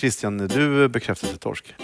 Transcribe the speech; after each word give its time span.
Christian, 0.00 0.38
du 0.38 0.88
bekräftelsetorsk? 0.88 1.74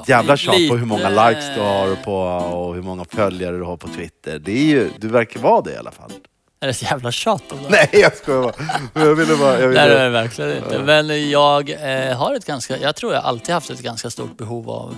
Ett 0.00 0.08
jävla 0.08 0.36
tjat 0.36 0.54
på 0.68 0.76
hur 0.76 0.86
många 0.86 1.28
likes 1.28 1.54
du 1.54 1.60
har 1.60 1.96
på 2.04 2.14
och 2.56 2.74
hur 2.74 2.82
många 2.82 3.04
följare 3.04 3.56
du 3.56 3.62
har 3.62 3.76
på 3.76 3.88
Twitter. 3.88 4.38
Det 4.38 4.52
är 4.52 4.64
ju, 4.64 4.90
du 4.98 5.08
verkar 5.08 5.40
vara 5.40 5.60
det 5.60 5.72
i 5.72 5.76
alla 5.76 5.90
fall. 5.90 6.12
Är 6.60 6.66
det 6.66 6.70
ett 6.70 6.82
jävla 6.82 7.12
tjat 7.12 7.52
om 7.52 7.62
det? 7.62 7.68
Nej, 7.70 7.88
jag 7.92 8.16
skojar 8.16 8.42
bara. 8.42 9.06
Jag 9.06 9.14
ville 9.14 9.36
bara... 9.36 9.60
Jag 9.60 9.74
Nej, 9.74 9.88
det 9.88 9.98
är 9.98 10.08
ville, 10.08 10.22
verkligen 10.22 10.56
inte. 10.56 10.78
Men 10.78 11.30
jag 11.30 11.70
eh, 11.70 12.16
har 12.16 12.34
ett 12.34 12.44
ganska, 12.44 12.78
jag 12.78 12.96
tror 12.96 13.14
jag 13.14 13.24
alltid 13.24 13.54
haft 13.54 13.70
ett 13.70 13.82
ganska 13.82 14.10
stort 14.10 14.36
behov 14.36 14.70
av 14.70 14.96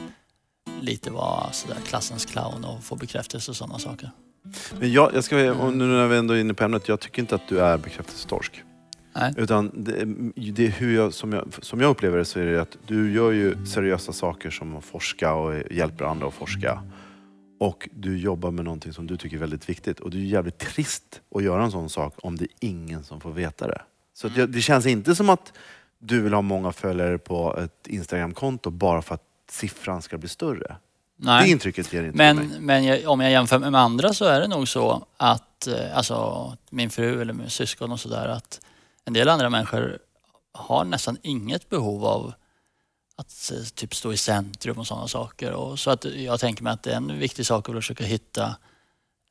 lite 0.81 1.11
vara 1.11 1.53
sådär 1.53 1.77
klassens 1.87 2.25
clown 2.25 2.65
och 2.65 2.85
få 2.85 2.97
bekräftelse 2.97 3.51
och 3.51 3.57
sådana 3.57 3.79
saker. 3.79 4.11
men 4.79 4.93
jag, 4.93 5.15
jag 5.15 5.25
ska, 5.25 5.53
och 5.53 5.73
nu 5.73 5.85
när 5.85 6.07
vi 6.07 6.17
ändå 6.17 6.35
är 6.35 6.41
inne 6.41 6.55
på 6.55 6.65
ämnet, 6.65 6.89
jag 6.89 7.01
tycker 7.01 7.23
inte 7.23 7.35
att 7.35 7.49
du 7.49 7.61
är 7.61 7.79
bekräftelsetorsk. 7.79 8.63
Nej. 9.13 9.35
Utan 9.37 9.71
det, 9.75 10.05
det 10.53 10.67
är 10.67 10.71
hur 10.71 10.95
jag, 10.95 11.15
som, 11.15 11.33
jag, 11.33 11.49
som 11.63 11.81
jag 11.81 11.91
upplever 11.91 12.19
det 12.19 12.25
så 12.25 12.41
är 12.41 12.47
det 12.47 12.63
att 12.63 12.77
du 12.87 13.13
gör 13.13 13.33
ju 13.33 13.67
seriösa 13.67 14.13
saker 14.13 14.51
som 14.51 14.77
att 14.77 14.85
forska 14.85 15.35
och 15.35 15.55
hjälper 15.71 16.05
andra 16.05 16.29
att 16.29 16.35
forska. 16.35 16.83
Och 17.61 17.89
du 17.93 18.19
jobbar 18.19 18.51
med 18.51 18.65
någonting 18.65 18.93
som 18.93 19.07
du 19.07 19.17
tycker 19.17 19.37
är 19.37 19.41
väldigt 19.41 19.69
viktigt. 19.69 20.01
Och 20.01 20.11
det 20.11 20.17
är 20.17 20.21
ju 20.21 20.27
jävligt 20.27 20.59
trist 20.59 21.21
att 21.35 21.43
göra 21.43 21.65
en 21.65 21.71
sån 21.71 21.91
sak 21.91 22.15
om 22.23 22.37
det 22.37 22.45
är 22.45 22.51
ingen 22.61 23.05
som 23.05 23.21
får 23.21 23.31
veta 23.31 23.67
det. 23.67 23.83
Så 24.15 24.27
att 24.27 24.37
jag, 24.37 24.49
det 24.49 24.61
känns 24.61 24.87
inte 24.87 25.15
som 25.15 25.31
att 25.31 25.53
du 25.99 26.21
vill 26.21 26.35
ha 26.35 26.43
många 26.43 26.73
följare 26.73 27.19
på 27.19 27.59
ett 27.59 27.87
Instagramkonto 27.87 28.71
bara 28.71 29.03
för 29.03 29.15
att 29.15 29.25
siffran 29.51 30.03
ska 30.03 30.19
bli 30.19 30.29
större. 30.29 30.77
Det 31.17 31.27
Nej. 31.27 31.51
intrycket 31.51 31.93
ger 31.93 32.05
inte 32.05 32.17
Men, 32.17 32.37
mig. 32.37 32.61
men 32.61 32.85
jag, 32.85 33.09
om 33.11 33.21
jag 33.21 33.31
jämför 33.31 33.59
med 33.59 33.75
andra 33.75 34.13
så 34.13 34.25
är 34.25 34.41
det 34.41 34.49
nog 34.49 34.69
så 34.69 35.07
att 35.17 35.67
eh, 35.67 35.97
alltså, 35.97 36.57
min 36.71 36.91
fru 36.91 37.21
eller 37.21 37.33
min 37.33 37.51
syskon 37.51 37.93
och 37.93 38.01
sådär 38.01 38.29
att 38.29 38.61
en 39.09 39.13
del 39.15 39.29
andra 39.29 39.51
människor 39.51 39.99
har 40.53 40.85
nästan 40.85 41.19
inget 41.23 41.69
behov 41.69 42.05
av 42.05 42.33
att 43.17 43.51
eh, 43.55 43.63
typ 43.75 43.95
stå 43.95 44.13
i 44.13 44.17
centrum 44.17 44.79
och 44.79 44.87
sådana 44.87 45.09
saker. 45.09 45.53
Och 45.53 45.79
så 45.79 45.91
att 45.91 46.05
jag 46.05 46.41
tänker 46.41 46.63
mig 46.63 46.73
att 46.73 46.83
det 46.83 46.93
är 46.93 46.97
en 46.97 47.19
viktig 47.19 47.47
sak 47.47 47.69
att 47.69 47.75
försöka 47.75 48.05
hitta 48.05 48.57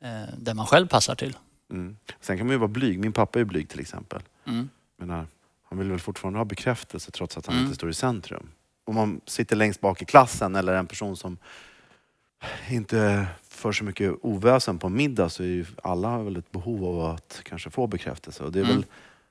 eh, 0.01 0.33
där 0.37 0.53
man 0.53 0.65
själv 0.65 0.87
passar 0.87 1.15
till. 1.15 1.37
Mm. 1.71 1.97
Sen 2.21 2.37
kan 2.37 2.47
man 2.47 2.53
ju 2.53 2.57
vara 2.57 2.67
blyg. 2.67 2.99
Min 2.99 3.13
pappa 3.13 3.39
är 3.39 3.43
blyg 3.43 3.69
till 3.69 3.79
exempel. 3.79 4.21
Mm. 4.45 4.69
menar, 4.99 5.25
han 5.63 5.77
vill 5.79 5.89
väl 5.91 5.99
fortfarande 5.99 6.39
ha 6.39 6.45
bekräftelse 6.45 7.11
trots 7.11 7.37
att 7.37 7.45
han 7.45 7.55
Mm. 7.55 7.65
inte 7.65 7.75
står 7.75 7.89
i 7.89 7.93
centrum. 7.93 8.49
Om 8.85 8.95
man 8.95 9.21
sitter 9.25 9.55
längst 9.55 9.81
bak 9.81 10.01
i 10.01 10.05
klassen 10.05 10.55
eller 10.55 10.73
en 10.73 10.87
person 10.87 11.17
som 11.17 11.37
inte 12.69 13.27
för 13.43 13.71
så 13.71 13.83
mycket 13.83 14.13
oväsen 14.21 14.77
på 14.79 14.89
middag 14.89 15.29
så 15.29 15.43
är 15.43 15.47
ju 15.47 15.65
alla 15.83 16.39
ett 16.39 16.51
behov 16.51 16.85
av 16.85 17.11
att 17.15 17.41
kanske 17.43 17.69
få 17.69 17.87
bekräftelse. 17.87 18.43
Och 18.43 18.51
det 18.51 18.59
är, 18.59 18.63
Mm. 18.63 18.75
väl, 18.75 18.85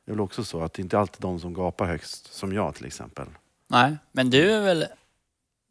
det 0.07 0.13
är 0.13 0.15
väl 0.15 0.21
också 0.21 0.45
så 0.45 0.63
att 0.63 0.73
det 0.73 0.83
inte 0.83 0.99
alltid 0.99 1.25
är 1.25 1.29
de 1.29 1.41
som 1.41 1.55
gapar 1.55 1.87
högst, 1.87 2.35
som 2.35 2.53
jag 2.53 2.75
till 2.75 2.87
exempel. 2.87 3.27
Nej, 3.69 3.97
men 4.13 4.31
du 4.31 4.53
är 4.53 4.61
väl, 4.61 4.87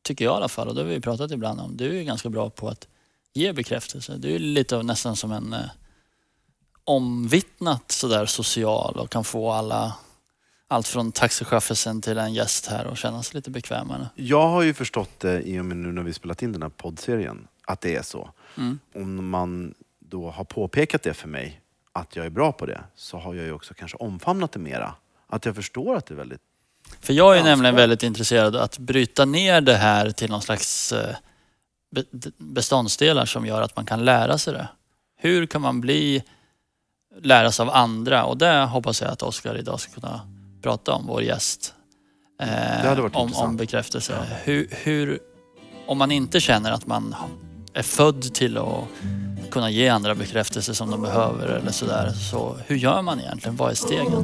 tycker 0.03 0.25
jag 0.25 0.33
i 0.33 0.35
alla 0.35 0.47
fall, 0.47 0.67
och 0.67 0.75
det 0.75 0.81
har 0.81 0.89
vi 0.89 1.01
pratat 1.01 1.31
ibland 1.31 1.59
om, 1.59 1.77
du 1.77 1.99
är 1.99 2.03
ganska 2.03 2.29
bra 2.29 2.49
på 2.49 2.67
att 2.67 2.87
ge 3.33 3.53
bekräftelse. 3.53 4.17
Du 4.17 4.35
är 4.35 4.39
lite 4.39 4.77
av 4.77 4.85
nästan 4.85 5.15
som 5.15 5.31
en 5.31 5.53
eh, 5.53 5.65
omvittnat 6.83 7.91
sådär 7.91 8.25
social 8.25 8.95
och 8.99 9.09
kan 9.09 9.23
få 9.23 9.51
alla, 9.51 9.95
allt 10.67 10.87
från 10.87 11.11
taxichauffören 11.11 12.01
till 12.01 12.17
en 12.17 12.33
gäst 12.33 12.67
här 12.67 12.87
och 12.87 12.97
känna 12.97 13.23
sig 13.23 13.35
lite 13.35 13.51
bekvämare. 13.51 14.09
Jag 14.15 14.47
har 14.47 14.61
ju 14.61 14.73
förstått 14.73 15.19
det 15.19 15.41
i 15.41 15.59
och 15.59 15.65
med 15.65 15.77
nu 15.77 15.91
när 15.91 16.03
vi 16.03 16.13
spelat 16.13 16.41
in 16.41 16.51
den 16.51 16.61
här 16.61 16.69
poddserien, 16.69 17.47
att 17.65 17.81
det 17.81 17.95
är 17.95 18.01
så. 18.01 18.29
Mm. 18.57 18.79
Om 18.95 19.29
man 19.29 19.73
då 19.99 20.29
har 20.29 20.43
påpekat 20.43 21.03
det 21.03 21.13
för 21.13 21.27
mig, 21.27 21.61
att 21.95 22.15
jag 22.15 22.25
är 22.25 22.29
bra 22.29 22.51
på 22.51 22.65
det, 22.65 22.81
så 22.95 23.17
har 23.17 23.33
jag 23.35 23.45
ju 23.45 23.51
också 23.51 23.73
kanske 23.73 23.97
omfamnat 23.97 24.51
det 24.51 24.59
mera. 24.59 24.93
Att 25.27 25.45
jag 25.45 25.55
förstår 25.55 25.95
att 25.95 26.05
det 26.05 26.13
är 26.13 26.15
väldigt 26.15 26.41
För 27.01 27.13
jag 27.13 27.31
är 27.31 27.35
Ganska. 27.35 27.49
nämligen 27.49 27.75
väldigt 27.75 28.03
intresserad 28.03 28.55
att 28.55 28.77
bryta 28.77 29.25
ner 29.25 29.61
det 29.61 29.75
här 29.75 30.11
till 30.11 30.29
någon 30.29 30.41
slags 30.41 30.91
eh, 30.91 31.15
beståndsdelar 32.37 33.25
som 33.25 33.45
gör 33.45 33.61
att 33.61 33.75
man 33.75 33.85
kan 33.85 34.05
lära 34.05 34.37
sig 34.37 34.53
det. 34.53 34.67
Hur 35.17 35.45
kan 35.45 35.61
man 35.61 35.81
bli, 35.81 36.23
lära 37.21 37.51
sig 37.51 37.63
av 37.63 37.69
andra? 37.69 38.25
Och 38.25 38.37
det 38.37 38.65
hoppas 38.65 39.01
jag 39.01 39.11
att 39.11 39.21
Oskar 39.21 39.57
idag 39.57 39.79
ska 39.79 39.93
kunna 40.01 40.21
prata 40.61 40.93
om, 40.93 41.07
vår 41.07 41.23
gäst. 41.23 41.73
Eh, 42.41 42.47
Det 42.47 42.87
varit 43.01 43.15
om, 43.15 43.21
om 43.21 43.27
intressant. 43.27 43.57
bekräftelse. 43.57 44.39
Hur, 44.43 44.67
hur, 44.71 45.19
om 45.87 45.97
man 45.97 46.11
inte 46.11 46.39
känner 46.39 46.71
att 46.71 46.87
man 46.87 47.15
är 47.73 47.83
född 47.83 48.33
till 48.33 48.57
att 48.57 48.83
kunna 49.51 49.69
ge 49.69 49.87
andra 49.87 50.15
bekräftelse 50.15 50.75
som 50.75 50.91
de 50.91 51.01
behöver 51.01 51.47
eller 51.47 51.71
sådär. 51.71 52.09
Så 52.31 52.57
hur 52.67 52.75
gör 52.75 53.01
man 53.01 53.19
egentligen? 53.19 53.55
Vad 53.55 53.71
är 53.71 53.75
stegen? 53.75 54.23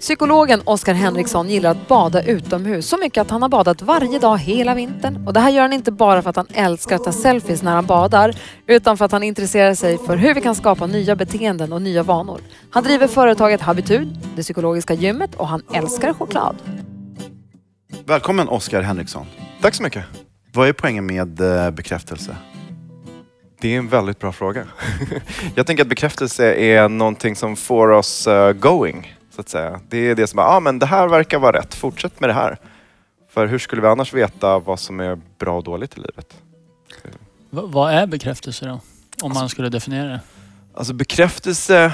Psykologen 0.00 0.62
Oskar 0.64 0.94
Henriksson 0.94 1.48
gillar 1.48 1.70
att 1.70 1.88
bada 1.88 2.22
utomhus 2.22 2.88
så 2.88 2.96
mycket 2.96 3.20
att 3.20 3.30
han 3.30 3.42
har 3.42 3.48
badat 3.48 3.82
varje 3.82 4.18
dag 4.18 4.38
hela 4.38 4.74
vintern. 4.74 5.26
Och 5.26 5.32
det 5.32 5.40
här 5.40 5.50
gör 5.50 5.62
han 5.62 5.72
inte 5.72 5.92
bara 5.92 6.22
för 6.22 6.30
att 6.30 6.36
han 6.36 6.46
älskar 6.52 6.96
att 6.96 7.04
ta 7.04 7.12
selfies 7.12 7.62
när 7.62 7.72
han 7.74 7.86
badar 7.86 8.36
utan 8.66 8.96
för 8.96 9.04
att 9.04 9.12
han 9.12 9.22
intresserar 9.22 9.74
sig 9.74 9.98
för 9.98 10.16
hur 10.16 10.34
vi 10.34 10.40
kan 10.40 10.54
skapa 10.54 10.86
nya 10.86 11.16
beteenden 11.16 11.72
och 11.72 11.82
nya 11.82 12.02
vanor. 12.02 12.40
Han 12.70 12.84
driver 12.84 13.06
företaget 13.06 13.60
Habitud, 13.60 14.18
det 14.36 14.42
psykologiska 14.42 14.94
gymmet 14.94 15.34
och 15.34 15.48
han 15.48 15.62
älskar 15.74 16.12
choklad. 16.12 16.56
Välkommen 18.04 18.48
Oskar 18.48 18.82
Henriksson. 18.82 19.26
Tack 19.62 19.74
så 19.74 19.82
mycket. 19.82 20.04
Vad 20.52 20.68
är 20.68 20.72
poängen 20.72 21.06
med 21.06 21.40
eh, 21.40 21.70
bekräftelse? 21.70 22.36
Det 23.66 23.74
är 23.74 23.78
en 23.78 23.88
väldigt 23.88 24.18
bra 24.18 24.32
fråga. 24.32 24.66
Jag 25.54 25.66
tänker 25.66 25.82
att 25.84 25.88
bekräftelse 25.88 26.54
är 26.54 26.88
någonting 26.88 27.36
som 27.36 27.56
får 27.56 27.88
oss 27.88 28.26
eh, 28.26 28.52
going, 28.52 29.16
så 29.34 29.40
att 29.40 29.48
säga. 29.48 29.80
Det 29.88 29.98
är 29.98 30.14
det 30.14 30.26
som 30.26 30.38
är, 30.38 30.42
ah, 30.42 30.60
men 30.60 30.78
det 30.78 30.86
här 30.86 31.08
verkar 31.08 31.38
vara 31.38 31.58
rätt, 31.58 31.74
fortsätt 31.74 32.20
med 32.20 32.28
det 32.30 32.34
här. 32.34 32.58
För 33.30 33.46
hur 33.46 33.58
skulle 33.58 33.82
vi 33.82 33.88
annars 33.88 34.12
veta 34.12 34.58
vad 34.58 34.80
som 34.80 35.00
är 35.00 35.18
bra 35.38 35.56
och 35.56 35.64
dåligt 35.64 35.96
i 35.98 36.00
livet? 36.00 36.36
V- 37.50 37.60
vad 37.64 37.92
är 37.92 38.06
bekräftelse 38.06 38.66
då? 38.66 38.80
Om 39.22 39.32
man 39.32 39.48
skulle 39.48 39.68
definiera 39.68 40.08
det. 40.08 40.20
Alltså 40.74 40.92
bekräftelse 40.94 41.92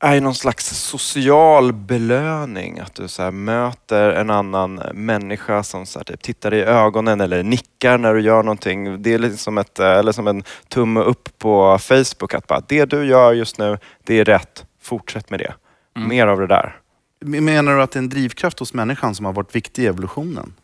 är 0.00 0.14
ju 0.14 0.20
någon 0.20 0.34
slags 0.34 0.66
social 0.66 1.72
belöning. 1.72 2.78
Att 2.78 2.94
du 2.94 3.08
så 3.08 3.30
möter 3.30 4.10
en 4.10 4.30
annan 4.30 4.74
människa 4.94 5.62
som 5.62 5.86
så 5.86 6.00
typ 6.00 6.22
tittar 6.22 6.54
i 6.54 6.62
ögonen 6.62 7.20
eller 7.20 7.42
nickar 7.42 7.98
när 7.98 8.14
du 8.14 8.20
gör 8.20 8.42
någonting. 8.42 9.02
Det 9.02 9.14
är 9.14 9.18
lite 9.18 9.36
som, 9.36 9.58
ett, 9.58 9.78
eh, 9.78 9.90
eller 9.90 10.12
som 10.12 10.26
en 10.26 10.44
tumme 10.68 11.00
upp 11.00 11.38
på 11.38 11.78
Facebook. 11.78 12.34
Att 12.34 12.46
bara, 12.46 12.62
det 12.68 12.84
du 12.84 13.04
gör 13.04 13.32
just 13.32 13.58
nu, 13.58 13.78
det 14.04 14.18
är 14.18 14.24
rätt. 14.24 14.64
Fortsätt 14.82 15.30
med 15.30 15.40
det. 15.40 15.54
Mm. 15.96 16.08
Mer 16.08 16.26
av 16.26 16.40
det 16.40 16.46
där. 16.46 16.76
Menar 17.20 17.76
du 17.76 17.82
att 17.82 17.90
det 17.90 17.96
är 17.96 18.02
en 18.02 18.08
drivkraft 18.08 18.58
hos 18.58 18.74
människan 18.74 19.14
som 19.14 19.26
har 19.26 19.32
varit 19.32 19.54
viktig 19.54 19.82
i 19.82 19.86
evolutionen? 19.86 20.54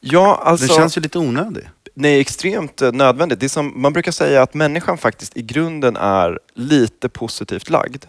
Ja, 0.00 0.42
alltså... 0.44 0.66
Den 0.66 0.76
känns 0.76 0.98
ju 0.98 1.00
lite 1.00 1.18
onödig. 1.18 1.68
Nej, 1.94 2.20
extremt 2.20 2.82
eh, 2.82 2.92
nödvändigt. 2.92 3.40
Det 3.40 3.46
är 3.46 3.48
som, 3.48 3.72
man 3.76 3.92
brukar 3.92 4.12
säga 4.12 4.42
att 4.42 4.54
människan 4.54 4.98
faktiskt 4.98 5.36
i 5.36 5.42
grunden 5.42 5.96
är 5.96 6.38
lite 6.54 7.08
positivt 7.08 7.70
lagd. 7.70 8.04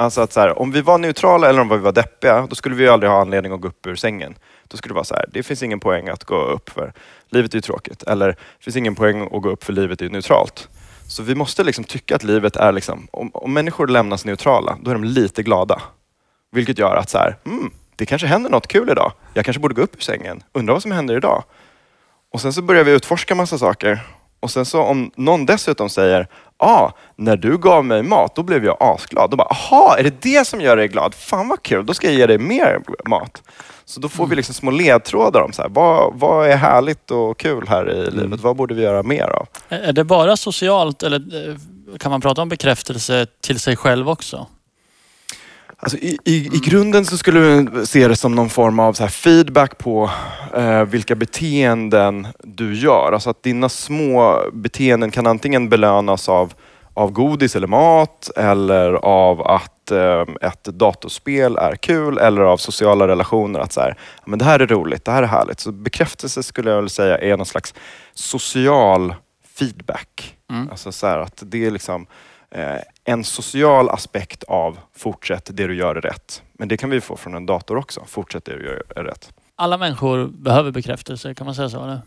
Alltså 0.00 0.20
att 0.20 0.32
så 0.32 0.40
här, 0.40 0.58
om 0.58 0.70
vi 0.70 0.80
var 0.80 0.98
neutrala 0.98 1.48
eller 1.48 1.60
om 1.60 1.68
vi 1.68 1.76
var 1.76 1.92
deppiga, 1.92 2.46
då 2.46 2.54
skulle 2.54 2.74
vi 2.74 2.84
ju 2.84 2.90
aldrig 2.90 3.10
ha 3.10 3.20
anledning 3.20 3.52
att 3.52 3.60
gå 3.60 3.68
upp 3.68 3.86
ur 3.86 3.94
sängen. 3.96 4.34
Då 4.68 4.76
skulle 4.76 4.90
det 4.90 4.94
vara 4.94 5.04
så 5.04 5.14
här, 5.14 5.26
det 5.32 5.42
finns 5.42 5.62
ingen 5.62 5.80
poäng 5.80 6.08
att 6.08 6.24
gå 6.24 6.44
upp 6.44 6.70
för 6.70 6.92
livet 7.28 7.54
är 7.54 7.58
ju 7.58 7.60
tråkigt. 7.60 8.02
Eller 8.02 8.26
det 8.26 8.64
finns 8.64 8.76
ingen 8.76 8.94
poäng 8.94 9.22
att 9.22 9.42
gå 9.42 9.50
upp 9.50 9.64
för 9.64 9.72
livet 9.72 10.00
är 10.00 10.04
ju 10.04 10.10
neutralt. 10.10 10.68
Så 11.08 11.22
vi 11.22 11.34
måste 11.34 11.64
liksom 11.64 11.84
tycka 11.84 12.16
att 12.16 12.24
livet 12.24 12.56
är 12.56 12.72
liksom, 12.72 13.08
om, 13.10 13.30
om 13.34 13.52
människor 13.52 13.86
lämnas 13.86 14.24
neutrala, 14.24 14.78
då 14.82 14.90
är 14.90 14.94
de 14.94 15.04
lite 15.04 15.42
glada. 15.42 15.82
Vilket 16.52 16.78
gör 16.78 16.96
att 16.96 17.10
så 17.10 17.18
här, 17.18 17.36
mm, 17.46 17.70
det 17.96 18.06
kanske 18.06 18.26
händer 18.26 18.50
något 18.50 18.66
kul 18.66 18.90
idag. 18.90 19.12
Jag 19.34 19.44
kanske 19.44 19.60
borde 19.60 19.74
gå 19.74 19.82
upp 19.82 19.96
ur 19.96 20.00
sängen. 20.00 20.42
Undrar 20.52 20.74
vad 20.74 20.82
som 20.82 20.92
händer 20.92 21.16
idag. 21.16 21.44
Och 22.32 22.40
sen 22.40 22.52
så 22.52 22.62
börjar 22.62 22.84
vi 22.84 22.92
utforska 22.92 23.34
massa 23.34 23.58
saker. 23.58 24.00
Och 24.40 24.50
sen 24.50 24.64
så 24.64 24.82
om 24.82 25.10
någon 25.16 25.46
dessutom 25.46 25.88
säger, 25.88 26.26
ah, 26.56 26.90
när 27.16 27.36
du 27.36 27.58
gav 27.58 27.84
mig 27.84 28.02
mat, 28.02 28.34
då 28.34 28.42
blev 28.42 28.64
jag 28.64 28.76
asglad. 28.80 29.30
Då 29.30 29.36
bara, 29.36 29.48
aha, 29.48 29.96
är 29.98 30.02
det 30.02 30.22
det 30.22 30.46
som 30.46 30.60
gör 30.60 30.76
dig 30.76 30.88
glad? 30.88 31.14
Fan 31.14 31.48
vad 31.48 31.62
kul, 31.62 31.86
då 31.86 31.94
ska 31.94 32.06
jag 32.06 32.16
ge 32.16 32.26
dig 32.26 32.38
mer 32.38 32.80
mat. 33.08 33.42
Så 33.84 34.00
då 34.00 34.08
får 34.08 34.26
vi 34.26 34.36
liksom 34.36 34.54
små 34.54 34.70
ledtrådar 34.70 35.40
om 35.40 35.52
så 35.52 35.62
här, 35.62 35.68
vad, 35.68 36.12
vad 36.14 36.48
är 36.48 36.56
härligt 36.56 37.10
och 37.10 37.38
kul 37.38 37.68
här 37.68 37.90
i 37.90 38.10
livet? 38.10 38.40
Vad 38.40 38.56
borde 38.56 38.74
vi 38.74 38.82
göra 38.82 39.02
mer 39.02 39.24
av? 39.24 39.46
Är 39.68 39.78
är 39.78 39.92
det 39.92 40.04
bara 40.04 40.36
socialt 40.36 41.02
eller 41.02 41.48
eh, 41.48 41.56
kan 41.98 42.10
man 42.10 42.20
prata 42.20 42.42
om 42.42 42.48
bekräftelse 42.48 43.26
till 43.40 43.60
sig 43.60 43.76
själv 43.76 44.08
också? 44.08 44.46
Alltså 45.82 45.98
i, 45.98 46.18
i, 46.24 46.46
I 46.46 46.60
grunden 46.64 47.04
så 47.04 47.16
skulle 47.18 47.40
du 47.40 47.86
se 47.86 48.08
det 48.08 48.16
som 48.16 48.34
någon 48.34 48.48
form 48.48 48.78
av 48.78 48.92
så 48.92 49.08
feedback 49.08 49.78
på 49.78 50.10
eh, 50.54 50.82
vilka 50.84 51.14
beteenden 51.14 52.26
du 52.38 52.74
gör. 52.74 53.12
Alltså 53.12 53.30
att 53.30 53.42
dina 53.42 53.68
små 53.68 54.42
beteenden 54.52 55.10
kan 55.10 55.26
antingen 55.26 55.68
belönas 55.68 56.28
av, 56.28 56.52
av 56.94 57.10
godis 57.10 57.56
eller 57.56 57.66
mat 57.66 58.30
eller 58.36 58.92
av 58.92 59.42
att 59.46 59.90
eh, 59.90 60.24
ett 60.40 60.64
datorspel 60.64 61.56
är 61.56 61.76
kul 61.76 62.18
eller 62.18 62.40
av 62.40 62.56
sociala 62.56 63.08
relationer. 63.08 63.60
Att 63.60 63.72
så 63.72 63.80
här, 63.80 63.94
"Ja, 64.16 64.22
men 64.26 64.38
det 64.38 64.44
här 64.44 64.60
är 64.60 64.66
roligt, 64.66 65.04
det 65.04 65.12
här 65.12 65.22
är 65.22 65.26
härligt. 65.26 65.60
Så 65.60 65.72
bekräftelse 65.72 66.42
skulle 66.42 66.70
jag 66.70 66.76
vilja 66.76 66.88
säga 66.88 67.18
är 67.18 67.36
någon 67.36 67.46
slags 67.46 67.74
social 68.14 69.14
feedback. 69.58 70.36
Mm. 70.50 70.70
Alltså 70.70 70.92
så 70.92 71.06
att 71.06 71.42
det 71.46 71.66
är 71.66 71.70
liksom 71.70 72.06
eh, 72.50 72.80
en 73.10 73.24
social 73.24 73.88
aspekt 73.88 74.42
av 74.42 74.78
fortsätt 74.96 75.50
det 75.52 75.66
du 75.66 75.74
gör 75.74 75.94
är 75.94 76.00
rätt. 76.00 76.42
Men 76.52 76.68
det 76.68 76.76
kan 76.76 76.90
vi 76.90 77.00
få 77.00 77.16
från 77.16 77.34
en 77.34 77.46
dator 77.46 77.76
också. 77.76 78.04
Fortsätt 78.06 78.44
det 78.44 78.56
du 78.56 78.64
gör 78.64 78.82
är 78.96 79.04
rätt. 79.04 79.32
Alla 79.56 79.78
människor 79.78 80.26
behöver 80.26 80.70
bekräftelse, 80.70 81.34
kan 81.34 81.44
man 81.44 81.54
säga 81.54 81.68
så? 81.68 81.82
Eller? 81.82 82.00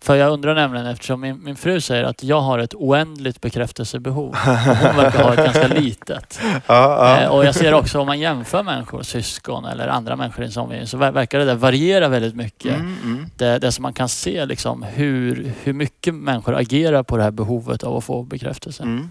För 0.00 0.16
jag 0.16 0.32
undrar 0.32 0.54
nämligen 0.54 0.86
eftersom 0.86 1.20
min, 1.20 1.44
min 1.44 1.56
fru 1.56 1.80
säger 1.80 2.04
att 2.04 2.22
jag 2.22 2.40
har 2.40 2.58
ett 2.58 2.74
oändligt 2.74 3.40
bekräftelsebehov. 3.40 4.34
Hon 4.36 4.96
verkar 4.96 5.22
ha 5.22 5.32
ett 5.32 5.44
ganska 5.54 5.66
litet. 5.80 6.40
Eh, 6.68 7.26
och 7.26 7.44
jag 7.44 7.54
ser 7.54 7.74
också 7.74 8.00
om 8.00 8.06
man 8.06 8.20
jämför 8.20 8.62
människor, 8.62 9.02
syskon 9.02 9.64
eller 9.64 9.88
andra 9.88 10.16
människor 10.16 10.44
i 10.44 10.50
sån 10.50 10.68
familj, 10.68 10.86
så 10.86 10.96
ver- 10.98 11.12
verkar 11.12 11.38
det 11.38 11.44
där 11.44 11.54
variera 11.54 12.08
väldigt 12.08 12.34
mycket. 12.36 12.74
Mm, 12.74 12.96
mm. 13.04 13.26
Det, 13.36 13.58
det 13.58 13.72
som 13.72 13.82
man 13.82 13.92
kan 13.92 14.08
se 14.08 14.46
liksom 14.46 14.82
hur, 14.82 15.52
hur 15.62 15.72
mycket 15.72 16.14
människor 16.14 16.54
agerar 16.54 17.02
på 17.02 17.16
det 17.16 17.22
här 17.22 17.30
behovet 17.30 17.82
av 17.84 17.96
att 17.96 18.04
få 18.04 18.22
bekräftelse. 18.22 18.82
Mm. 18.82 19.10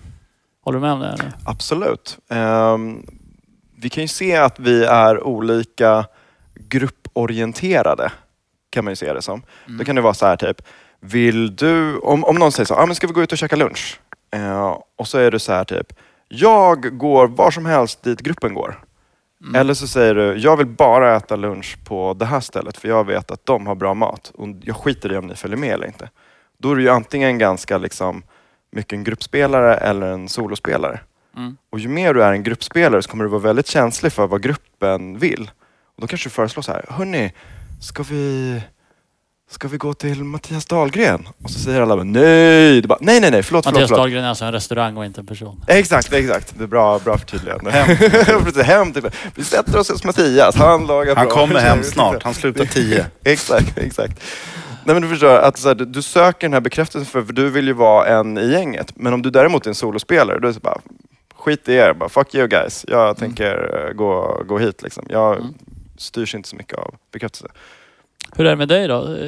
Håller 0.63 0.79
du 0.79 0.81
med 0.81 0.91
om 0.93 0.99
det? 0.99 1.07
Eller? 1.07 1.31
Absolut. 1.45 2.17
Ehm, 2.29 3.05
vi 3.77 3.89
kan 3.89 4.03
ju 4.03 4.07
se 4.07 4.35
att 4.35 4.59
vi 4.59 4.83
är 4.83 5.23
olika 5.23 6.05
grupporienterade, 6.55 8.11
kan 8.71 8.85
man 8.85 8.91
ju 8.91 8.95
se 8.95 9.13
det 9.13 9.21
som. 9.21 9.41
Mm. 9.65 9.77
Då 9.77 9.83
kan 9.83 9.95
det 9.95 10.01
vara 10.01 10.13
så 10.13 10.25
här 10.25 10.37
typ, 10.37 10.61
vill 10.99 11.55
du, 11.55 11.97
om, 11.97 12.23
om 12.23 12.35
någon 12.35 12.51
säger 12.51 12.65
så, 12.65 12.75
ah, 12.75 12.85
men 12.85 12.95
ska 12.95 13.07
vi 13.07 13.13
gå 13.13 13.23
ut 13.23 13.31
och 13.31 13.37
käka 13.37 13.55
lunch? 13.55 13.99
Eh, 14.31 14.77
och 14.95 15.07
så 15.07 15.17
är 15.17 15.31
du 15.31 15.39
så 15.39 15.53
här 15.53 15.63
typ, 15.63 15.93
jag 16.27 16.97
går 16.97 17.27
var 17.27 17.51
som 17.51 17.65
helst 17.65 18.03
dit 18.03 18.21
gruppen 18.21 18.53
går. 18.53 18.83
Mm. 19.43 19.55
Eller 19.55 19.73
så 19.73 19.87
säger 19.87 20.15
du, 20.15 20.35
jag 20.37 20.57
vill 20.57 20.67
bara 20.67 21.15
äta 21.15 21.35
lunch 21.35 21.77
på 21.85 22.13
det 22.13 22.25
här 22.25 22.39
stället 22.39 22.77
för 22.77 22.87
jag 22.87 23.07
vet 23.07 23.31
att 23.31 23.45
de 23.45 23.67
har 23.67 23.75
bra 23.75 23.93
mat 23.93 24.31
och 24.35 24.47
jag 24.61 24.75
skiter 24.75 25.13
i 25.13 25.17
om 25.17 25.27
ni 25.27 25.35
följer 25.35 25.57
med 25.57 25.73
eller 25.73 25.87
inte. 25.87 26.09
Då 26.57 26.71
är 26.71 26.75
du 26.75 26.81
ju 26.81 26.89
antingen 26.89 27.37
ganska 27.37 27.77
liksom, 27.77 28.23
mycket 28.71 28.93
en 28.93 29.03
gruppspelare 29.03 29.75
eller 29.75 30.07
en 30.07 30.29
solospelare. 30.29 30.99
Mm. 31.37 31.57
Och 31.69 31.79
ju 31.79 31.87
mer 31.87 32.13
du 32.13 32.23
är 32.23 32.31
en 32.31 32.43
gruppspelare 32.43 33.01
så 33.01 33.09
kommer 33.09 33.23
du 33.23 33.29
vara 33.29 33.41
väldigt 33.41 33.67
känslig 33.67 34.11
för 34.11 34.27
vad 34.27 34.43
gruppen 34.43 35.17
vill. 35.17 35.51
Och 35.95 36.01
då 36.01 36.07
kanske 36.07 36.29
du 36.29 36.33
föreslår 36.33 36.63
så 36.63 36.71
här, 36.71 36.85
hörni, 36.89 37.33
ska 37.81 38.03
vi, 38.03 38.61
ska 39.51 39.67
vi 39.67 39.77
gå 39.77 39.93
till 39.93 40.23
Mattias 40.23 40.65
Dahlgren? 40.65 41.27
Och 41.43 41.49
så 41.49 41.59
säger 41.59 41.81
alla, 41.81 41.95
nej! 42.03 42.81
Du 42.81 42.87
bara, 42.87 42.97
nej, 43.01 43.19
nej, 43.21 43.31
nej, 43.31 43.43
förlåt, 43.43 43.65
förlåt, 43.65 43.65
Mattias 43.65 43.89
förlåt. 43.89 43.99
Dahlgren 43.99 44.23
är 44.23 44.29
alltså 44.29 44.45
en 44.45 44.51
restaurang 44.51 44.97
och 44.97 45.05
inte 45.05 45.21
en 45.21 45.27
person. 45.27 45.63
Exakt, 45.67 46.13
exakt. 46.13 46.53
Det 46.57 46.63
är 46.63 46.67
bra, 46.67 46.99
bra 46.99 47.17
förtydligande. 47.17 47.71
Hem. 47.71 47.97
Precis, 48.43 48.63
hem 48.63 48.93
till, 48.93 49.09
vi 49.35 49.43
sätter 49.43 49.79
oss 49.79 49.89
hos 49.91 50.03
Mattias, 50.03 50.55
han 50.55 50.87
lagar 50.87 51.15
Han 51.15 51.25
bra. 51.25 51.35
kommer 51.35 51.59
hem 51.59 51.83
snart, 51.83 52.23
han 52.23 52.33
slutar 52.33 52.65
tio. 52.65 53.05
exakt, 53.23 53.77
exakt. 53.77 54.21
Nej 54.83 54.95
men 54.95 55.01
du 55.01 55.07
förstår, 55.09 55.37
att 55.37 55.57
så 55.57 55.67
här, 55.67 55.75
du, 55.75 55.85
du 55.85 56.01
söker 56.01 56.47
den 56.47 56.53
här 56.53 56.61
bekräftelsen 56.61 57.05
för, 57.05 57.23
för 57.23 57.33
du 57.33 57.49
vill 57.49 57.67
ju 57.67 57.73
vara 57.73 58.07
en 58.07 58.37
i 58.37 58.51
gänget. 58.51 58.93
Men 58.95 59.13
om 59.13 59.21
du 59.21 59.29
däremot 59.29 59.65
är 59.65 59.69
en 59.69 59.75
solospelare, 59.75 60.39
då 60.39 60.47
är 60.47 60.47
det 60.47 60.53
så 60.53 60.59
bara, 60.59 60.77
skit 61.35 61.69
i 61.69 61.73
er, 61.73 61.93
bara 61.93 62.09
fuck 62.09 62.35
you 62.35 62.47
guys. 62.47 62.85
Jag 62.87 63.17
tänker 63.17 63.85
eh, 63.87 63.93
gå, 63.93 64.43
gå 64.47 64.57
hit 64.57 64.81
liksom. 64.83 65.05
Jag 65.09 65.35
Mm. 65.37 65.53
Styrs 66.01 66.35
inte 66.35 66.49
så 66.49 66.55
mycket 66.55 66.77
av 66.77 66.95
bekräftelse. 67.11 67.47
Hur 68.35 68.45
är 68.45 68.49
det 68.49 68.55
med 68.55 68.67
dig 68.67 68.87
då? 68.87 69.07
Eh, 69.07 69.25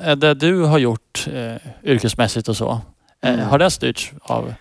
eh, 0.00 0.08
Är 0.08 0.16
det 0.16 0.34
du 0.34 0.62
har 0.62 0.78
gjort 0.78 1.26
eh, 1.32 1.54
yrkesmässigt 1.84 2.48
och 2.48 2.56
så, 2.56 2.80
Mm. 3.20 3.40
har 3.40 3.58
det 3.58 3.70
styrts 3.70 4.12
av 4.20 4.54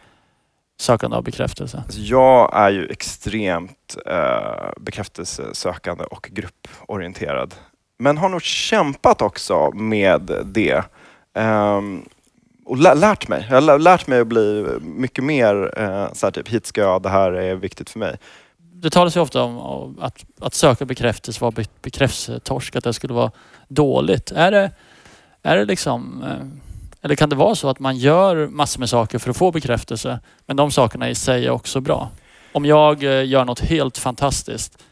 sökande 0.80 1.18
av 1.18 1.24
bekräftelse? 1.24 1.78
Alltså, 1.86 2.00
jag 2.00 2.52
är 2.56 2.70
ju 2.70 2.86
extremt 2.88 3.98
eh, 4.06 4.70
bekräftelsesökande 4.78 6.04
och 6.04 6.30
grupporienterad. 6.32 7.54
Men 8.00 8.18
har 8.18 8.30
nog 8.30 8.42
kämpat 8.42 9.22
också 9.22 9.72
med 9.72 10.32
det. 10.46 10.84
Ehm, 11.34 12.06
och 12.66 12.78
lä- 12.78 12.94
lärt 12.94 13.28
mig. 13.28 13.46
Jag 13.50 13.56
har 13.56 13.62
lä- 13.62 13.78
lärt 13.78 14.08
mig 14.08 14.20
att 14.20 14.28
bli 14.28 14.68
mycket 14.82 15.24
mer 15.24 15.74
eh, 15.78 16.14
så 16.14 16.26
här 16.26 16.32
typ, 16.32 16.48
hit 16.48 16.66
ska 16.66 16.82
jag, 16.82 17.02
det 17.02 17.10
här 17.10 17.32
är 17.32 17.56
viktigt 17.56 17.90
för 17.90 18.00
mig. 18.00 18.18
Det 18.84 18.90
talas 18.90 19.18
ju 19.18 19.20
ofta 19.20 19.44
om 19.44 19.98
att, 20.02 20.26
att 20.40 20.54
söka 20.54 20.86
bekräftelse 20.86 21.42
var 21.42 21.54
bekräftelsetorsk, 21.82 22.76
att 22.76 22.84
det 22.84 22.94
skulle 22.94 23.14
vara 23.14 23.32
dåligt. 23.68 24.32
Är 24.32 24.52
det, 24.52 24.72
är 25.44 25.58
det 25.58 25.66
liksom... 25.66 26.24
Eh, 26.24 26.48
eller 27.02 27.16
kan 27.16 27.30
det 27.30 27.36
vara 27.36 27.56
så 27.56 27.70
att 27.70 27.80
man 27.80 27.98
gör 27.98 28.48
massor 28.48 28.80
med 28.80 28.90
saker 28.90 29.20
för 29.20 29.30
att 29.30 29.38
få 29.38 29.52
bekräftelse, 29.52 30.20
men 30.46 30.58
de 30.58 30.72
sakerna 30.72 31.10
i 31.10 31.16
sig 31.16 31.46
är 31.46 31.50
också 31.50 31.82
bra? 31.82 32.10
Om 32.52 32.66
jag 32.66 33.04
eh, 33.04 33.26
gör 33.26 33.46
något 33.46 33.60
helt 33.60 33.98
fantastiskt, 33.98 34.84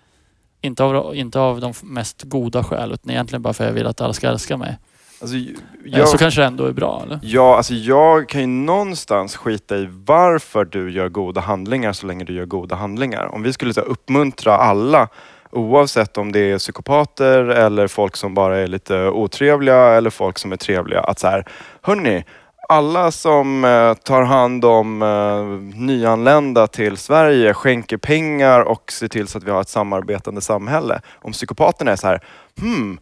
inte 0.62 0.84
av, 0.84 1.16
inte 1.16 1.40
av 1.40 1.60
de 1.60 1.74
mest 1.84 2.24
goda 2.24 2.64
skäl, 2.64 2.92
utan 2.92 3.12
egentligen 3.12 3.42
bara 3.42 3.54
för 3.54 3.64
att 3.64 3.70
jag 3.70 3.76
vill 3.76 3.88
att 3.88 4.02
alla 4.02 4.14
ska 4.14 4.28
älska 4.28 4.58
mig. 4.58 4.78
Alltså, 5.22 5.38
Eh, 5.86 6.00
jag, 6.00 6.10
Så 6.10 6.18
kanske 6.18 6.42
det 6.42 6.48
ändå 6.48 6.66
är 6.66 6.72
bra, 6.72 7.02
eller? 7.06 7.20
ja, 7.24 7.58
alltså, 7.58 7.74
jag 7.74 8.30
kan 8.30 8.42
ju 8.42 8.48
någonstans 8.48 9.36
skita 9.36 9.78
i 9.78 9.90
varför 10.06 10.66
du 10.66 10.92
gör 10.92 11.10
goda 11.10 11.42
handlingar 11.42 11.94
så 11.94 12.08
länge 12.08 12.24
du 12.24 12.34
gör 12.34 12.46
goda 12.46 12.76
handlingar. 12.76 13.26
Om 13.36 13.44
vi 13.44 13.54
skulle 13.54 13.74
så 13.74 13.82
här, 13.82 13.88
uppmuntra 13.88 14.58
alla 14.58 15.08
Oavsett 15.54 16.18
om 16.18 16.32
det 16.32 16.40
är 16.40 16.58
psykopater 16.58 17.44
eller 17.44 17.88
folk 17.88 18.16
som 18.16 18.34
bara 18.34 18.58
är 18.58 18.68
lite 18.68 19.08
otrevliga 19.10 19.78
eller 19.78 20.10
folk 20.10 20.40
som 20.40 20.52
är 20.52 20.58
trevliga. 20.58 21.00
Att 21.00 21.20
så 21.20 21.28
här, 21.28 21.46
hörni, 21.82 22.24
alla 22.70 23.12
som 23.12 23.66
eh, 23.66 23.94
tar 23.94 24.22
hand 24.22 24.66
om 24.66 25.02
eh, 25.02 25.80
nyanlända 25.80 26.68
till 26.68 26.98
Sverige 26.98 27.54
skänker 27.54 27.98
pengar 27.98 28.62
och 28.62 28.92
ser 28.92 29.08
till 29.08 29.28
så 29.28 29.38
att 29.38 29.44
vi 29.44 29.52
har 29.52 29.62
ett 29.62 29.70
samarbetande 29.70 30.42
samhälle. 30.42 31.02
Om 31.22 31.32
psykopaterna 31.32 31.92
är 31.92 31.96
så 31.96 32.08
här, 32.08 32.20
hmm, 32.60 33.00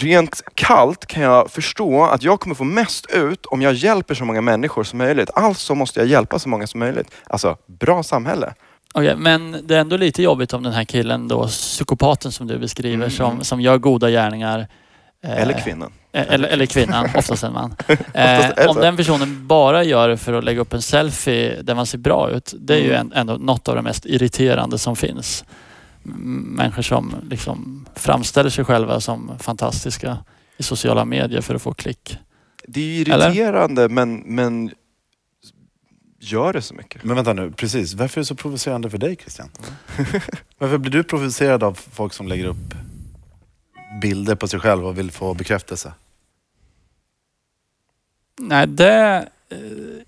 rent 0.00 0.42
kallt 0.54 1.06
kan 1.06 1.22
jag 1.22 1.50
förstå 1.50 2.04
att 2.04 2.22
jag 2.22 2.40
kommer 2.40 2.54
få 2.54 2.64
mest 2.64 3.06
ut 3.10 3.46
om 3.46 3.62
jag 3.62 3.74
hjälper 3.74 4.14
så 4.14 4.24
många 4.24 4.40
människor 4.40 4.84
som 4.84 4.98
möjligt. 4.98 5.30
Alltså 5.34 5.74
måste 5.74 6.00
jag 6.00 6.06
hjälpa 6.08 6.38
så 6.38 6.48
många 6.48 6.66
som 6.66 6.80
möjligt. 6.80 7.10
Alltså, 7.26 7.56
bra 7.66 8.02
samhälle. 8.02 8.54
Okej, 8.94 9.16
men 9.16 9.56
det 9.64 9.76
är 9.76 9.80
ändå 9.80 9.96
lite 9.96 10.22
jobbigt 10.22 10.52
om 10.52 10.62
den 10.62 10.72
här 10.72 10.84
killen 10.84 11.28
då, 11.28 11.46
psykopaten 11.48 12.32
som 12.32 12.46
du 12.46 12.58
beskriver, 12.58 12.94
Mm. 12.96 13.10
som, 13.10 13.44
som 13.44 13.60
gör 13.60 13.78
goda 13.78 14.10
gärningar. 14.10 14.66
eh, 15.24 15.42
Eller 15.42 15.60
kvinnan. 15.64 15.92
eh, 16.12 16.24
Eller, 16.32 16.48
eller 16.48 16.66
kvinnan, 16.66 17.08
oftast 17.16 17.44
en 17.44 17.52
man. 17.52 17.74
Eh, 18.14 18.68
om 18.70 18.76
den 18.76 18.96
personen 18.96 19.46
bara 19.46 19.84
gör 19.84 20.08
det 20.08 20.16
för 20.16 20.32
att 20.32 20.44
lägga 20.44 20.60
upp 20.60 20.72
en 20.72 20.82
selfie 20.82 21.62
där 21.62 21.74
man 21.74 21.86
ser 21.86 21.98
bra 21.98 22.30
ut, 22.30 22.54
det 22.58 22.74
är 22.74 22.78
ju 22.78 22.94
Mm. 22.94 23.00
en, 23.00 23.12
ändå 23.18 23.34
något 23.34 23.68
av 23.68 23.74
det 23.76 23.82
mest 23.82 24.06
irriterande 24.06 24.78
som 24.78 24.96
finns. 24.96 25.44
Människor 26.56 26.82
som 26.82 27.14
liksom 27.30 27.86
framställer 27.94 28.50
sig 28.50 28.64
själva 28.64 29.00
som 29.00 29.38
fantastiska 29.38 30.18
i 30.56 30.62
sociala 30.62 31.04
medier 31.04 31.40
för 31.40 31.54
att 31.54 31.62
få 31.62 31.74
klick. 31.74 32.18
Det 32.68 32.80
är 32.80 33.04
ju 33.04 33.12
Eller? 33.12 33.26
irriterande 33.26 33.88
men, 33.88 34.16
men 34.16 34.70
gör 36.20 36.52
det 36.52 36.62
så 36.62 36.74
mycket? 36.74 37.04
Men 37.04 37.16
vänta 37.16 37.32
nu, 37.32 37.50
precis. 37.50 37.94
Varför 37.94 38.20
är 38.20 38.22
det 38.22 38.26
så 38.26 38.34
provocerande 38.34 38.90
för 38.90 38.98
dig 38.98 39.16
Christian? 39.16 39.48
Varför 40.58 40.78
blir 40.78 40.92
du 40.92 41.02
provocerad 41.02 41.62
av 41.62 41.74
folk 41.74 42.12
som 42.12 42.28
lägger 42.28 42.44
upp 42.44 42.74
bilder 44.02 44.34
på 44.34 44.48
sig 44.48 44.60
själv 44.60 44.86
och 44.86 44.98
vill 44.98 45.10
få 45.10 45.34
bekräftelse? 45.34 45.92
Nej, 48.40 48.66
det 48.66 49.28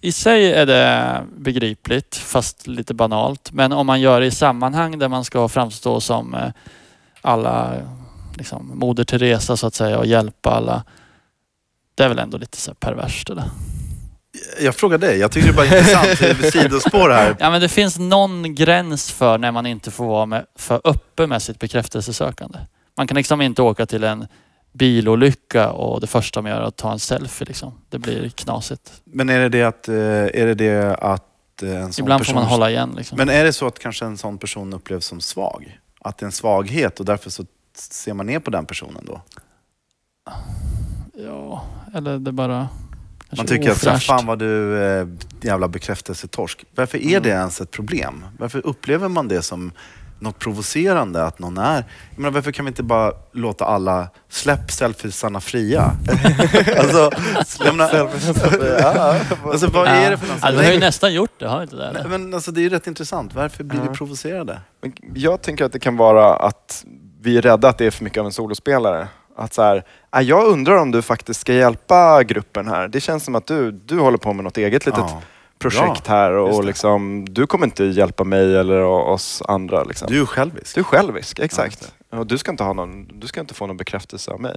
i 0.00 0.12
sig 0.12 0.52
är 0.52 0.66
det 0.66 1.22
begripligt 1.36 2.16
fast 2.16 2.66
lite 2.66 2.94
banalt. 2.94 3.52
Men 3.52 3.72
om 3.72 3.86
man 3.86 4.00
gör 4.00 4.20
det 4.20 4.26
i 4.26 4.30
sammanhang 4.30 4.98
där 4.98 5.08
man 5.08 5.24
ska 5.24 5.48
framstå 5.48 6.00
som 6.00 6.34
eh, 6.34 6.50
alla 7.20 7.74
liksom, 8.34 8.70
Moder 8.74 9.04
Teresa 9.04 9.56
så 9.56 9.66
att 9.66 9.74
säga 9.74 9.98
och 9.98 10.06
hjälpa 10.06 10.50
alla. 10.50 10.84
Det 11.94 12.04
är 12.04 12.08
väl 12.08 12.18
ändå 12.18 12.38
lite 12.38 12.56
så 12.56 12.74
perverst 12.74 13.30
eller? 13.30 13.44
Jag 14.60 14.74
frågar 14.74 14.98
dig, 14.98 15.18
jag 15.18 15.32
tycker 15.32 15.48
det 15.48 15.52
är 15.52 15.56
bara 15.56 15.78
intressant, 15.78 16.40
det 16.40 16.52
sidospår 16.52 17.10
här. 17.10 17.36
Ja 17.40 17.50
men 17.50 17.60
det 17.60 17.68
finns 17.68 17.98
någon 17.98 18.54
gräns 18.54 19.10
för 19.10 19.38
när 19.38 19.52
man 19.52 19.66
inte 19.66 19.90
får 19.90 20.06
vara 20.06 20.26
med, 20.26 20.46
för 20.56 20.80
öppen 20.84 21.28
med 21.28 21.42
sitt 21.42 21.58
bekräftelsesökande. 21.58 22.58
Man 22.96 23.06
kan 23.06 23.16
liksom 23.16 23.40
inte 23.40 23.62
åka 23.62 23.86
till 23.86 24.04
en 24.04 24.26
bilolycka 24.72 25.70
och 25.70 26.00
det 26.00 26.06
första 26.06 26.42
man 26.42 26.50
gör 26.52 26.60
är 26.60 26.64
att 26.64 26.76
ta 26.76 26.92
en 26.92 26.98
selfie. 26.98 27.46
Liksom. 27.46 27.72
Det 27.88 27.98
blir 27.98 28.28
knasigt. 28.28 28.92
Men 29.04 29.28
är 29.28 29.38
det 29.40 29.48
det 29.48 29.62
att, 29.62 29.88
eh, 29.88 29.94
är 29.96 30.46
det 30.46 30.54
det 30.54 30.94
att 30.96 31.62
eh, 31.62 31.76
en 31.82 31.92
sån 31.92 32.04
Ibland 32.04 32.20
person... 32.20 32.34
får 32.34 32.40
man 32.40 32.50
hålla 32.50 32.70
igen. 32.70 32.94
Liksom. 32.96 33.18
Men 33.18 33.28
är 33.28 33.44
det 33.44 33.52
så 33.52 33.66
att 33.66 33.78
kanske 33.78 34.04
en 34.04 34.16
sån 34.16 34.38
person 34.38 34.72
upplevs 34.72 35.04
som 35.06 35.20
svag? 35.20 35.78
Att 36.00 36.18
det 36.18 36.22
är 36.24 36.26
en 36.26 36.32
svaghet 36.32 37.00
och 37.00 37.06
därför 37.06 37.30
så 37.30 37.44
ser 37.76 38.14
man 38.14 38.26
ner 38.26 38.40
på 38.40 38.50
den 38.50 38.66
personen 38.66 39.04
då? 39.06 39.20
Ja, 41.14 41.64
eller 41.94 42.18
det 42.18 42.32
bara... 42.32 42.68
Man 43.36 43.46
tycker 43.46 43.70
att 43.70 43.76
ofräscht. 43.76 44.06
fan 44.06 44.26
vad 44.26 44.38
du 44.38 44.82
eh, 44.82 45.06
jävla 45.42 45.68
bekräftelsetorsk. 45.68 46.64
Varför 46.74 46.98
är 46.98 47.20
det 47.20 47.28
Mm. 47.30 47.38
ens 47.40 47.60
ett 47.60 47.70
problem? 47.70 48.24
Varför 48.38 48.66
upplever 48.66 49.08
man 49.08 49.28
det 49.28 49.42
som 49.42 49.72
något 50.20 50.38
provocerande 50.38 51.24
att 51.24 51.38
någon 51.38 51.58
är... 51.58 51.84
Jag 52.10 52.18
menar, 52.18 52.30
varför 52.30 52.52
kan 52.52 52.64
vi 52.64 52.68
inte 52.68 52.82
bara 52.82 53.12
låta 53.32 53.64
alla 53.64 54.08
släpp 54.28 54.70
selfiesarna 54.70 55.40
fria? 55.40 55.82
alltså, 56.78 57.10
jag 57.64 57.76
menar, 57.76 57.94
alltså, 59.52 59.66
vad 59.70 59.88
är 59.88 60.10
det 60.10 60.16
för 60.18 60.28
något? 60.28 60.58
Du 60.58 60.64
har 60.66 60.72
ju 60.72 60.78
nästan 60.80 61.14
gjort 61.14 61.30
det, 61.38 61.48
har 61.48 61.62
inte 61.62 61.76
det? 61.76 61.86
Eller? 61.86 62.08
men 62.08 62.34
alltså, 62.34 62.50
det 62.52 62.60
är 62.60 62.62
ju 62.62 62.68
rätt 62.68 62.86
intressant. 62.86 63.34
Varför 63.34 63.64
blir 63.64 63.80
vi 63.80 63.88
provocerade? 63.88 64.60
Men 64.82 64.92
Jag 65.14 65.42
tänker 65.42 65.64
att 65.64 65.72
det 65.72 65.78
kan 65.80 65.96
vara 65.96 66.36
att 66.36 66.84
vi 67.20 67.38
är 67.38 67.42
rädda 67.42 67.68
att 67.68 67.78
det 67.78 67.86
är 67.86 67.90
för 67.90 68.04
mycket 68.04 68.20
av 68.20 68.26
en 68.26 68.32
solospelare. 68.32 69.08
Att 69.36 69.54
så 69.54 69.62
här, 69.62 69.84
"Ah, 70.10 70.20
jag 70.20 70.46
undrar 70.46 70.76
om 70.76 70.90
du 70.90 71.02
faktiskt 71.02 71.40
ska 71.40 71.52
hjälpa 71.52 72.22
gruppen 72.22 72.68
här. 72.68 72.88
Det 72.88 73.00
känns 73.00 73.24
som 73.24 73.34
att 73.34 73.46
du, 73.46 73.70
du 73.72 73.98
håller 73.98 74.18
på 74.18 74.32
med 74.32 74.44
något 74.44 74.56
eget 74.56 74.86
litet 74.86 75.00
Ja. 75.06 75.22
Projekt 75.58 76.04
Bra, 76.04 76.14
här 76.14 76.32
och 76.32 76.64
liksom, 76.64 77.24
du 77.30 77.46
kommer 77.46 77.66
inte 77.66 77.84
hjälpa 77.84 78.24
mig 78.24 78.56
eller 78.56 78.82
oss 78.82 79.42
andra. 79.48 79.84
Liksom. 79.84 80.08
Du 80.10 80.20
är 80.20 80.26
självisk. 80.26 80.74
Du 80.74 80.80
är 80.80 80.84
självisk, 80.84 81.38
Ja, 81.38 81.44
exakt. 81.44 81.80
just 81.82 81.94
och 82.10 82.26
du 82.26 82.38
ska, 82.38 82.50
inte 82.50 82.64
ha 82.64 82.72
någon, 82.72 83.20
du 83.20 83.26
ska 83.26 83.40
inte 83.40 83.54
få 83.54 83.66
någon 83.66 83.76
bekräftelse 83.76 84.30
av 84.30 84.40
mig. 84.40 84.56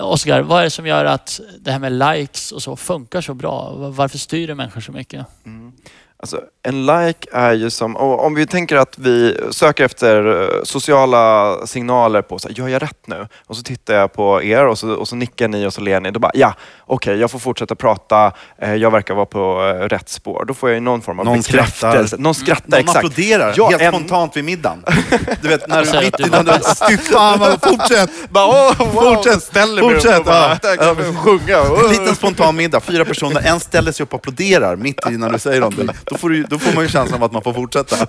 Oskar, 0.00 0.42
vad 0.42 0.60
är 0.60 0.64
det 0.64 0.70
som 0.70 0.86
gör 0.86 1.04
att 1.04 1.40
det 1.60 1.72
här 1.72 1.78
med 1.78 1.92
likes 1.92 2.52
och 2.52 2.62
så 2.62 2.76
funkar 2.76 3.20
så 3.20 3.34
bra? 3.34 3.74
Varför 3.76 4.18
styr 4.18 4.46
det 4.46 4.54
människor 4.54 4.80
så 4.80 4.92
mycket? 4.92 5.26
Mm. 5.44 5.72
Alltså, 6.18 6.40
en 6.62 6.86
like 6.86 7.28
är 7.32 7.52
ju 7.52 7.70
som, 7.70 7.96
och 7.96 8.24
om 8.24 8.34
vi 8.34 8.46
tänker 8.46 8.76
att 8.76 8.98
vi 8.98 9.40
söker 9.50 9.84
efter 9.84 10.42
eh, 10.42 10.48
sociala 10.62 11.56
signaler 11.66 12.22
på, 12.22 12.38
så 12.38 12.48
här, 12.48 12.54
gör 12.54 12.68
jag 12.68 12.82
rätt 12.82 13.06
nu? 13.06 13.28
Och 13.46 13.56
så 13.56 13.62
tittar 13.62 13.94
jag 13.94 14.12
på 14.12 14.42
er 14.42 14.66
och 14.66 14.78
så, 14.78 14.90
och 14.92 15.08
så 15.08 15.16
nickar 15.16 15.48
ni 15.48 15.66
och 15.66 15.74
så 15.74 15.80
ler 15.80 16.00
ni. 16.00 16.10
Då 16.10 16.20
bara, 16.20 16.30
ja, 16.34 16.54
okej, 16.86 17.16
jag 17.16 17.30
får 17.30 17.38
fortsätta 17.38 17.74
prata, 17.74 18.32
eh, 18.58 18.74
jag 18.74 18.90
verkar 18.90 19.14
vara 19.14 19.26
på 19.26 19.62
eh, 19.80 19.88
rätt 19.88 20.08
spår. 20.08 20.44
Då 20.48 20.54
får 20.54 20.68
jag 20.68 20.74
ju 20.74 20.80
någon 20.80 21.02
form 21.02 21.18
av 21.18 21.24
Någon 21.24 21.36
bekräftelse. 21.36 21.78
skrattar. 22.08 22.18
Någon 22.22 22.34
skrattar, 22.34 22.70
Någon 22.70 22.80
exakt. 22.80 22.96
applåderar 22.98 23.54
Ja, 23.56 23.68
helt 23.68 23.82
en- 23.82 23.92
spontant 23.92 24.36
vid 24.36 24.44
middagen. 24.44 24.84
Du 25.42 25.48
vet, 25.48 25.68
när 25.68 25.80
du 25.80 25.86
säger 25.86 26.02
mitt 26.04 26.20
innan 26.20 26.44
var 26.44 26.52
du... 26.88 26.96
Fy 26.96 27.02
fan, 27.02 27.38
vad- 27.38 27.62
fortsätt! 27.64 28.10
Bara, 28.30 28.46
åh, 28.46 28.94
wow, 28.94 29.14
Fortsätt, 29.14 29.42
ställer 29.42 29.82
fortsätt, 29.82 30.24
bara, 30.24 30.58
ja. 30.62 30.76
där 30.76 31.14
sjunga. 31.16 31.58
En 31.84 31.88
liten 31.90 32.14
spontan 32.14 32.56
middag, 32.56 32.80
fyra 32.80 33.04
personer, 33.04 33.42
en 33.44 33.60
ställer 33.60 33.92
sig 33.92 34.04
upp 34.04 34.14
och 34.14 34.20
applåderar 34.20 34.76
mitt 34.76 35.00
innan 35.10 35.32
du 35.32 35.38
säger 35.38 35.60
någonting. 35.60 35.88
Då 36.16 36.20
får, 36.20 36.28
du, 36.28 36.42
då 36.42 36.58
får 36.58 36.74
man 36.74 36.84
ju 36.84 36.88
känslan 36.88 37.20
av 37.20 37.24
att 37.24 37.32
man 37.32 37.42
får 37.42 37.52
fortsätta. 37.52 37.96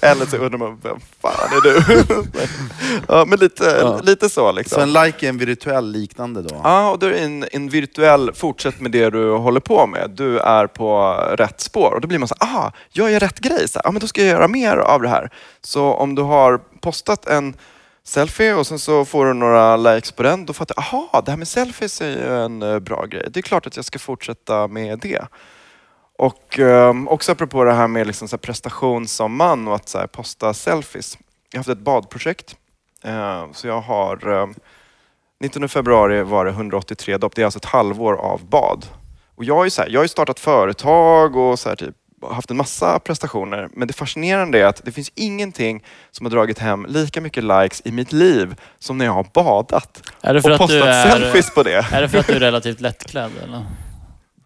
Eller 0.00 0.26
så 0.26 0.36
undrar 0.36 0.58
man, 0.58 0.78
vem 0.82 0.96
fan 1.22 1.48
är 1.52 1.60
du? 1.62 1.82
ja, 3.08 3.24
men 3.24 3.38
lite, 3.38 3.78
Ja. 3.80 4.00
lite 4.02 4.28
så 4.28 4.52
liksom. 4.52 4.74
Så 4.76 4.80
en 4.80 4.92
like 4.92 5.26
är 5.26 5.28
en 5.28 5.38
virtuell 5.38 5.90
liknande 5.92 6.42
då? 6.42 6.60
Ja, 6.64 6.90
och 6.90 6.98
då 6.98 7.06
är 7.06 7.12
en, 7.12 7.44
en 7.52 7.68
virtuell 7.68 8.30
fortsätt 8.34 8.80
med 8.80 8.90
det 8.90 9.10
du 9.10 9.30
håller 9.30 9.60
på 9.60 9.86
med. 9.86 10.10
Du 10.10 10.38
är 10.38 10.66
på 10.66 11.12
rätt 11.38 11.60
spår 11.60 11.92
och 11.94 12.00
då 12.00 12.08
blir 12.08 12.18
man 12.18 12.28
så 12.28 12.34
här, 12.40 12.56
ah, 12.58 12.72
gör 12.92 13.08
jag 13.08 13.22
rätt 13.22 13.38
grej? 13.40 13.68
Så 13.68 13.78
här, 13.78 13.88
ah, 13.88 13.92
men 13.92 14.00
då 14.00 14.06
ska 14.06 14.20
jag 14.20 14.30
göra 14.30 14.48
mer 14.48 14.76
av 14.76 15.02
det 15.02 15.08
här. 15.08 15.30
Så 15.62 15.84
om 15.94 16.14
du 16.14 16.22
har 16.22 16.60
postat 16.80 17.26
en 17.26 17.54
selfie 18.06 18.54
och 18.54 18.66
sen 18.66 18.78
så 18.78 19.04
får 19.04 19.26
du 19.26 19.34
några 19.34 19.76
likes 19.76 20.12
på 20.12 20.22
den, 20.22 20.46
då 20.46 20.52
fattar 20.52 20.74
jag, 20.76 20.84
aha, 20.84 21.22
det 21.24 21.30
här 21.30 21.38
med 21.38 21.48
selfies 21.48 22.00
är 22.00 22.08
ju 22.08 22.44
en 22.44 22.62
eh, 22.62 22.78
bra 22.78 23.06
grej. 23.06 23.28
Det 23.30 23.40
är 23.40 23.42
klart 23.42 23.66
att 23.66 23.76
jag 23.76 23.84
ska 23.84 23.98
fortsätta 23.98 24.68
med 24.68 24.98
det. 24.98 25.24
Och 26.18 26.58
um, 26.58 27.08
också 27.08 27.32
apropå 27.32 27.64
det 27.64 27.72
här 27.72 27.88
med 27.88 28.06
liksom 28.06 28.28
så 28.28 28.36
här 28.36 28.38
prestation 28.38 29.08
som 29.08 29.36
man 29.36 29.68
och 29.68 29.74
att 29.74 29.88
så 29.88 29.98
här, 29.98 30.06
posta 30.06 30.54
selfies. 30.54 31.18
Jag 31.52 31.58
har 31.58 31.60
haft 31.60 31.68
ett 31.68 31.84
badprojekt. 31.84 32.56
Eh, 33.04 33.44
så 33.52 33.66
jag 33.66 33.80
har 33.80 34.28
um, 34.28 34.54
19 35.40 35.68
februari 35.68 36.22
var 36.22 36.44
det 36.44 36.50
183 36.50 37.18
dopp. 37.18 37.34
Det 37.34 37.42
är 37.42 37.44
alltså 37.44 37.58
ett 37.58 37.64
halvår 37.64 38.14
av 38.14 38.44
bad. 38.48 38.86
Och 39.34 39.44
jag, 39.44 39.66
är 39.66 39.70
så 39.70 39.82
här, 39.82 39.88
jag 39.88 40.00
har 40.00 40.04
ju 40.04 40.08
startat 40.08 40.40
företag 40.40 41.36
och 41.36 41.58
så 41.58 41.68
här, 41.68 41.76
typ, 41.76 41.94
haft 42.30 42.50
en 42.50 42.56
massa 42.56 42.98
prestationer. 42.98 43.68
Men 43.72 43.88
det 43.88 43.94
fascinerande 43.94 44.60
är 44.60 44.64
att 44.64 44.84
det 44.84 44.92
finns 44.92 45.12
ingenting 45.14 45.84
som 46.10 46.26
har 46.26 46.30
dragit 46.30 46.58
hem 46.58 46.86
lika 46.88 47.20
mycket 47.20 47.44
likes 47.44 47.82
i 47.84 47.92
mitt 47.92 48.12
liv 48.12 48.54
som 48.78 48.98
när 48.98 49.04
jag 49.04 49.12
har 49.12 49.26
badat. 49.32 50.02
Och 50.22 50.58
postat 50.58 50.70
är, 50.70 51.10
selfies 51.10 51.54
på 51.54 51.62
det. 51.62 51.86
är 51.92 52.02
det 52.02 52.08
för 52.08 52.18
att 52.18 52.26
du 52.26 52.32
är 52.32 52.40
relativt 52.50 52.80
lättklädd? 52.80 53.30
Eller? 53.42 53.66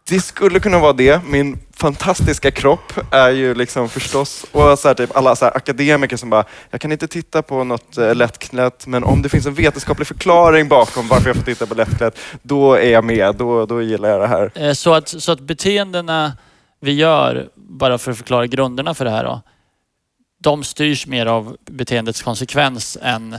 Det 0.08 0.20
skulle 0.20 0.60
kunna 0.60 0.78
vara 0.78 0.92
det. 0.92 1.20
Min 1.24 1.58
fantastiska 1.76 2.50
kropp 2.50 2.92
är 3.10 3.30
ju 3.30 3.54
liksom 3.54 3.88
förstås, 3.88 4.46
och 4.52 4.78
så 4.78 4.88
här, 4.88 4.94
typ 4.94 5.16
alla 5.16 5.36
så 5.36 5.44
här, 5.44 5.56
akademiker 5.56 6.16
som 6.16 6.30
bara, 6.30 6.44
jag 6.70 6.80
kan 6.80 6.92
inte 6.92 7.08
titta 7.08 7.42
på 7.42 7.64
något 7.64 7.98
eh, 7.98 8.14
lättklätt, 8.14 8.86
men 8.86 9.04
om 9.04 9.22
det 9.22 9.28
finns 9.28 9.46
en 9.46 9.54
vetenskaplig 9.54 10.06
förklaring 10.06 10.68
bakom 10.68 11.08
varför 11.08 11.28
jag 11.28 11.36
får 11.36 11.42
titta 11.42 11.66
på 11.66 11.74
lättklätt, 11.74 12.18
då 12.42 12.74
är 12.74 12.90
jag 12.90 13.04
med. 13.04 13.34
Då, 13.34 13.66
då 13.66 13.82
gillar 13.82 14.08
jag 14.08 14.20
det 14.20 14.26
här. 14.26 14.50
Eh, 14.54 14.72
så 14.72 14.94
att, 14.94 15.08
så 15.08 15.32
att 15.32 15.40
beteendena 15.40 16.32
vi 16.80 16.92
gör, 16.92 17.48
bara 17.54 17.98
för 17.98 18.10
att 18.10 18.18
förklara 18.18 18.46
grunderna 18.46 18.94
för 18.94 19.04
det 19.04 19.10
här 19.10 19.24
då, 19.24 19.42
de 20.40 20.64
styrs 20.64 21.06
mer 21.06 21.26
av 21.26 21.56
beteendets 21.70 22.22
konsekvens 22.22 22.98
än 23.02 23.36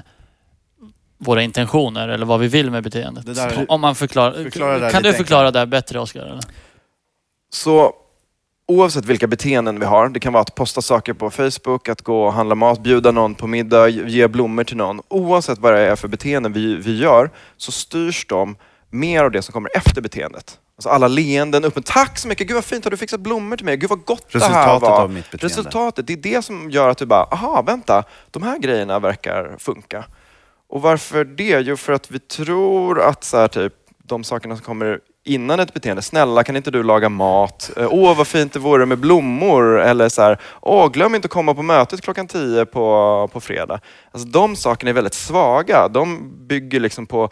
våra 1.20 1.42
intentioner 1.44 2.08
eller 2.08 2.26
vad 2.26 2.40
vi 2.40 2.48
vill 2.48 2.72
med 2.72 2.84
beteendet. 2.84 3.26
Det 3.26 3.34
där- 3.34 3.66
Om 3.70 3.82
man 3.82 3.96
förklarar, 3.96 4.44
Förklara 4.44 4.80
det 4.80 4.92
kan 4.92 5.04
du 5.04 5.14
förklara 5.14 5.52
det 5.52 5.60
här 5.60 5.66
bättre 5.66 6.00
Oskar? 6.00 6.22
eller? 6.22 6.40
Så 7.54 7.94
oavsett 8.68 9.06
vilka 9.06 9.28
beteenden 9.28 9.80
vi 9.80 9.86
har, 9.86 10.10
det 10.10 10.20
kan 10.20 10.34
vara 10.34 10.42
att 10.42 10.56
posta 10.56 10.82
saker 10.82 11.14
på 11.14 11.30
Facebook, 11.30 11.90
att 11.90 12.02
gå 12.02 12.24
och 12.26 12.34
handla 12.34 12.56
mat, 12.56 12.84
bjuda 12.84 13.12
någon 13.12 13.36
på 13.36 13.48
middag, 13.48 13.88
ge 13.90 14.28
blommor 14.28 14.64
till 14.64 14.78
någon. 14.78 15.02
Oavsett 15.08 15.60
vad 15.60 15.74
det 15.74 15.80
är 15.80 15.96
för 15.96 16.08
beteenden 16.08 16.54
vi, 16.54 16.76
vi 16.76 16.98
gör 16.98 17.30
så 17.58 17.72
styrs 17.72 18.26
de 18.28 18.56
mer 18.90 19.24
av 19.24 19.32
det 19.32 19.42
som 19.42 19.54
kommer 19.54 19.78
efter 19.78 20.02
beteendet. 20.02 20.60
Alltså 20.78 20.90
alla 20.90 21.08
leenden, 21.08 21.66
upp 21.66 21.86
tack 21.86 22.18
så 22.20 22.28
mycket, 22.28 22.48
gud 22.48 22.56
vad 22.56 22.66
fint, 22.66 22.84
har 22.84 22.92
du 22.92 22.98
fixat 22.98 23.20
blommor 23.20 23.58
till 23.58 23.66
mig? 23.66 23.78
Gud 23.78 23.90
vad 23.90 24.06
gott 24.06 24.26
det 24.32 24.40
här 24.40 24.50
Resultatet 24.50 24.82
var. 24.82 25.02
av 25.02 25.10
mitt 25.12 25.32
beteende. 25.32 25.46
Resultatet, 25.46 26.08
det 26.08 26.14
är 26.14 26.18
det 26.18 26.42
som 26.42 26.72
gör 26.72 26.90
att 26.90 26.98
du 26.98 27.06
bara, 27.06 27.24
aha, 27.24 27.62
vänta, 27.62 28.04
de 28.32 28.44
här 28.44 28.58
grejerna 28.60 29.00
verkar 29.00 29.56
funka. 29.60 30.06
Och 30.70 30.82
varför 30.82 31.26
det? 31.26 31.60
Jo, 31.60 31.78
för 31.78 31.94
att 31.94 32.12
vi 32.12 32.20
tror 32.20 33.02
att 33.02 33.24
så 33.24 33.38
här, 33.38 33.48
typ, 33.48 33.74
de 34.04 34.24
sakerna 34.24 34.56
som 34.56 34.66
kommer 34.66 35.00
innan 35.24 35.60
ett 35.60 35.74
beteende, 35.74 36.02
snälla 36.02 36.44
kan 36.44 36.56
inte 36.56 36.72
du 36.72 36.84
laga 36.84 37.10
mat? 37.10 37.72
Eh, 37.78 37.88
åh, 37.92 38.18
vad 38.18 38.28
fint 38.28 38.54
det 38.54 38.60
vore 38.60 38.86
med 38.86 38.98
blommor. 38.98 39.80
Eller 39.80 40.10
så 40.10 40.22
här, 40.22 40.38
åh, 40.62 40.92
glöm 40.92 41.16
inte 41.16 41.26
att 41.26 41.32
komma 41.32 41.54
på 41.54 41.64
mötet 41.64 42.02
klockan 42.02 42.28
tio 42.28 42.66
på, 42.66 43.30
på 43.34 43.40
fredag. 43.40 43.80
Alltså, 44.12 44.30
de 44.30 44.56
sakerna 44.56 44.90
är 44.90 44.94
väldigt 44.94 45.14
svaga. 45.14 45.88
De 45.88 46.32
bygger 46.48 46.80
liksom 46.80 47.06
på 47.06 47.30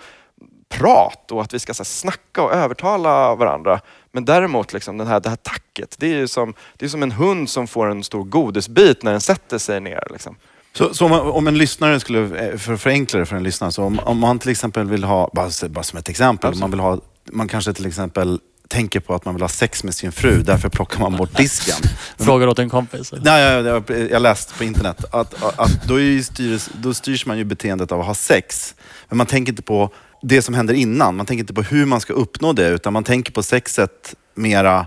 prat 0.69 1.31
och 1.31 1.41
att 1.41 1.53
vi 1.53 1.59
ska 1.59 1.73
så 1.73 1.83
här, 1.83 1.85
snacka 1.85 2.43
och 2.43 2.53
övertala 2.53 3.35
varandra. 3.35 3.79
Men 4.11 4.25
däremot, 4.25 4.73
liksom, 4.73 4.97
den 4.97 5.07
här, 5.07 5.19
det 5.19 5.29
här 5.29 5.35
tacket, 5.35 5.95
det 5.99 6.07
är 6.07 6.17
ju 6.17 6.27
som, 6.27 6.53
det 6.77 6.85
är 6.85 6.89
som 6.89 7.03
en 7.03 7.11
hund 7.11 7.49
som 7.49 7.67
får 7.67 7.87
en 7.89 8.03
stor 8.03 8.23
godisbit 8.23 9.03
när 9.03 9.11
den 9.11 9.21
sätter 9.21 9.57
sig 9.57 9.79
ner. 9.79 10.07
Liksom. 10.11 10.35
Så, 10.73 10.93
så 10.93 11.05
om, 11.05 11.11
om 11.11 11.47
en 11.47 11.57
lyssnare 11.57 11.99
skulle, 11.99 12.49
eh, 12.49 12.57
för 12.57 12.73
att 12.73 12.81
förenkla 12.81 13.19
det 13.19 13.25
för 13.25 13.35
en 13.35 13.43
lyssnare, 13.43 13.71
så 13.71 13.83
om, 13.83 13.99
om 13.99 14.17
man 14.19 14.39
till 14.39 14.51
exempel 14.51 14.89
vill 14.89 15.03
ha, 15.03 15.29
bara, 15.33 15.49
bara 15.69 15.83
som 15.83 15.99
ett 15.99 16.09
exempel, 16.09 16.55
man, 16.55 16.71
vill 16.71 16.79
ha, 16.79 17.01
man 17.31 17.47
kanske 17.47 17.73
till 17.73 17.85
exempel 17.85 18.39
tänker 18.67 18.99
på 18.99 19.15
att 19.15 19.25
man 19.25 19.35
vill 19.35 19.43
ha 19.43 19.49
sex 19.49 19.83
med 19.83 19.95
sin 19.95 20.11
fru, 20.11 20.41
därför 20.41 20.69
plockar 20.69 20.99
man 20.99 21.17
bort 21.17 21.37
disken. 21.37 21.89
Frågar 22.17 22.47
åt 22.47 22.59
en 22.59 22.69
kompis. 22.69 23.13
eller? 23.13 23.23
Nej, 23.23 23.43
jag, 23.43 24.09
jag, 24.11 24.21
läste 24.21 24.53
på 24.53 24.63
internet 24.63 25.05
att, 25.11 25.43
att, 25.59 25.83
då, 25.87 25.99
är 25.99 26.21
styrs, 26.21 26.69
då 26.73 26.93
styrs 26.93 27.25
man 27.25 27.37
ju 27.37 27.43
beteendet 27.43 27.91
av 27.91 27.99
att 27.99 28.05
ha 28.05 28.13
sex. 28.13 28.75
Men 29.09 29.17
man 29.17 29.27
tänker 29.27 29.51
inte 29.51 29.61
på 29.61 29.89
det 30.21 30.41
som 30.41 30.53
händer 30.53 30.73
innan. 30.73 31.15
Man 31.15 31.25
tänker 31.25 31.39
inte 31.39 31.53
på 31.53 31.61
hur 31.61 31.85
man 31.85 32.01
ska 32.01 32.13
uppnå 32.13 32.53
det, 32.53 32.67
utan 32.67 32.93
man 32.93 33.03
tänker 33.03 33.31
på 33.31 33.43
sexet 33.43 34.15
mera... 34.35 34.85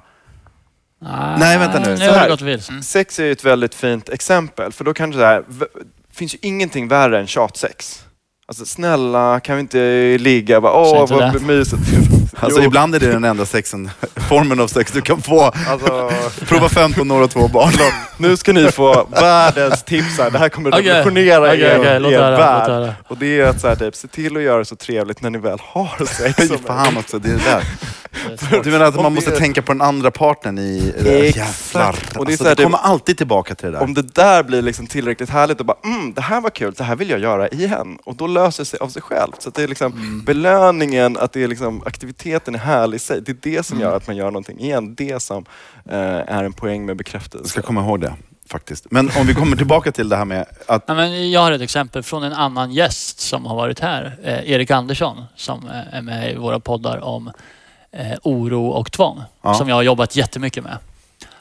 Nej, 1.38 1.58
vänta 1.58 1.78
nu. 1.78 1.88
Nu 1.90 1.96
Så 1.96 2.04
har 2.04 2.12
här. 2.12 2.22
det 2.24 2.30
gått 2.30 2.40
vilse. 2.40 2.82
Sex 2.82 3.18
är 3.18 3.24
ju 3.24 3.32
ett 3.32 3.44
väldigt 3.44 3.74
fint 3.74 4.08
exempel, 4.08 4.72
för 4.72 4.84
då 4.84 4.94
kanske 4.94 5.20
det 5.20 5.26
här, 5.26 5.42
v- 5.48 5.66
finns 6.14 6.34
ju 6.34 6.38
ingenting 6.42 6.88
värre 6.88 7.18
än 7.20 7.26
tjatsex. 7.26 8.04
Alltså 8.48 8.64
snälla, 8.66 9.40
kan 9.40 9.56
vi 9.56 9.60
inte 9.60 9.78
ligga? 10.18 10.56
och 10.56 10.62
Bara, 10.62 10.72
Åh, 10.72 11.06
vad 11.10 11.32
det. 11.34 11.40
mysigt. 11.40 11.82
Alltså 12.42 12.60
Jo, 12.60 12.66
ibland 12.66 12.94
är 12.94 13.00
det 13.00 13.12
den 13.12 13.24
enda 13.24 13.46
sexen, 13.46 13.90
formen 14.28 14.60
av 14.60 14.66
sex 14.68 14.92
du 14.92 15.00
kan 15.00 15.22
få. 15.22 15.40
alltså, 15.68 16.10
Prova 16.46 16.68
fem 16.68 16.92
på 16.92 17.04
några 17.04 17.26
två 17.28 17.48
barn. 17.48 17.72
nu 18.18 18.36
ska 18.36 18.52
ni 18.52 18.70
få 18.72 19.06
världens 19.10 19.82
tips 19.82 20.18
här. 20.18 20.30
Det 20.30 20.38
här 20.38 20.48
kommer 20.48 20.70
revolutionera 20.70 21.40
Okej, 21.48 21.60
er, 21.60 21.78
okej, 21.78 22.00
låt 22.00 22.12
er 22.12 22.18
höra, 22.18 22.36
värld. 22.36 22.58
låt 22.58 22.68
höra. 22.68 22.94
Och 23.08 23.16
det 23.16 23.40
är 23.40 23.44
att 23.46 23.60
så 23.60 23.68
här, 23.68 23.76
typ, 23.76 23.94
se 23.96 24.08
till 24.08 24.36
att 24.36 24.42
göra 24.42 24.58
det 24.58 24.64
så 24.64 24.76
trevligt 24.76 25.22
när 25.22 25.30
ni 25.30 25.38
väl 25.38 25.58
har 25.62 26.04
sex. 26.06 26.52
Fan 26.66 26.96
också, 26.96 27.18
det 27.18 27.28
är 27.28 27.32
det 27.32 27.44
där. 27.44 27.62
Du 28.64 28.70
menar 28.70 28.84
att 28.86 28.94
man 28.94 29.14
måste 29.14 29.30
är- 29.32 29.36
tänka 29.38 29.62
på 29.62 29.72
den 29.72 29.82
andra 29.82 30.10
partnern 30.10 30.58
i... 30.58 30.92
Jävlar. 31.36 31.96
Och 32.18 32.26
det 32.26 32.32
är 32.32 32.32
alltså, 32.32 32.36
så 32.36 32.44
här, 32.44 32.50
det 32.50 32.54
det- 32.54 32.62
kommer 32.62 32.78
alltid 32.78 33.16
tillbaka 33.18 33.54
till 33.54 33.66
det 33.66 33.72
där. 33.72 33.82
Om 33.82 33.94
det 33.94 34.14
där 34.14 34.42
blir 34.42 34.62
liksom 34.62 34.86
tillräckligt 34.86 35.30
härligt 35.30 35.60
och 35.60 35.66
bara 35.66 35.76
mm, 35.84 36.14
det 36.14 36.20
här 36.20 36.40
var 36.40 36.50
kul, 36.50 36.74
det 36.76 36.84
här 36.84 36.96
vill 36.96 37.10
jag 37.10 37.20
göra 37.20 37.48
igen. 37.48 37.98
Och 38.04 38.16
då 38.16 38.26
löser 38.26 38.62
det 38.62 38.66
sig 38.66 38.78
av 38.80 38.88
sig 38.88 39.02
själv. 39.02 39.32
Så 39.38 39.48
att 39.48 39.54
det 39.54 39.62
är 39.62 39.68
liksom 39.68 39.92
Mm. 39.92 40.24
belöningen, 40.24 41.16
att 41.16 41.32
det 41.32 41.42
är 41.42 41.48
liksom, 41.48 41.82
aktiviteten 41.86 42.54
är 42.54 42.58
härlig 42.58 42.96
i 42.96 42.98
sig. 42.98 43.20
Det 43.20 43.32
är 43.32 43.36
det 43.56 43.62
som 43.66 43.76
Mm. 43.78 43.88
gör 43.88 43.96
att 43.96 44.06
man 44.06 44.16
gör 44.16 44.26
någonting 44.30 44.60
igen. 44.60 44.94
Det 44.94 45.22
som 45.22 45.44
eh, 45.90 45.98
är 46.36 46.44
en 46.44 46.52
poäng 46.52 46.86
med 46.86 46.96
bekräftelse. 46.96 47.42
Jag 47.44 47.50
ska 47.50 47.62
komma 47.62 47.80
ihåg 47.80 48.00
det, 48.00 48.12
faktiskt. 48.48 48.86
Men 48.90 49.10
om 49.20 49.26
vi 49.26 49.34
kommer 49.34 49.56
tillbaka 49.56 49.92
till 49.92 50.08
det 50.08 50.16
här 50.16 50.24
med 50.24 50.46
att... 50.66 50.84
Ja, 50.86 50.94
men 50.94 51.30
jag 51.30 51.40
har 51.40 51.52
ett 51.52 51.60
exempel 51.62 52.02
från 52.02 52.22
en 52.22 52.32
annan 52.32 52.72
gäst 52.72 53.20
som 53.20 53.46
har 53.46 53.56
varit 53.56 53.80
här. 53.80 54.18
Eh, 54.24 54.50
Erik 54.52 54.70
Andersson 54.70 55.24
som 55.36 55.68
eh, 55.68 55.94
är 55.98 56.02
med 56.02 56.32
i 56.32 56.36
våra 56.36 56.60
poddar 56.60 56.98
om 57.04 57.30
eh, 57.92 58.18
oro 58.22 58.68
och 58.68 58.92
tvång. 58.92 59.22
Ja. 59.42 59.54
Som 59.54 59.68
jag 59.68 59.76
har 59.76 59.82
jobbat 59.82 60.16
jättemycket 60.16 60.64
med. 60.64 60.78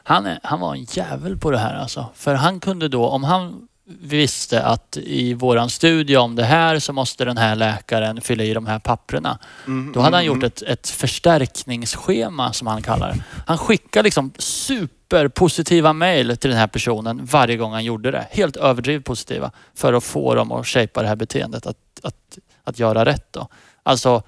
Han, 0.03 0.37
han 0.43 0.59
var 0.59 0.75
en 0.75 0.83
jävel 0.83 1.37
på 1.37 1.51
det 1.51 1.57
här 1.57 1.75
alltså. 1.75 2.05
För 2.15 2.35
han 2.35 2.59
kunde 2.59 2.87
då, 2.87 3.07
om 3.07 3.23
han 3.23 3.67
visste 4.01 4.63
att 4.63 4.97
i 4.97 5.33
våran 5.33 5.69
studie 5.69 6.17
om 6.17 6.35
det 6.35 6.43
här 6.43 6.79
så 6.79 6.93
måste 6.93 7.25
den 7.25 7.37
här 7.37 7.55
läkaren 7.55 8.21
fylla 8.21 8.43
i 8.43 8.53
de 8.53 8.65
här 8.65 8.79
papprena. 8.79 9.39
Mm, 9.67 9.91
Då 9.93 9.99
hade 9.99 10.17
han 10.17 10.25
mm, 10.25 10.35
gjort 10.35 10.43
ett, 10.43 10.61
ett 10.61 10.89
förstärkningsschema 10.89 12.53
som 12.53 12.67
han 12.67 12.81
kallar. 12.81 13.15
Han 13.47 13.57
skickade 13.57 14.03
liksom 14.03 14.31
superpositiva 14.37 15.93
mejl 15.93 16.37
till 16.37 16.49
den 16.49 16.59
här 16.59 16.67
personen 16.67 17.25
varje 17.25 17.57
gång 17.57 17.71
han 17.73 17.85
gjorde 17.85 18.11
det. 18.11 18.27
Helt 18.31 18.57
överdrivet 18.57 19.05
positiva. 19.05 19.51
För 19.75 19.93
att 19.93 20.03
få 20.03 20.35
dem 20.35 20.51
att 20.51 20.67
shapea 20.67 21.03
det 21.03 21.07
här 21.07 21.15
beteendet 21.15 21.65
att, 21.65 21.77
att, 22.03 22.37
att 22.63 22.79
göra 22.79 23.05
rätt. 23.05 23.33
Då. 23.33 23.47
Alltså 23.83 24.23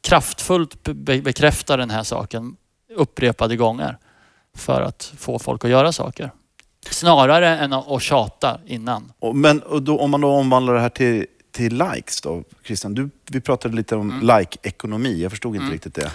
kraftfullt 0.00 0.82
be- 0.82 1.20
bekräfta 1.22 1.76
den 1.76 1.90
här 1.90 2.02
saken 2.02 2.56
upprepade 2.96 3.56
gånger. 3.56 3.98
för 4.56 4.82
att 4.82 5.12
få 5.18 5.38
folk 5.38 5.64
att 5.64 5.70
göra 5.70 5.92
saker. 5.92 6.30
Snarare 6.90 7.48
än 7.58 7.72
att 7.72 8.02
tjata 8.02 8.60
innan. 8.66 9.12
Men 9.34 9.62
då, 9.80 9.98
om 9.98 10.10
man 10.10 10.20
då 10.20 10.28
omvandlar 10.30 10.74
det 10.74 10.80
här 10.80 10.88
till, 10.88 11.26
till 11.52 11.78
likes 11.78 12.20
då, 12.20 12.42
Christian. 12.64 12.94
Du, 12.94 13.10
vi 13.30 13.40
pratade 13.40 13.76
lite 13.76 13.96
om 13.96 14.10
Mm. 14.10 14.38
like-ekonomi. 14.38 15.22
Jag 15.22 15.30
förstod 15.30 15.56
inte 15.56 15.74
riktigt 15.74 15.94
det. 15.94 16.12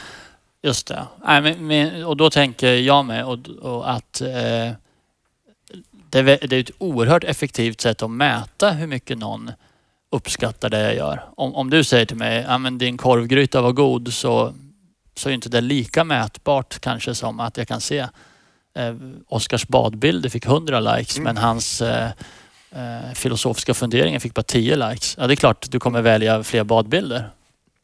Just 0.64 0.88
det. 0.88 1.08
Nej, 1.26 1.42
men, 1.42 1.68
men, 1.68 2.06
och 2.06 2.18
då 2.18 2.30
tänker 2.30 2.74
jag 2.74 3.06
med 3.06 3.26
och, 3.26 3.48
och 3.62 3.92
att 3.92 4.22
eh, 4.22 4.28
det, 6.10 6.22
det 6.22 6.54
är 6.54 6.60
ett 6.60 6.72
oerhört 6.78 7.24
effektivt 7.24 7.82
sätt 7.82 8.02
att 8.04 8.12
mäta 8.12 8.72
hur 8.72 8.88
mycket 8.88 9.18
någon 9.18 9.52
uppskattar 10.14 10.70
det 10.70 10.82
jag 10.82 10.96
gör. 10.96 11.26
Om, 11.36 11.56
om 11.56 11.70
du 11.70 11.84
säger 11.84 12.06
till 12.06 12.18
mig 12.18 12.44
att 12.44 12.80
din 12.80 12.98
korvgryta 12.98 13.62
var 13.62 13.72
god 13.72 14.14
så, 14.14 14.54
så 15.16 15.30
är 15.30 15.34
inte 15.34 15.50
det 15.50 15.62
lika 15.62 16.04
mätbart 16.04 16.80
kanske 16.80 17.16
som 17.16 17.40
att 17.40 17.58
jag 17.58 17.68
kan 17.68 17.82
se 17.82 18.00
eh, 18.76 18.96
Oscars 19.28 19.68
badbilder 19.68 20.30
fick 20.30 20.46
100 20.46 20.80
likes 20.80 21.20
men 21.20 21.38
hans 21.38 21.82
eh, 21.82 22.12
eh, 22.72 23.14
filosofiska 23.14 23.74
funderingar 23.74 24.20
fick 24.20 24.34
bara 24.34 24.44
10 24.44 24.90
likes. 24.90 25.16
Ja, 25.20 25.28
det 25.28 25.34
är 25.34 25.36
klart 25.36 25.72
du 25.72 25.80
kommer 25.80 26.02
välja 26.02 26.44
fler 26.44 26.64
badbilder. 26.64 27.30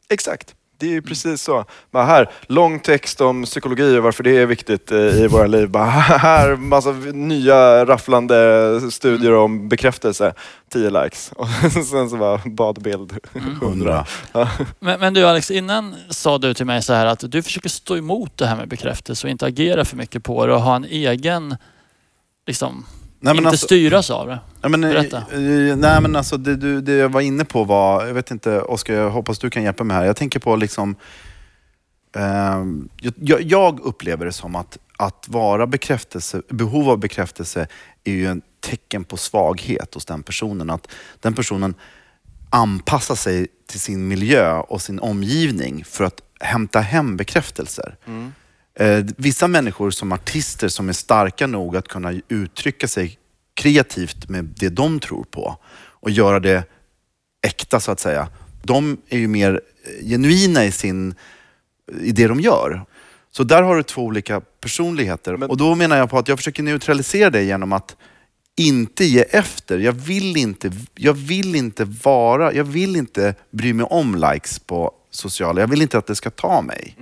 Exakt. 0.08 0.54
Det 0.80 0.86
är 0.86 0.90
ju 0.90 1.02
precis 1.02 1.42
så. 1.42 1.64
Bara 1.90 2.04
här, 2.04 2.30
lång 2.46 2.80
text 2.80 3.20
om 3.20 3.44
psykologi 3.44 3.98
och 3.98 4.02
varför 4.02 4.22
det 4.22 4.36
är 4.36 4.46
viktigt 4.46 4.92
eh, 4.92 4.98
i 4.98 5.26
våra 5.26 5.46
liv. 5.46 5.68
Bara 5.68 5.84
här, 5.90 6.56
massa 6.56 6.92
nya 7.12 7.86
rafflande 7.86 8.80
studier 8.90 9.32
om 9.32 9.68
bekräftelse. 9.68 10.34
10 10.72 10.90
likes. 10.90 11.32
Och 11.36 11.48
sen 11.72 12.10
så 12.10 12.16
bara 12.16 12.40
badbild. 12.44 13.18
100. 13.62 14.06
Men, 14.78 15.00
men 15.00 15.14
du 15.14 15.24
Alex, 15.24 15.50
innan 15.50 15.94
sa 16.08 16.38
du 16.38 16.54
till 16.54 16.66
mig 16.66 16.82
så 16.82 16.92
här 16.92 17.06
att 17.06 17.24
du 17.30 17.42
försöker 17.42 17.68
stå 17.68 17.96
emot 17.96 18.38
det 18.38 18.46
här 18.46 18.56
med 18.56 18.68
bekräftelse 18.68 19.26
och 19.26 19.30
inte 19.30 19.46
agera 19.46 19.84
för 19.84 19.96
mycket 19.96 20.24
på 20.24 20.46
det 20.46 20.54
och 20.54 20.62
ha 20.62 20.76
en 20.76 20.84
egen, 20.84 21.56
liksom, 22.46 22.86
Nej, 23.22 23.34
men 23.34 23.36
inte 23.36 23.48
alltså- 23.48 23.66
styras 23.66 24.10
av 24.10 24.26
det. 24.26 24.38
Ja, 24.62 24.68
men, 24.68 24.84
eh, 24.84 24.90
Berätta. 24.90 25.16
eh, 25.16 25.76
nej 25.76 26.00
men 26.00 26.16
alltså 26.16 26.36
det, 26.36 26.56
du, 26.56 26.80
det 26.80 26.92
jag 26.92 27.08
var 27.08 27.20
inne 27.20 27.44
på 27.44 27.64
var, 27.64 28.06
jag 28.06 28.14
vet 28.14 28.30
inte 28.30 28.60
Oskar, 28.60 28.94
jag 28.94 29.10
hoppas 29.10 29.38
du 29.38 29.50
kan 29.50 29.62
hjälpa 29.62 29.84
mig 29.84 29.96
här. 29.96 30.04
Jag 30.04 30.16
tänker 30.16 30.40
på 30.40 30.56
liksom, 30.56 30.94
ehm, 32.16 32.88
jag- 33.16 33.42
jag, 33.42 33.80
upplever 33.80 34.26
det 34.26 34.32
som 34.32 34.56
att, 34.56 34.78
att 34.96 35.24
vara 35.28 35.66
bekräftelse, 35.66 36.42
behov 36.48 36.90
av 36.90 36.98
bekräftelse 36.98 37.66
är 38.04 38.12
ju 38.12 38.26
en 38.26 38.42
tecken 38.60 39.04
på 39.04 39.16
svaghet 39.16 39.94
hos 39.94 40.04
den 40.04 40.22
personen. 40.22 40.70
Att 40.70 40.88
den 41.20 41.34
personen 41.34 41.74
anpassar 42.50 43.14
sig 43.14 43.46
till 43.68 43.80
sin 43.80 44.08
miljö 44.08 44.54
och 44.58 44.82
sin 44.82 45.00
omgivning 45.00 45.84
för 45.84 46.04
att 46.04 46.20
hämta 46.40 46.80
hem 46.80 47.16
bekräftelser. 47.16 47.96
Eh, 48.06 48.12
vissa 49.16 49.48
människor 49.48 49.90
som 49.90 50.12
artister 50.12 50.68
som 50.68 50.88
är 50.88 50.92
starka 50.92 51.46
nog 51.46 51.76
att 51.76 51.88
kunna 51.88 52.12
uttrycka 52.28 52.88
sig 52.88 53.18
kreativt 53.54 54.28
med 54.28 54.44
det 54.44 54.68
de 54.68 55.00
tror 55.00 55.24
på 55.24 55.56
och 55.76 56.10
göra 56.10 56.40
det 56.40 56.64
äkta 57.46 57.80
så 57.80 57.92
att 57.92 58.00
säga. 58.00 58.28
De 58.62 58.96
är 59.08 59.18
ju 59.18 59.28
mer 59.28 59.60
eh, 60.00 60.06
genuina 60.08 60.64
i, 60.64 60.72
sin, 60.72 61.14
i 62.00 62.12
det 62.12 62.26
de 62.26 62.40
gör. 62.40 62.82
Så 63.30 63.44
där 63.44 63.62
har 63.62 63.76
du 63.76 63.82
två 63.82 64.02
olika 64.02 64.40
personligheter. 64.40 65.36
Men- 65.36 65.50
Och 65.50 65.56
då 65.56 65.74
menar 65.74 65.96
jag 65.96 66.10
på 66.10 66.18
att 66.18 66.28
jag 66.28 66.38
försöker 66.38 66.62
neutralisera 66.62 67.30
det 67.30 67.42
genom 67.42 67.72
att 67.72 67.96
inte 68.56 69.04
ge 69.04 69.20
efter. 69.30 69.78
Jag 69.78 69.92
vill 69.92 70.36
inte, 70.36 70.72
jag 70.94 71.12
vill 71.14 71.54
inte 71.54 71.84
vara, 71.84 72.52
jag 72.54 72.64
vill 72.64 72.96
inte 72.96 73.34
bry 73.50 73.72
mig 73.72 73.86
om 73.90 74.14
likes 74.32 74.58
på 74.58 74.92
sociala. 75.10 75.60
Jag 75.60 75.68
vill 75.68 75.82
inte 75.82 75.98
att 75.98 76.06
det 76.06 76.14
ska 76.14 76.30
ta 76.30 76.62
mig. 76.62 76.96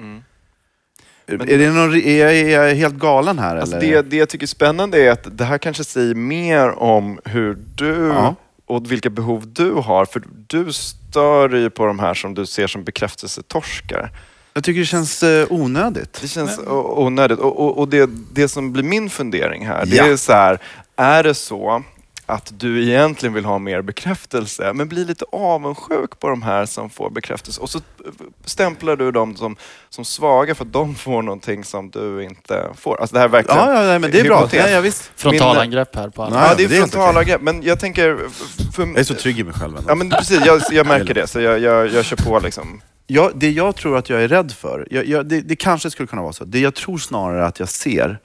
Men- 1.28 1.48
är, 1.48 1.58
det 1.58 1.70
någon, 1.70 1.94
är, 1.94 2.18
jag, 2.20 2.36
är 2.36 2.48
jag 2.68 2.74
helt 2.74 2.94
galen 2.94 3.38
här 3.38 3.56
Alltså 3.56 3.76
eller? 3.76 4.02
det, 4.02 4.10
det 4.10 4.16
jag 4.16 4.28
tycker 4.28 4.44
är 4.44 4.48
spännande 4.48 4.98
är 5.02 5.10
att 5.10 5.38
det 5.38 5.44
här 5.44 5.58
kanske 5.58 5.84
säger 5.84 6.14
mer 6.14 6.70
om 6.78 7.20
hur 7.24 7.58
du 7.74 8.12
Ja. 8.14 8.34
och 8.66 8.92
vilka 8.92 9.10
behov 9.10 9.42
du 9.46 9.72
har. 9.72 10.04
För 10.04 10.22
du 10.46 10.72
stör 10.72 11.48
dig 11.48 11.60
ju 11.60 11.70
på 11.70 11.86
de 11.86 11.98
här 11.98 12.14
som 12.14 12.34
du 12.34 12.46
ser 12.46 12.66
som 12.66 12.84
bekräftelsetorskar. 12.84 14.10
Jag 14.54 14.64
tycker 14.64 14.80
det 14.80 14.86
känns 14.86 15.22
eh, 15.22 15.46
onödigt. 15.50 16.18
Det 16.20 16.28
känns 16.28 16.58
o- 16.58 16.94
onödigt. 16.96 17.38
Och, 17.38 17.60
och, 17.60 17.78
och 17.78 17.88
det, 17.88 18.10
det 18.32 18.48
som 18.48 18.72
blir 18.72 18.82
min 18.82 19.10
fundering 19.10 19.66
här, 19.66 19.86
det 19.86 19.96
Ja. 19.96 20.06
är 20.06 20.16
så 20.16 20.32
här, 20.32 20.58
är 20.96 21.22
det 21.22 21.34
så 21.34 21.82
att 22.28 22.52
du 22.60 22.82
egentligen 22.82 23.32
vill 23.34 23.44
ha 23.44 23.58
mer 23.58 23.82
bekräftelse, 23.82 24.72
men 24.72 24.88
blir 24.88 25.04
lite 25.04 25.24
avundsjuk 25.32 26.20
på 26.20 26.28
de 26.28 26.42
här 26.42 26.66
som 26.66 26.90
får 26.90 27.10
bekräftelse. 27.10 27.60
Och 27.60 27.70
så 27.70 27.80
stämplar 28.44 28.96
du 28.96 29.12
dem 29.12 29.36
som, 29.36 29.56
som 29.88 30.04
svaga 30.04 30.54
för 30.54 30.64
att 30.64 30.72
de 30.72 30.94
får 30.94 31.22
någonting 31.22 31.64
som 31.64 31.90
du 31.90 32.24
inte 32.24 32.66
får. 32.76 33.00
Alltså 33.00 33.14
det 33.14 33.18
här 33.20 33.26
är 33.26 33.32
verkligen 33.32 33.58
Ja, 33.58 33.74
ja 33.74 33.86
nej, 33.86 33.98
men 33.98 34.10
det 34.10 34.20
är 34.20 34.24
bra. 34.24 34.48
ja, 34.52 34.80
visst. 34.80 35.10
Frontalangrepp 35.16 35.96
här 35.96 36.08
på 36.08 36.22
alla. 36.22 36.40
Nej, 36.40 36.48
Ja, 36.48 36.54
det 36.54 36.64
är 36.64 36.68
det 36.68 36.76
är 36.76 36.80
frontalangrepp. 36.80 37.42
Men 37.42 37.62
jag 37.62 37.80
tänker... 37.80 38.18
För, 38.72 38.86
Jag 38.86 38.98
är 38.98 39.04
så 39.04 39.14
trygg 39.14 39.38
i 39.38 39.44
mig 39.44 39.54
själv 39.54 39.76
ändå. 39.76 39.90
Ja, 39.90 39.94
men 39.94 40.10
precis. 40.10 40.46
Jag, 40.46 40.60
jag 40.70 40.86
märker 40.86 41.14
det, 41.14 41.26
så 41.26 41.40
jag, 41.40 41.58
jag, 41.58 41.88
jag 41.88 42.04
kör 42.04 42.16
på 42.16 42.38
liksom. 42.40 42.80
jag, 43.06 43.32
det 43.34 43.50
jag 43.50 43.76
tror 43.76 43.96
att 43.96 44.10
jag 44.10 44.22
är 44.22 44.28
rädd 44.28 44.52
för, 44.52 44.88
jag, 44.90 45.06
jag, 45.06 45.26
det, 45.26 45.40
det 45.40 45.56
kanske 45.56 45.90
skulle 45.90 46.06
kunna 46.06 46.22
vara 46.22 46.32
så. 46.32 46.44
Det 46.44 46.60
jag 46.60 46.74
tror 46.74 46.98
snarare 46.98 47.46
att 47.46 47.60
jag 47.60 47.68
ser 47.68 48.18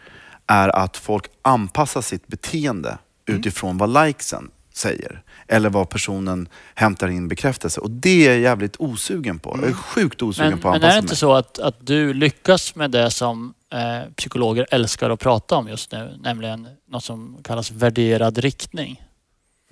är 0.48 0.70
att 0.70 0.98
folk 0.98 1.26
anpassar 1.42 2.02
sitt 2.02 2.28
beteende 2.28 2.98
utifrån 3.26 3.78
vad 3.78 4.06
likesen 4.06 4.52
säger. 4.74 5.22
Eller 5.48 5.70
vad 5.70 5.90
personen 5.90 6.50
hämtar 6.76 7.08
in 7.08 7.28
bekräftelse. 7.28 7.82
Och 7.82 7.92
det 7.92 8.28
är 8.28 8.32
jag 8.32 8.40
jävligt 8.40 8.76
osugen 8.80 9.40
på. 9.40 9.60
Jag 9.62 9.70
är 9.70 9.74
sjukt 9.74 10.22
osugen 10.22 10.52
Men, 10.52 10.60
på 10.60 10.70
att 10.70 10.82
men 10.82 10.90
är 10.90 10.94
det 10.94 11.00
inte 11.00 11.12
mig. 11.12 11.18
så 11.18 11.34
att, 11.34 11.60
att 11.60 11.88
du 11.88 12.14
lyckas 12.14 12.76
med 12.76 12.92
det 12.92 13.12
som 13.12 13.54
eh, 13.74 14.12
psykologer 14.16 14.68
älskar 14.72 15.10
att 15.10 15.20
prata 15.20 15.56
om 15.56 15.68
just 15.68 15.92
nu, 15.92 16.18
nämligen 16.22 16.68
något 16.90 17.04
som 17.04 17.38
kallas 17.44 17.72
värderad 17.72 18.38
riktning? 18.38 19.02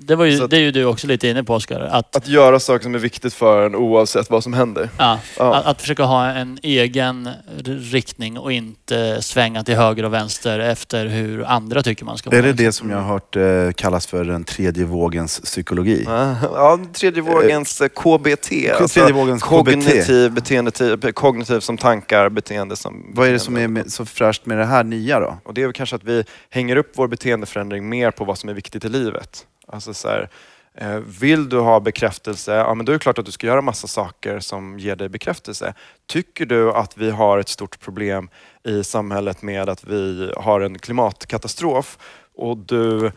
Det, 0.04 0.16
var 0.16 0.26
ju, 0.26 0.44
att- 0.44 0.50
det 0.50 0.58
är 0.58 0.62
ju 0.62 0.72
du 0.72 0.86
också 0.86 1.08
lite 1.08 1.28
inne 1.28 1.44
på 1.44 1.54
Oskar. 1.54 1.80
Att, 1.80 2.16
Att 2.16 2.28
göra 2.28 2.60
saker 2.60 2.84
som 2.84 2.96
är 2.96 3.00
viktigt 3.00 3.34
för 3.34 3.66
en 3.66 3.76
oavsett 3.76 4.30
vad 4.30 4.44
som 4.44 4.54
händer. 4.54 4.90
ja, 4.98 5.20
Ja. 5.38 5.56
att, 5.56 5.66
att 5.66 5.82
försöka 5.82 6.04
ha 6.04 6.26
en 6.26 6.60
egen 6.64 7.30
riktning 7.66 8.38
och 8.38 8.52
inte 8.52 9.22
svänga 9.22 9.64
till 9.64 9.76
höger 9.76 10.04
och 10.06 10.14
vänster 10.14 10.60
efter 10.60 11.06
hur 11.06 11.44
andra 11.46 11.84
tycker 11.84 12.06
man 12.06 12.18
ska 12.18 12.30
vara. 12.30 12.38
Är 12.40 12.44
det 12.44 12.54
det 12.54 12.72
som 12.72 12.90
jag 12.90 12.98
har 12.98 13.14
hört 13.14 13.36
eh, 13.36 13.72
kallas 13.76 14.08
för 14.08 14.24
den 14.26 14.44
tredje 14.44 14.86
vågens 14.86 15.40
psykologi? 15.40 16.04
Ja, 16.08 16.80
tredje 16.94 17.22
vågens 17.22 17.82
eh, 17.82 17.88
KBT. 17.88 18.50
tredje 18.94 19.14
vågens 19.14 19.44
KBT. 19.44 19.50
Kognitiv, 19.50 20.32
beteendetyp, 20.32 21.16
kognitiv 21.16 21.60
som 21.60 21.78
tankar, 21.78 22.30
beteende 22.30 22.76
som... 22.76 23.06
Vad 23.16 23.28
är 23.28 23.32
det 23.32 23.40
som 23.40 23.58
är 23.58 23.68
med, 23.68 23.92
så 23.92 24.06
fräscht 24.06 24.46
med 24.46 24.58
det 24.58 24.66
här 24.66 24.84
nya 24.84 25.20
då? 25.20 25.38
Och 25.46 25.54
det 25.54 25.62
är 25.62 25.66
väl 25.66 25.74
kanske 25.74 25.96
att 25.96 26.04
vi 26.04 26.24
hänger 26.50 26.76
upp 26.76 26.92
vår 26.96 27.08
beteendeförändring 27.08 27.90
mer 27.90 28.12
på 28.12 28.26
vad 28.26 28.38
som 28.38 28.50
är 28.50 28.54
viktigt 28.54 28.86
i 28.86 28.90
livet. 28.90 29.46
Alltså 29.72 29.94
så 29.94 30.08
här, 30.08 30.30
eh, 30.74 31.00
vill 31.20 31.50
du 31.50 31.60
ha 31.60 31.80
bekräftelse, 31.80 32.54
ja 32.54 32.74
men 32.74 32.86
då 32.86 32.92
är 32.92 32.94
det 32.94 33.00
klart 33.00 33.18
att 33.18 33.26
du 33.26 33.32
ska 33.32 33.48
göra 33.48 33.62
massa 33.62 33.88
saker 33.88 34.40
som 34.40 34.80
ger 34.80 34.96
dig 34.96 35.10
bekräftelse. 35.10 35.74
Tycker 36.08 36.46
du 36.46 36.72
att 36.72 36.98
vi 36.98 37.12
har 37.12 37.38
ett 37.38 37.50
stort 37.50 37.80
problem 37.80 38.30
i 38.64 38.84
samhället 38.84 39.42
med 39.42 39.70
att 39.70 39.84
vi 39.84 40.32
har 40.38 40.62
en 40.62 40.80
klimatkatastrof 40.80 41.98
och 42.36 42.58
du 42.58 43.12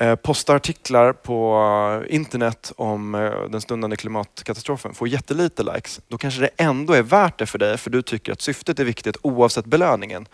eh, 0.00 0.14
postar 0.14 0.56
artiklar 0.56 1.12
på 1.12 1.62
eh, 2.06 2.14
internet 2.14 2.72
om 2.76 3.12
den 3.50 3.60
stundande 3.60 3.96
klimatkatastrofen, 3.96 4.94
får 4.94 5.08
jättelite 5.08 5.62
likes, 5.62 6.00
då 6.08 6.18
kanske 6.18 6.40
det 6.40 6.50
ändå 6.56 6.92
är 6.92 7.02
värt 7.02 7.38
det 7.38 7.46
för 7.46 7.58
dig 7.58 7.78
för 7.78 7.90
du 7.90 8.02
tycker 8.02 8.32
att 8.32 8.40
syftet 8.40 8.78
är 8.78 8.84
viktigt 8.84 9.16
oavsett 9.22 9.64
belöningen. 9.64 10.26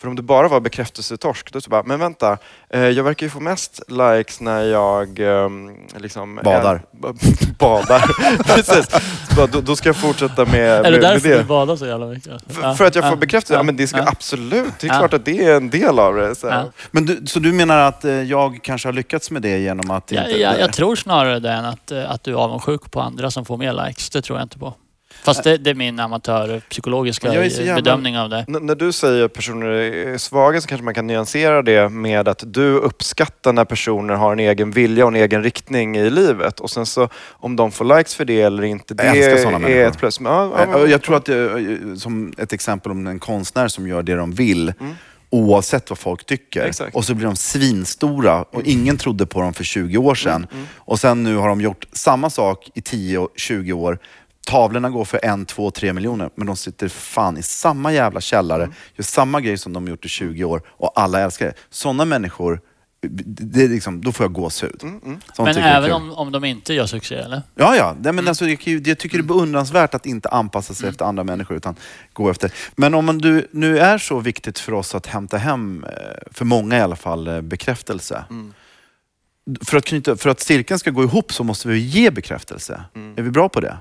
För 0.00 0.08
om 0.08 0.16
det 0.16 0.22
bara 0.22 0.48
var 0.48 0.60
bekräftelsetorsk, 0.60 1.52
då 1.52 1.60
så 1.60 1.70
bara, 1.70 1.82
men 1.82 1.98
vänta, 2.00 2.38
eh, 2.70 2.80
jag 2.80 3.04
verkar 3.04 3.26
ju 3.26 3.30
få 3.30 3.40
mest 3.40 3.80
likes 3.88 4.40
när 4.40 4.62
jag 4.62 5.18
ehm, 5.18 5.76
liksom... 5.96 6.40
Badar. 6.44 6.74
Är, 6.74 7.52
badar, 7.58 8.00
precis. 8.54 8.90
Så 9.28 9.36
bara, 9.36 9.46
då, 9.46 9.60
då 9.60 9.76
ska 9.76 9.88
jag 9.88 9.96
fortsätta 9.96 10.44
med, 10.44 10.54
Är 10.54 10.82
det 10.82 10.82
med, 10.82 10.92
med 10.92 11.00
därför 11.00 11.28
det. 11.28 11.38
du 11.38 11.44
badar 11.44 11.76
så 11.76 11.86
jävla 11.86 12.06
mycket? 12.06 12.52
För, 12.52 12.74
för 12.74 12.84
att 12.84 12.94
jag 12.94 13.08
får 13.08 13.16
bekräftelse? 13.16 13.54
Ja, 13.54 13.62
men 13.62 13.76
det 13.76 13.86
ska 13.86 14.02
absolut, 14.02 14.72
det 14.80 14.86
är 14.86 14.98
klart 14.98 15.14
att 15.14 15.24
det 15.24 15.44
är 15.44 15.56
en 15.56 15.70
del 15.70 15.98
av 15.98 16.14
det. 16.14 16.34
Så. 16.34 16.72
Men 16.90 17.06
du, 17.06 17.26
så 17.26 17.38
du 17.38 17.52
menar 17.52 17.78
att 17.78 18.04
eh, 18.04 18.12
jag 18.12 18.60
kanske 18.62 18.88
har 18.88 18.92
lyckats 18.92 19.30
med 19.30 19.42
det 19.42 19.58
genom 19.58 19.90
att 19.90 20.12
Ja, 20.12 20.24
inte... 20.24 20.40
ja, 20.40 20.56
jag 20.58 20.72
tror 20.72 20.96
snarare 20.96 21.40
det 21.40 21.50
än 21.50 21.64
att, 21.64 21.90
eh, 21.90 22.10
att 22.10 22.24
du 22.24 22.30
är 22.30 22.36
avundsjuk 22.36 22.90
på 22.90 23.00
andra 23.00 23.30
som 23.30 23.44
får 23.44 23.56
mer 23.56 23.86
likes. 23.86 24.10
Det 24.10 24.22
tror 24.22 24.38
jag 24.38 24.44
inte 24.44 24.58
på. 24.58 24.74
Fast 25.22 25.44
det, 25.44 25.56
det 25.56 25.70
är 25.70 25.74
min 25.74 26.00
amatörpsykologiska 26.00 27.28
är 27.32 27.42
jävla- 27.42 27.74
bedömning 27.74 28.18
av 28.18 28.30
det. 28.30 28.44
N- 28.48 28.58
när 28.62 28.74
du 28.74 28.92
säger 28.92 29.24
att 29.24 29.32
personer 29.32 29.66
är 29.66 30.18
svaga 30.18 30.60
så 30.60 30.68
kanske 30.68 30.84
man 30.84 30.94
kan 30.94 31.06
nyansera 31.06 31.62
det 31.62 31.88
med 31.88 32.28
att 32.28 32.42
du 32.46 32.72
uppskattar 32.74 33.52
när 33.52 33.64
personer 33.64 34.14
har 34.14 34.32
en 34.32 34.38
egen 34.40 34.70
vilja 34.70 35.04
och 35.04 35.10
en 35.10 35.16
egen 35.16 35.42
riktning 35.42 35.96
i 35.96 36.10
livet. 36.10 36.60
Och 36.60 36.70
sen 36.70 36.86
så 36.86 37.08
om 37.30 37.56
de 37.56 37.70
får 37.72 37.96
likes 37.96 38.14
för 38.14 38.24
det 38.24 38.40
eller 38.42 38.62
inte, 38.62 38.94
det 38.94 39.02
är 39.02 39.12
människor. 39.58 39.76
ett 39.88 39.98
plus. 39.98 40.20
Men, 40.20 40.32
ja, 40.32 40.66
ja, 40.72 40.86
Jag 40.86 41.02
tror 41.02 41.16
att, 41.16 41.24
det, 41.24 42.00
som 42.00 42.32
ett 42.38 42.52
exempel 42.52 42.92
om 42.92 43.06
en 43.06 43.18
konstnär 43.18 43.68
som 43.68 43.88
gör 43.88 44.02
det 44.02 44.14
de 44.14 44.32
vill, 44.32 44.72
oavsett 45.30 45.90
vad 45.90 45.98
folk 45.98 46.26
tycker. 46.26 46.64
Exakt. 46.66 46.96
Och 46.96 47.04
så 47.04 47.14
blir 47.14 47.26
de 47.26 47.36
svinstora 47.36 48.42
och 48.42 48.62
ingen 48.64 48.96
trodde 48.96 49.26
på 49.26 49.40
dem 49.40 49.54
för 49.54 49.64
20 49.64 49.98
år 49.98 50.14
sedan. 50.14 50.46
Och 50.76 51.00
sen 51.00 51.22
nu 51.22 51.36
har 51.36 51.48
de 51.48 51.60
gjort 51.60 51.86
samma 51.92 52.30
sak 52.30 52.70
i 52.74 52.80
10 52.80 53.18
och 53.18 53.28
20 53.36 53.72
år. 53.72 53.98
Tavlorna 54.48 54.90
går 54.90 55.04
för 55.04 55.20
en, 55.24 55.46
två, 55.46 55.70
tre 55.70 55.92
miljoner 55.92 56.30
men 56.34 56.46
de 56.46 56.56
sitter 56.56 56.88
fan 56.88 57.36
i 57.36 57.42
samma 57.42 57.92
jävla 57.92 58.20
källare, 58.20 58.62
Mm. 58.62 58.74
gör 58.96 59.04
samma 59.04 59.40
grej 59.40 59.58
som 59.58 59.72
de 59.72 59.88
gjort 59.88 60.04
i 60.04 60.08
20 60.08 60.44
år 60.44 60.62
och 60.68 60.92
alla 61.00 61.20
älskar 61.20 61.46
det. 61.46 61.54
Sådana 61.70 62.04
människor, 62.04 62.60
det 63.02 63.62
är 63.64 63.68
liksom, 63.68 64.00
då 64.00 64.12
får 64.12 64.24
jag 64.24 64.32
gåshud. 64.32 64.80
Mm, 64.82 65.00
Sånt 65.34 65.46
Men 65.56 65.58
även 65.64 65.92
om, 65.92 66.12
om 66.12 66.32
de 66.32 66.44
inte 66.44 66.74
gör 66.74 66.86
succé, 66.86 67.14
eller? 67.14 67.42
Ja, 67.54 67.76
ja. 67.76 67.92
Nej, 67.92 68.00
Mm. 68.00 68.16
men 68.16 68.28
alltså, 68.28 68.44
jag, 68.48 68.86
jag 68.86 68.98
tycker 68.98 69.18
det 69.18 69.22
är 69.22 69.26
beundransvärt 69.26 69.94
att 69.94 70.06
inte 70.06 70.28
anpassa 70.28 70.74
sig 70.74 70.88
efter 70.88 71.04
andra 71.04 71.24
människor 71.24 71.56
utan 71.56 71.76
gå 72.12 72.30
efter. 72.30 72.52
Men 72.76 72.94
om 72.94 73.20
du, 73.20 73.48
nu 73.52 73.78
är 73.78 73.98
så 73.98 74.20
viktigt 74.20 74.58
för 74.58 74.72
oss 74.72 74.94
att 74.94 75.06
hämta 75.06 75.36
hem, 75.38 75.84
eh, 75.84 75.92
för 76.30 76.44
många 76.44 76.78
i 76.78 76.80
alla 76.80 76.96
fall, 76.96 77.28
eh, 77.28 77.40
bekräftelse. 77.40 78.24
Mm. 78.30 78.52
För, 79.64 79.78
att 79.78 79.84
knyta, 79.84 80.16
för 80.16 80.30
att 80.30 80.40
cirkeln 80.40 80.78
ska 80.78 80.90
gå 80.90 81.02
ihop 81.02 81.32
så 81.32 81.44
måste 81.44 81.68
vi 81.68 81.78
ge 81.78 82.10
bekräftelse. 82.10 82.82
Mm. 82.94 83.14
Är 83.18 83.22
vi 83.22 83.30
bra 83.30 83.48
på 83.48 83.60
det? 83.60 83.76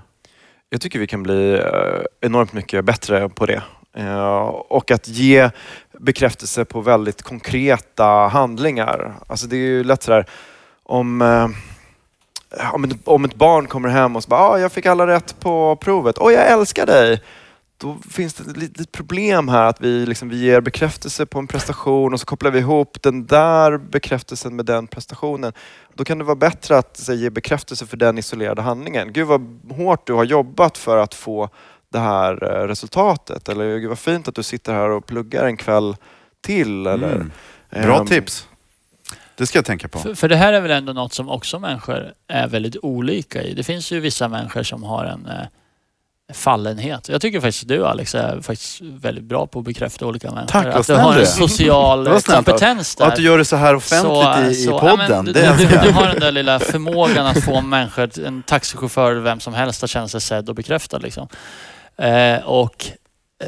Jag 0.70 0.82
tycker 0.82 1.00
vi 1.00 1.08
kan 1.08 1.24
bli 1.24 1.54
eh, 1.54 2.02
enormt 2.22 2.54
mycket 2.54 2.86
bättre 2.86 3.30
på 3.30 3.46
det. 3.46 3.64
Eh, 3.98 4.46
och 4.48 4.92
att 4.92 5.08
ge 5.08 5.50
bekräftelse 6.00 6.66
på 6.66 6.82
väldigt 6.82 7.22
konkreta 7.22 8.06
handlingar. 8.06 9.14
Alltså 9.28 9.48
det 9.48 9.56
är 9.56 9.60
ju 9.60 9.84
lätt 9.84 10.04
sådär 10.04 10.26
om, 10.84 11.22
eh, 11.22 11.50
om, 12.74 12.84
ett, 12.84 12.92
om 13.04 13.26
ett 13.26 13.36
barn 13.36 13.68
kommer 13.68 13.90
hem 13.90 14.16
och 14.16 14.24
så 14.24 14.30
bara, 14.30 14.42
ah, 14.42 14.60
jag 14.60 14.72
fick 14.72 14.86
alla 14.86 15.08
rätt 15.08 15.40
på 15.40 15.76
provet. 15.76 16.18
Åh, 16.18 16.34
jag 16.34 16.48
älskar 16.48 16.86
dig! 16.86 17.22
Då 17.78 17.98
finns 18.10 18.34
det 18.34 18.52
ett 18.52 18.58
litet 18.58 18.92
problem 18.92 19.48
här 19.48 19.63
att 19.63 19.82
vi, 19.82 20.06
liksom, 20.06 20.30
vi 20.30 20.38
ger 20.38 20.62
bekräftelse 20.62 21.26
på 21.26 21.40
en 21.40 21.48
prestation 21.48 22.13
och 22.13 22.20
så 22.20 22.26
kopplar 22.26 22.52
vi 22.52 22.60
ihop 22.60 23.02
den 23.02 23.26
där 23.26 23.78
bekräftelsen 23.78 24.56
med 24.56 24.66
den 24.66 24.88
prestationen. 24.88 25.54
Då 25.94 26.04
kan 26.04 26.18
det 26.18 26.24
vara 26.24 26.36
bättre 26.36 26.78
att 26.78 26.98
så, 26.98 27.13
ge 27.13 27.30
bekräftelse 27.30 27.86
för 27.86 27.98
den 27.98 28.18
isolerade 28.18 28.62
handlingen. 28.62 29.13
Gud 29.13 29.28
vad 29.28 29.42
hårt 29.70 30.08
du 30.08 30.13
har 30.13 30.24
jobbat 30.24 30.78
för 30.78 30.98
att 30.98 31.13
få 31.13 31.50
det 31.90 32.00
här 32.00 32.44
eh, 32.44 32.68
resultatet. 32.68 33.50
Eller 33.50 33.78
gud 33.78 33.90
vad 33.90 34.00
fint 34.00 34.28
att 34.28 34.36
du 34.36 34.44
sitter 34.44 34.74
här 34.74 34.90
och 34.90 35.06
pluggar 35.06 35.46
en 35.46 35.58
kväll 35.58 35.96
till. 36.42 36.88
Eller, 36.88 37.28
Mm. 37.72 37.88
Bra 37.88 38.00
ehm, 38.00 38.08
tips. 38.08 38.48
Det 39.36 39.48
ska 39.48 39.58
jag 39.58 39.66
tänka 39.66 39.88
på. 39.88 40.00
För, 40.00 40.13
för 40.16 40.30
det 40.30 40.36
här 40.36 40.54
är 40.54 40.62
väl 40.62 40.72
ändå 40.72 40.94
något 40.94 41.13
som 41.13 41.30
också 41.30 41.60
människor 41.60 42.13
är 42.28 42.48
väldigt 42.48 42.78
olika 42.82 43.44
i. 43.44 43.54
Det 43.54 43.63
finns 43.63 43.92
ju 43.92 44.00
vissa 44.00 44.28
människor 44.28 44.63
som 44.63 44.84
har 44.84 45.06
en 45.06 45.26
eh, 45.26 45.48
fallenhet. 46.34 47.10
Jag 47.10 47.22
tycker 47.22 47.42
faktiskt 47.42 47.68
du 47.68 47.86
Alex 47.86 48.16
är 48.16 48.42
faktiskt 48.42 48.82
väldigt 48.82 49.24
bra 49.24 49.48
på 49.48 49.60
att 49.60 49.66
bekräfta 49.66 50.06
olika 50.06 50.32
människor. 50.32 50.48
Tack, 50.48 50.66
vad 50.66 50.74
att 50.74 50.78
du 50.78 50.84
snäll 50.84 51.00
har 51.00 51.20
en 51.20 51.28
social 51.28 52.22
kompetens 52.22 52.96
Och 52.96 53.02
där. 53.02 53.08
att 53.08 53.16
du 53.16 53.24
gör 53.24 53.38
det 53.38 53.46
så 53.46 53.56
här 53.56 53.76
offentligt 53.76 54.58
i, 54.58 54.63
i 54.63 54.66
ja, 54.66 54.80
podden, 54.80 55.26
men 55.26 55.34
det 55.34 55.56
du, 55.58 55.66
du, 55.68 55.92
har 55.92 56.08
den 56.08 56.20
där 56.20 56.32
lilla 56.32 56.60
förmågan 56.60 57.26
att 57.26 57.44
få 57.44 57.62
människor, 57.62 58.26
en 58.26 58.44
taxichaufför, 58.44 59.16
vem 59.16 59.40
som 59.40 59.54
helst, 59.54 59.84
att 59.84 59.90
känna 59.90 60.08
sig 60.08 60.22
sedd 60.22 60.50
och 60.50 60.56
bekräftad. 60.56 60.98
Liksom. 60.98 61.28
Eh, 61.98 62.38
och 62.38 62.86
eh, 63.44 63.48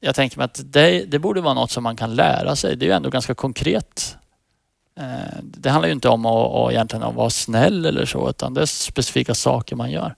jag 0.00 0.14
tänker 0.14 0.38
mig 0.38 0.44
att 0.44 0.60
det, 0.64 1.04
det 1.04 1.18
borde 1.18 1.40
vara 1.40 1.54
något 1.54 1.70
som 1.70 1.82
man 1.82 1.96
kan 1.96 2.14
lära 2.14 2.56
sig. 2.56 2.76
Det 2.76 2.84
är 2.84 2.88
ju 2.88 2.94
ändå 2.94 3.10
ganska 3.10 3.34
konkret. 3.34 4.16
Eh, 5.00 5.04
det 5.42 5.70
handlar 5.70 5.88
ju 5.88 5.94
inte 5.94 6.08
om 6.08 6.26
att, 6.26 6.54
att 6.54 6.72
egentligen 6.72 7.14
vara 7.14 7.30
snäll 7.30 7.86
eller 7.86 8.06
så, 8.06 8.30
utan 8.30 8.54
det 8.54 8.62
är 8.62 8.66
specifika 8.66 9.34
saker 9.34 9.76
man 9.76 9.90
gör. 9.90 10.14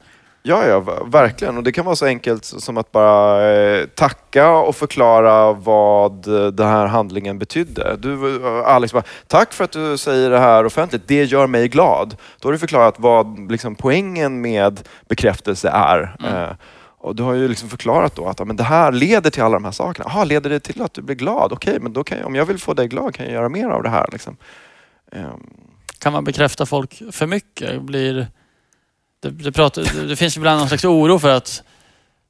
Ja, 0.48 0.66
ja, 0.66 0.80
ver- 0.80 1.10
verkligen. 1.10 1.56
Och 1.56 1.62
det 1.62 1.72
kan 1.72 1.84
vara 1.84 1.96
så 1.96 2.06
enkelt 2.06 2.44
som 2.44 2.76
att 2.76 2.92
bara 2.92 3.50
eh, 3.52 3.86
tacka 3.86 4.50
och 4.50 4.76
förklara 4.76 5.52
vad 5.52 6.24
den 6.54 6.66
här 6.68 6.86
handlingen 6.86 7.38
betydde. 7.38 7.96
Du, 7.98 8.36
eh, 8.46 8.66
Alex, 8.66 8.92
bara, 8.92 9.02
tack 9.26 9.52
för 9.52 9.64
att 9.64 9.72
du 9.72 9.98
säger 9.98 10.30
det 10.30 10.38
här 10.38 10.66
offentligt. 10.66 11.02
Det 11.08 11.24
gör 11.24 11.46
mig 11.46 11.68
glad. 11.68 12.16
Då 12.40 12.48
har 12.48 12.52
du 12.52 12.58
förklarat 12.58 12.94
vad 12.98 13.50
liksom, 13.50 13.74
poängen 13.74 14.40
med 14.40 14.80
bekräftelse 15.08 15.68
är. 15.68 16.16
Mm. 16.20 16.34
Eh, 16.42 16.50
och 16.98 17.16
du 17.16 17.22
har 17.22 17.34
ju 17.34 17.48
liksom 17.48 17.68
förklarat 17.68 18.14
då 18.14 18.26
att 18.28 18.46
men 18.46 18.56
det 18.56 18.64
här 18.64 18.92
leder 18.92 19.30
till 19.30 19.42
alla 19.42 19.56
de 19.56 19.64
här 19.64 19.72
sakerna. 19.72 20.04
Aha, 20.08 20.24
leder 20.24 20.50
det 20.50 20.60
till 20.60 20.82
att 20.82 20.94
du 20.94 21.02
blir 21.02 21.16
glad? 21.16 21.52
Okej, 21.52 21.78
men 21.80 21.92
då 21.92 22.04
kan 22.04 22.18
jag, 22.18 22.26
om 22.26 22.34
jag 22.34 22.44
vill 22.46 22.58
få 22.58 22.74
dig 22.74 22.88
glad 22.88 23.14
kan 23.14 23.24
jag 23.26 23.34
göra 23.34 23.48
mer 23.48 23.66
av 23.68 23.82
det 23.82 23.88
här. 23.88 24.06
Liksom. 24.12 24.36
Ehm, 25.12 25.46
Kan 25.98 26.12
man 26.12 26.24
bekräfta 26.24 26.66
folk 26.66 27.02
för 27.12 27.26
mycket? 27.26 27.82
Blir, 27.82 28.26
det, 29.22 29.30
det, 29.30 29.52
pratar, 29.52 29.82
det, 29.82 30.06
det 30.06 30.16
finns 30.16 30.36
ibland 30.36 30.58
någon 30.58 30.68
slags 30.68 30.84
oro 30.84 31.18
för 31.18 31.30
att 31.30 31.62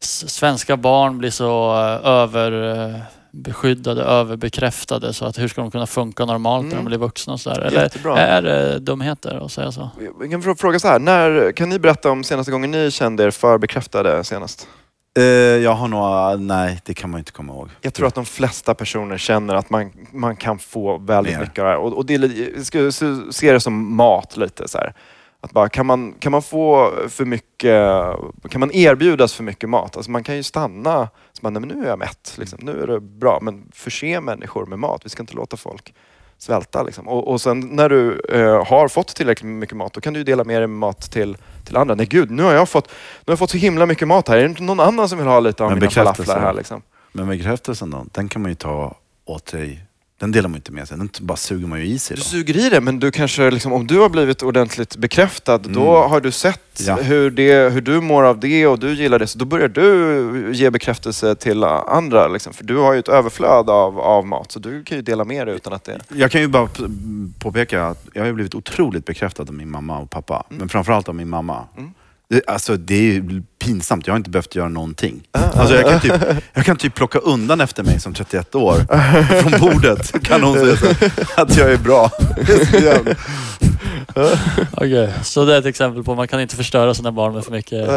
svenska 0.01 0.77
barn 0.77 1.19
blir 1.19 1.31
så 1.31 1.73
eh, 1.75 2.07
överbeskyddade, 2.11 4.03
överbekräftade 4.03 5.13
så 5.13 5.25
att 5.25 5.39
hur 5.39 5.49
ska 5.49 5.61
de 5.61 5.71
kunna 5.71 5.87
funka 5.87 6.25
normalt 6.25 6.65
när 6.65 6.71
de 6.71 6.77
Mm. 6.77 6.85
blir 6.85 6.99
vuxna 6.99 7.33
och 7.33 7.41
sådär? 7.41 7.61
Eller 7.61 7.83
Jättebra. 7.83 8.19
är 8.19 8.43
det 8.43 8.79
dumheter 8.79 9.45
att 9.45 9.53
säga 9.53 9.73
så? 9.73 9.91
Vi 10.21 10.29
kan 10.29 10.43
frå- 10.43 10.57
fråga 10.61 10.79
så 10.79 10.89
här, 10.89 10.99
när, 10.99 11.53
kan 11.53 11.69
ni 11.69 11.79
berätta 11.79 12.11
om 12.11 12.25
senaste 12.25 12.53
gången 12.53 12.71
ni 12.71 12.91
kände 12.91 13.25
er 13.25 13.31
för 13.31 13.59
bekräftade 13.59 14.25
senast? 14.25 14.69
Eh, 15.19 15.25
jag 15.25 15.73
har 15.75 15.89
nog, 15.89 16.41
nej 16.41 16.81
det 16.85 16.95
kan 16.95 17.11
man 17.11 17.19
inte 17.19 17.33
komma 17.33 17.53
ihåg. 17.53 17.69
Jag 17.81 17.95
tror 17.95 18.07
att 18.09 18.15
de 18.15 18.25
flesta 18.25 18.75
personer 18.75 19.19
känner 19.19 19.55
att 19.55 19.71
man, 19.71 19.91
man 20.13 20.37
kan 20.37 20.59
få 20.59 20.99
väldigt 20.99 21.33
Mer. 21.35 21.41
mycket 21.41 21.59
av 21.59 21.65
det 21.65 21.71
här. 21.71 21.79
Och, 21.79 21.93
och 21.97 22.07
det 22.07 22.15
är, 22.15 22.19
lite- 22.19 22.53
jag 22.57 22.67
skulle 22.67 22.93
se- 22.93 23.33
se 23.33 23.53
det 23.53 23.61
som 23.61 23.97
mat 23.97 24.37
lite 24.37 24.69
så 24.69 24.79
här. 24.79 24.95
Att 25.47 25.53
bara, 25.53 25.69
kan, 25.69 25.87
man, 25.87 26.13
kan 26.13 26.33
man 26.33 26.43
få 26.43 26.93
för 27.09 27.25
mycket, 27.25 27.83
kan 28.51 28.61
man 28.61 28.73
erbjudas 28.73 29.35
för 29.35 29.45
mycket 29.45 29.69
mat? 29.69 29.97
Alltså 29.97 30.11
man 30.11 30.25
kan 30.25 30.37
ju 30.37 30.43
stanna, 30.43 31.09
så 31.33 31.41
man, 31.43 31.53
nej, 31.53 31.61
men 31.61 31.69
nu 31.69 31.85
är 31.85 31.89
jag 31.89 31.99
mätt, 31.99 32.35
liksom. 32.39 32.59
nu 32.63 32.83
är 32.83 32.87
det 32.87 33.01
bra. 33.01 33.39
Men 33.43 33.65
förse 33.73 34.21
människor 34.21 34.67
med 34.67 34.79
mat, 34.79 35.01
vi 35.05 35.09
ska 35.09 35.23
inte 35.23 35.35
låta 35.35 35.57
folk 35.57 35.95
svälta. 36.39 36.83
Liksom. 36.83 37.09
Och, 37.09 37.29
och 37.29 37.41
sen 37.41 37.61
när 37.61 37.89
du 37.89 38.21
eh, 38.33 38.65
har 38.67 38.89
fått 38.89 39.17
tillräckligt 39.17 39.51
mycket 39.51 39.77
mat, 39.77 39.93
då 39.93 40.01
kan 40.01 40.13
du 40.13 40.21
ju 40.21 40.25
dela 40.25 40.45
med 40.45 40.61
dig 40.61 40.67
med 40.67 40.79
mat 40.79 41.11
till, 41.11 41.37
till 41.65 41.77
andra. 41.77 41.95
Nej 41.95 42.07
gud, 42.07 42.31
nu 42.31 42.43
har, 42.43 42.53
jag 42.53 42.69
fått, 42.69 42.89
nu 42.89 43.25
har 43.27 43.33
jag 43.33 43.39
fått 43.39 43.51
så 43.51 43.59
himla 43.59 43.87
mycket 43.87 44.09
mat 44.09 44.29
här. 44.29 44.37
Är 44.37 44.41
det 44.41 44.49
inte 44.49 44.63
någon 44.63 44.81
annan 44.81 45.09
som 45.09 45.19
vill 45.19 45.27
ha 45.27 45.41
lite 45.41 45.65
av 45.65 45.71
Men 45.71 45.79
mina 45.79 45.91
falaflar 45.91 46.41
här? 46.41 46.53
Liksom? 46.53 46.83
Men 47.13 47.29
bekräftelsen 47.29 47.91
då, 47.91 48.07
den 48.13 48.29
kan 48.29 48.43
man 48.43 48.51
ju 48.51 48.55
ta 48.55 48.95
åt 49.25 49.49
sig. 49.49 49.86
Den 50.19 50.33
delar 50.33 50.49
man 50.49 50.57
inte 50.57 50.73
med 50.73 50.89
sig, 50.89 50.99
den 50.99 51.09
bara 51.21 51.37
suger 51.37 51.67
man 51.67 51.79
ju 51.81 51.87
i 51.87 51.99
sig 51.99 52.15
Du 52.17 52.21
då. 52.21 52.25
suger 52.29 52.57
i 52.67 52.71
det, 52.71 52.81
men 52.81 52.99
du 53.01 53.11
kanske, 53.11 53.51
liksom, 53.51 53.73
om 53.73 53.87
du 53.87 53.99
har 53.99 54.09
blivit 54.09 54.43
ordentligt 54.43 54.97
bekräftad, 54.97 55.59
då 55.59 55.97
Mm. 55.99 56.11
har 56.11 56.21
du 56.21 56.31
sett 56.31 56.61
Ja. 56.87 56.95
hur, 56.97 57.31
det, 57.31 57.73
hur 57.73 57.81
du 57.81 58.01
mår 58.01 58.23
av 58.23 58.41
det 58.41 58.67
och 58.67 58.79
du 58.79 58.95
gillar 58.95 59.19
det. 59.19 59.27
Så 59.27 59.39
då 59.39 59.45
börjar 59.45 59.69
du 59.69 60.51
ge 60.55 60.71
bekräftelse 60.71 61.35
till 61.35 61.65
andra. 61.65 62.29
Liksom. 62.29 62.53
För 62.53 62.65
du 62.65 62.77
har 62.77 62.93
ju 62.93 62.99
ett 62.99 63.09
överflöd 63.09 63.71
av, 63.71 64.01
av 64.01 64.27
mat, 64.27 64.53
så 64.53 64.59
du 64.59 64.85
kan 64.85 64.97
ju 64.99 65.03
dela 65.03 65.25
med 65.25 65.47
dig 65.47 65.57
utan 65.57 65.73
att 65.73 65.85
det... 65.85 66.01
Jag 66.15 66.31
kan 66.31 66.41
ju 66.41 66.49
bara 66.49 66.69
påpeka 67.39 67.85
att 67.87 68.07
jag 68.15 68.25
har 68.25 68.33
blivit 68.33 68.55
otroligt 68.55 69.05
bekräftad 69.05 69.43
av 69.43 69.55
min 69.55 69.71
mamma 69.71 69.99
och 69.99 70.11
pappa. 70.11 70.45
Men 70.49 70.69
framförallt 70.69 71.09
av 71.09 71.15
min 71.15 71.29
mamma. 71.29 71.65
Mm. 71.77 71.91
Det, 72.29 72.43
alltså 72.47 72.77
det 72.77 72.95
är 72.95 73.13
ju 73.13 73.43
pinsamt, 73.59 74.07
jag 74.07 74.15
har 74.15 74.17
inte 74.17 74.31
behövt 74.31 74.55
göra 74.55 74.69
någonting. 74.69 75.23
Alltså 75.33 75.75
jag, 75.75 75.91
kan 75.91 76.01
typ, 76.01 76.13
jag 76.55 76.65
kan 76.65 76.77
typ 76.77 76.95
plocka 76.95 77.19
undan 77.19 77.61
efter 77.61 77.83
mig 77.83 78.01
som 78.01 78.15
31 78.15 78.55
år 78.55 78.75
från 79.43 79.61
bordet. 79.61 80.23
Kan 80.23 80.43
hon 80.43 80.55
säga 80.55 80.77
så, 80.77 80.87
att 81.43 81.57
jag 81.57 81.73
är 81.73 81.77
bra. 81.79 82.11
Det 82.37 82.53
är 82.53 82.65
så 82.65 82.77
Okej, 84.73 85.47
det 85.47 85.55
är 85.55 85.59
ett 85.59 85.67
exempel 85.67 86.05
på 86.05 86.11
att 86.13 86.17
man 86.17 86.29
kan 86.29 86.41
inte 86.41 86.57
förstöra 86.57 86.95
sina 86.95 87.13
barn 87.13 87.35
med 87.35 87.45
för 87.45 87.53
mycket. 87.53 87.89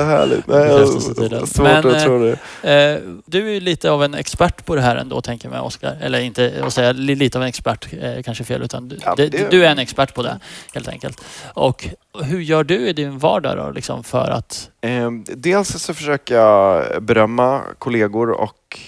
Bekräftelsetiden. 0.47 1.47
svårt 1.47 1.63
Men, 1.67 1.77
att 1.87 1.93
eh, 1.95 2.03
tro 2.03 2.19
det. 2.61 2.73
Eh, 2.93 2.99
du 3.25 3.55
är 3.55 3.61
lite 3.61 3.91
av 3.91 4.03
en 4.03 4.13
expert 4.13 4.65
på 4.65 4.75
det 4.75 4.81
här 4.81 4.95
ändå, 4.95 5.21
tänker 5.21 5.45
jag 5.45 5.51
mig 5.51 5.59
Oskar. 5.61 5.97
Eller 6.01 6.19
inte 6.19 6.53
att 6.63 6.73
säga 6.73 6.91
li- 6.91 7.15
lite 7.15 7.37
av 7.37 7.41
en 7.43 7.49
expert, 7.49 7.87
eh, 8.01 8.23
kanske 8.23 8.43
fel, 8.43 8.61
utan 8.63 8.89
du, 8.89 8.97
Ja, 9.05 9.13
det, 9.17 9.27
det- 9.27 9.51
du 9.51 9.65
är 9.65 9.69
en 9.71 9.79
expert 9.79 10.13
på 10.13 10.23
det, 10.23 10.39
helt 10.73 10.87
enkelt. 10.87 11.21
Och 11.53 11.87
hur 12.23 12.39
gör 12.41 12.63
du 12.63 12.87
i 12.87 12.93
din 12.93 13.17
vardag 13.19 13.57
då, 13.57 13.71
liksom 13.71 14.03
för 14.03 14.29
att... 14.31 14.69
Eh, 14.81 15.11
dels 15.25 15.67
så 15.69 15.93
försöker 15.93 16.35
jag 16.35 17.03
berömma 17.03 17.61
kollegor 17.79 18.29
och 18.31 18.79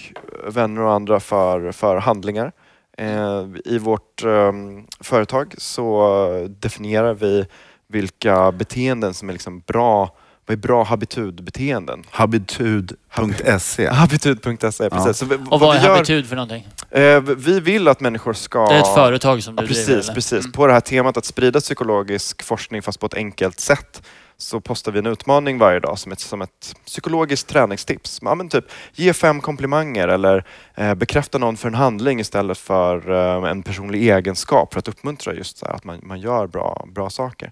vänner 0.47 0.81
och 0.81 0.93
andra 0.93 1.19
för, 1.19 1.71
för 1.71 1.97
handlingar. 1.97 2.51
Eh, 2.97 3.45
I 3.65 3.77
vårt 3.77 4.23
eh, 4.23 4.51
företag 4.99 5.53
så 5.57 6.47
definierar 6.59 7.13
vi 7.13 7.45
vilka 7.87 8.51
beteenden 8.51 9.13
som 9.13 9.29
är 9.29 9.33
liksom 9.33 9.59
bra, 9.59 10.15
vad 10.45 10.53
är 10.57 10.61
bra 10.61 10.83
habitudbeteenden? 10.83 12.03
Habitud.se 12.11 13.87
Habitud.se, 13.89 14.89
precis. 14.89 15.17
Så 15.17 15.25
vi, 15.25 15.37
Och 15.49 15.59
vad 15.59 15.75
är 15.77 15.81
gör- 15.83 15.89
habitud 15.93 16.27
för 16.27 16.35
någonting? 16.35 16.67
Eh, 16.89 17.19
vi 17.21 17.59
vill 17.59 17.87
att 17.87 17.99
människor 17.99 18.33
ska... 18.33 18.67
Det 18.67 18.73
är 18.75 18.79
ett 18.79 18.93
företag 18.95 19.43
som 19.43 19.55
du 19.55 19.63
Ja, 19.63 19.67
driver? 19.67 19.85
precis, 19.95 20.13
precis. 20.13 20.39
Mm. 20.45 20.51
På 20.51 20.67
det 20.67 20.73
här 20.73 20.79
temat 20.79 21.17
att 21.17 21.25
sprida 21.25 21.59
psykologisk 21.59 22.43
forskning 22.43 22.81
fast 22.81 22.99
på 22.99 23.05
ett 23.05 23.13
enkelt 23.13 23.59
sätt 23.59 24.01
så 24.41 24.59
postar 24.59 24.91
vi 24.91 24.99
en 24.99 25.05
utmaning 25.05 25.57
varje 25.57 25.79
dag 25.79 25.99
som 25.99 26.11
ett, 26.11 26.19
som 26.19 26.41
ett 26.41 26.75
psykologiskt 26.85 27.47
träningstips. 27.47 28.19
Ja, 28.21 28.35
men 28.35 28.49
typ, 28.49 28.65
ge 28.93 29.13
fem 29.13 29.41
komplimanger 29.41 30.07
eller 30.07 30.45
eh, 30.75 30.93
bekräfta 30.93 31.37
någon 31.37 31.57
för 31.57 31.67
en 31.67 31.75
handling 31.75 32.19
istället 32.19 32.57
för 32.57 33.11
eh, 33.11 33.51
en 33.51 33.63
personlig 33.63 34.09
egenskap 34.09 34.73
för 34.73 34.79
att 34.79 34.87
uppmuntra 34.87 35.33
just 35.33 35.57
så 35.57 35.65
här, 35.65 35.73
att 35.73 35.83
man, 35.83 35.99
man 36.03 36.19
gör 36.19 36.47
bra, 36.47 36.85
bra 36.91 37.09
saker. 37.09 37.51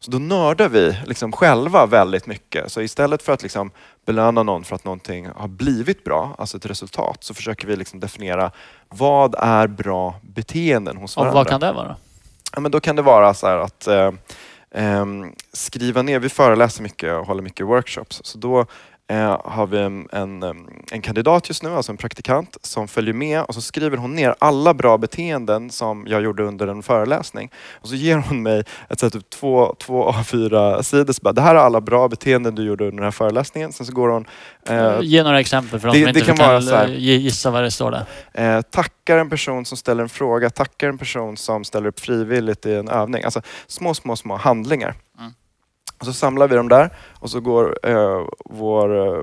Så 0.00 0.10
då 0.10 0.18
nördar 0.18 0.68
vi 0.68 0.96
liksom 1.06 1.32
själva 1.32 1.86
väldigt 1.86 2.26
mycket. 2.26 2.72
Så 2.72 2.80
istället 2.80 3.22
för 3.22 3.32
att 3.32 3.42
liksom 3.42 3.70
belöna 4.06 4.42
någon 4.42 4.64
för 4.64 4.76
att 4.76 4.84
någonting 4.84 5.28
har 5.36 5.48
blivit 5.48 6.04
bra, 6.04 6.34
alltså 6.38 6.56
ett 6.56 6.66
resultat, 6.66 7.24
så 7.24 7.34
försöker 7.34 7.66
vi 7.66 7.76
liksom 7.76 8.00
definiera 8.00 8.50
vad 8.88 9.34
är 9.38 9.66
bra 9.66 10.14
beteenden 10.22 10.96
hos 10.96 11.16
Och 11.16 11.20
varandra. 11.20 11.40
vad 11.40 11.48
kan 11.48 11.60
det 11.60 11.72
vara? 11.72 11.96
Ja, 12.52 12.60
men 12.60 12.70
då 12.70 12.80
kan 12.80 12.96
det 12.96 13.02
vara 13.02 13.34
så 13.34 13.46
här 13.46 13.58
att 13.58 13.86
eh, 13.86 14.12
Ehm, 14.76 15.32
skriva 15.52 16.02
ner, 16.02 16.18
vi 16.18 16.28
föreläser 16.28 16.82
mycket 16.82 17.12
och 17.14 17.26
håller 17.26 17.42
mycket 17.42 17.66
workshops. 17.66 18.20
Så 18.24 18.38
då 18.38 18.66
eh, 19.08 19.40
har 19.44 19.66
vi 19.66 19.78
en, 19.78 20.08
en, 20.92 21.02
kandidat 21.02 21.48
just 21.48 21.62
nu, 21.62 21.70
alltså 21.70 21.92
en 21.92 21.96
praktikant, 21.98 22.56
som 22.62 22.88
följer 22.88 23.14
med 23.14 23.42
och 23.42 23.54
så 23.54 23.60
skriver 23.60 23.96
hon 23.96 24.14
ner 24.14 24.34
alla 24.38 24.74
bra 24.74 24.98
beteenden 24.98 25.70
som 25.70 26.06
jag 26.08 26.22
gjorde 26.22 26.42
under 26.42 26.66
en 26.66 26.82
föreläsning. 26.82 27.50
Och 27.72 27.88
så 27.88 27.94
ger 27.94 28.16
hon 28.16 28.42
mig 28.42 28.64
ett 28.88 29.00
så 29.00 29.06
här, 29.06 29.10
typ 29.10 29.30
två, 29.30 29.74
två 29.78 30.10
A4-sidor. 30.10 31.12
Så 31.12 31.20
bara, 31.22 31.32
Det 31.32 31.40
här 31.40 31.54
är 31.54 31.58
alla 31.58 31.80
bra 31.80 32.08
beteenden 32.08 32.54
du 32.54 32.62
gjorde 32.62 32.84
under 32.84 32.96
den 32.96 33.04
här 33.04 33.10
föreläsningen. 33.10 33.72
Sen 33.72 33.86
så 33.86 33.92
går 33.92 34.08
hon 34.08 34.26
eh, 34.68 34.98
Ge 35.02 35.22
några 35.22 35.40
exempel 35.40 35.80
för 35.80 35.88
de 35.88 35.92
det- 35.98 36.00
som 36.00 36.08
inte 36.08 36.20
kan 36.20 36.36
kan, 36.36 36.68
här. 36.68 36.86
gissa 36.88 37.50
vad 37.50 37.62
det 37.62 37.70
står 37.70 37.90
där. 37.90 38.56
Eh, 38.56 38.62
tackar 38.62 39.18
en 39.18 39.30
person 39.30 39.64
som 39.64 39.76
ställer 39.76 40.02
en 40.02 40.08
fråga, 40.08 40.50
tackar 40.50 40.88
en 40.88 40.98
person 40.98 41.36
som 41.36 41.64
ställer 41.64 41.86
upp 41.88 42.00
frivilligt 42.00 42.66
i 42.66 42.74
en 42.74 42.88
övning. 42.88 43.22
Alltså 43.24 43.42
små, 43.66 43.94
små, 43.94 44.16
små 44.16 44.36
handlingar. 44.36 44.94
Mm. 45.18 45.32
Och 45.98 46.06
så 46.06 46.12
samlar 46.12 46.48
vi 46.48 46.56
dem 46.56 46.68
där 46.68 46.90
och 47.20 47.30
så 47.30 47.40
går 47.40 47.78
eh, 47.82 48.22
vår 48.44 49.16
eh, 49.18 49.22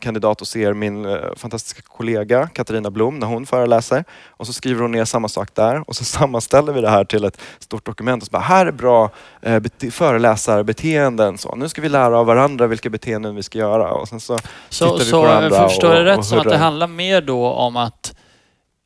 kandidat 0.00 0.40
och 0.40 0.46
ser 0.46 0.72
min 0.74 1.04
eh, 1.04 1.16
fantastiska 1.36 1.82
kollega 1.82 2.48
Katarina 2.48 2.90
Blom 2.90 3.18
när 3.18 3.26
hon 3.26 3.46
föreläser. 3.46 4.04
Och 4.28 4.46
så 4.46 4.52
skriver 4.52 4.82
hon 4.82 4.92
ner 4.92 5.04
samma 5.04 5.28
sak 5.28 5.54
där 5.54 5.88
och 5.88 5.96
så 5.96 6.04
sammanställer 6.18 6.72
vi 6.72 6.80
det 6.80 6.88
här 6.90 7.04
till 7.04 7.24
ett 7.24 7.40
stort 7.58 7.86
dokument. 7.86 8.22
Och 8.22 8.26
så 8.26 8.30
bara, 8.30 8.42
här 8.42 8.66
är 8.66 8.72
bra 8.72 9.10
eh, 9.42 9.56
bete- 9.60 9.90
föreläsarbeteenden. 9.90 11.38
Så, 11.38 11.54
nu 11.56 11.68
ska 11.68 11.82
vi 11.82 11.88
lära 11.88 12.18
av 12.18 12.26
varandra 12.26 12.66
vilka 12.66 12.90
beteenden 12.90 13.34
vi 13.36 13.42
ska 13.42 13.58
göra. 13.58 13.92
Och 13.92 14.08
sen 14.08 14.20
så, 14.20 14.40
Så, 14.68 14.96
vi 14.98 15.04
så 15.04 15.10
på 15.10 15.22
varandra 15.28 15.56
jag 15.56 15.70
förstår 15.70 15.88
och- 15.88 15.94
det 15.94 16.04
rätt 16.04 16.24
som 16.24 16.38
att 16.38 16.44
det 16.48 16.56
handlar 16.56 16.86
mer 16.86 17.20
då 17.20 17.46
om 17.46 17.76
att 17.76 18.14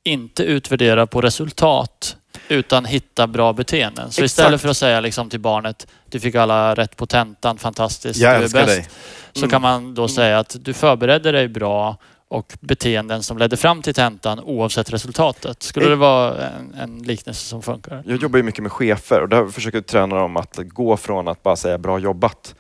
inte 0.05 0.43
utvärdera 0.43 1.07
på 1.07 1.21
resultat 1.21 2.17
utan 2.49 2.85
hitta 2.85 3.27
bra 3.27 3.53
beteenden. 3.53 4.05
Så 4.05 4.09
Exakt. 4.09 4.25
istället 4.25 4.61
för 4.61 4.69
att 4.69 4.77
säga 4.77 5.01
liksom 5.01 5.31
till 5.31 5.41
barnet, 5.41 5.87
du 6.11 6.21
fick 6.21 6.35
alla 6.35 6.75
rätt 6.75 6.97
på 6.97 7.07
tentan, 7.07 7.59
fantastiskt, 7.59 8.21
Jag 8.21 8.33
du 8.33 8.37
är 8.37 8.41
bäst. 8.41 8.55
dig. 8.67 8.87
Så 9.33 9.39
Mm. 9.41 9.51
kan 9.51 9.63
man 9.63 9.95
då 9.95 10.09
säga 10.09 10.39
att 10.39 10.57
du 10.61 10.75
förberedde 10.75 11.33
dig 11.33 11.49
bra 11.49 11.97
och 12.29 12.53
beteenden 12.61 13.23
som 13.23 13.39
ledde 13.39 13.57
fram 13.57 13.83
till 13.83 13.95
tentan 13.95 14.41
oavsett 14.41 14.93
resultatet. 14.93 15.63
Skulle 15.63 15.87
Eh. 15.87 15.91
det 15.91 15.97
vara 15.97 16.47
en, 16.49 16.75
en 16.75 16.99
liknelse 16.99 17.47
som 17.47 17.63
funkar? 17.63 18.03
Jag 18.07 18.23
jobbar 18.23 18.37
ju 18.37 18.43
mycket 18.43 18.63
med 18.63 18.73
chefer 18.73 19.21
och 19.23 19.29
där 19.29 19.47
försöker 19.47 19.77
jag 19.79 19.87
träna 19.87 20.17
dem 20.17 20.37
att 20.37 20.57
gå 20.63 20.97
från 20.97 21.29
att 21.29 21.43
bara 21.43 21.57
säga 21.57 21.79
bra 21.79 21.99
jobbat 21.99 22.55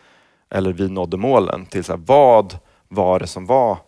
eller 0.50 0.72
vi 0.72 0.88
nådde 0.88 1.16
målen 1.16 1.66
till 1.66 1.84
så 1.84 1.92
här, 1.92 2.00
vad 2.06 2.58
var 2.88 3.18
det 3.20 3.26
som 3.26 3.46
var 3.46 3.78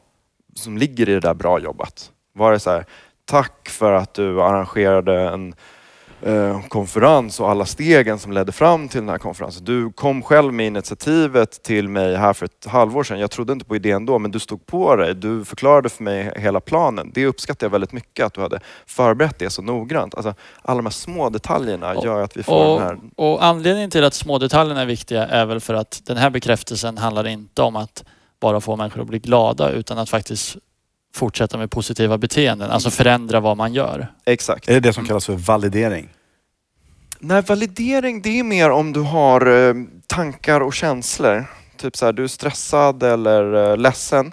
som 0.54 0.78
ligger 0.78 1.08
i 1.08 1.12
det 1.12 1.20
där 1.20 1.34
bra 1.34 1.58
jobbat? 1.60 2.10
Var 2.34 2.52
det 2.52 2.60
så 2.60 2.70
här, 2.70 2.84
tack 3.24 3.68
för 3.68 3.92
att 3.92 4.14
du 4.14 4.42
arrangerade 4.42 5.20
en 5.28 5.54
eh, 6.22 6.60
konferens 6.68 7.40
och 7.40 7.50
alla 7.50 7.66
stegen 7.66 8.18
som 8.18 8.32
ledde 8.32 8.52
fram 8.52 8.88
till 8.88 9.00
den 9.00 9.08
här 9.08 9.18
konferensen. 9.18 9.64
Du 9.64 9.92
kom 9.92 10.22
själv 10.22 10.52
med 10.52 10.66
initiativet 10.66 11.62
till 11.62 11.88
mig 11.88 12.16
här 12.16 12.32
för 12.32 12.46
ett 12.46 12.66
halvår 12.66 13.04
sedan. 13.04 13.20
Jag 13.20 13.30
trodde 13.30 13.52
inte 13.52 13.64
på 13.64 13.76
idén 13.76 14.06
då, 14.06 14.18
men 14.18 14.30
du 14.30 14.38
stod 14.38 14.66
på 14.66 14.96
dig. 14.96 15.14
Du 15.14 15.44
förklarade 15.44 15.88
för 15.88 16.04
mig 16.04 16.32
hela 16.36 16.60
planen. 16.60 17.10
Det 17.14 17.26
uppskattar 17.26 17.66
jag 17.66 17.70
väldigt 17.70 17.92
mycket, 17.92 18.26
att 18.26 18.34
du 18.34 18.40
hade 18.40 18.60
förberett 18.86 19.38
det 19.38 19.50
så 19.50 19.62
noggrant. 19.62 20.14
Alltså, 20.14 20.34
alla 20.62 20.76
de 20.76 20.86
här 20.86 20.90
små 20.90 21.30
detaljerna 21.30 21.94
gör 21.94 22.22
att 22.22 22.36
vi 22.36 22.42
får 22.42 22.66
Och, 22.66 22.80
den 22.80 22.88
här... 22.88 22.98
och 23.16 23.44
anledningen 23.44 23.90
till 23.90 24.04
att 24.04 24.14
smådetaljerna 24.14 24.82
är 24.82 24.86
viktiga 24.86 25.26
är 25.26 25.46
väl 25.46 25.60
för 25.60 25.74
att 25.74 26.02
den 26.06 26.16
här 26.16 26.30
bekräftelsen 26.30 26.98
handlar 26.98 27.26
inte 27.26 27.62
om 27.62 27.76
att 27.76 28.04
bara 28.40 28.60
få 28.60 28.76
människor 28.76 29.00
att 29.00 29.06
bli 29.06 29.18
glada 29.18 29.70
utan 29.70 29.98
att 29.98 30.10
faktiskt 30.10 30.56
fortsätta 31.14 31.58
med 31.58 31.70
positiva 31.70 32.18
beteenden. 32.18 32.70
Alltså 32.70 32.90
förändra 32.90 33.40
vad 33.40 33.56
man 33.56 33.74
gör. 33.74 34.12
Exakt. 34.24 34.68
Är 34.68 34.74
det 34.74 34.80
det 34.80 34.92
som 34.92 35.04
kallas 35.04 35.26
för 35.26 35.32
validering? 35.32 36.08
Nej, 37.18 37.42
validering 37.42 38.22
det 38.22 38.38
är 38.38 38.44
mer 38.44 38.70
om 38.70 38.92
du 38.92 39.00
har 39.00 39.68
eh, 39.68 39.74
tankar 40.06 40.60
och 40.60 40.74
känslor. 40.74 41.44
Typ 41.76 41.96
så 41.96 42.06
här, 42.06 42.12
du 42.12 42.24
är 42.24 42.28
stressad 42.28 43.02
eller 43.02 43.70
eh, 43.70 43.76
ledsen. 43.76 44.32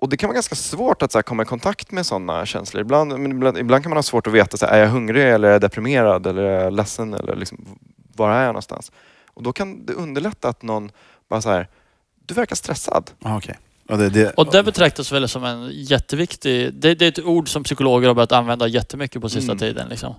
Och 0.00 0.08
det 0.08 0.16
kan 0.16 0.28
vara 0.28 0.34
ganska 0.34 0.54
svårt 0.54 1.02
att 1.02 1.12
så 1.12 1.18
här, 1.18 1.22
komma 1.22 1.42
i 1.42 1.46
kontakt 1.46 1.92
med 1.92 2.06
sådana 2.06 2.46
känslor. 2.46 2.80
Ibland, 2.80 3.18
men 3.18 3.30
ibland, 3.32 3.58
ibland 3.58 3.82
kan 3.84 3.90
man 3.90 3.96
ha 3.96 4.02
svårt 4.02 4.26
att 4.26 4.32
veta, 4.32 4.56
så 4.56 4.66
här, 4.66 4.72
är 4.72 4.80
jag 4.80 4.88
hungrig 4.88 5.30
eller 5.30 5.48
är 5.48 5.52
jag 5.52 5.60
deprimerad 5.60 6.26
eller 6.26 6.42
är 6.42 6.64
jag 6.64 6.72
ledsen 6.72 7.14
eller 7.14 7.36
liksom, 7.36 7.78
var 8.16 8.30
är 8.30 8.42
jag 8.42 8.48
någonstans? 8.48 8.92
Och 9.26 9.42
då 9.42 9.52
kan 9.52 9.86
det 9.86 9.92
underlätta 9.92 10.48
att 10.48 10.62
någon 10.62 10.90
bara 11.28 11.42
så 11.42 11.50
här, 11.50 11.68
du 12.26 12.34
verkar 12.34 12.56
stressad. 12.56 13.10
Ah, 13.22 13.36
Okej. 13.36 13.58
Ja, 13.90 13.96
det, 13.96 14.08
det, 14.08 14.30
Och 14.30 14.50
det 14.50 14.62
betraktas 14.62 15.12
väl 15.12 15.28
som 15.28 15.44
en 15.44 15.70
jätteviktig... 15.72 16.74
Det, 16.74 16.94
det 16.94 17.04
är 17.04 17.08
ett 17.08 17.24
ord 17.24 17.48
som 17.48 17.64
psykologer 17.64 18.08
har 18.08 18.14
börjat 18.14 18.32
använda 18.32 18.66
jättemycket 18.66 19.22
på 19.22 19.28
sista 19.28 19.52
Mm. 19.52 19.58
tiden. 19.58 19.88
Liksom. 19.88 20.14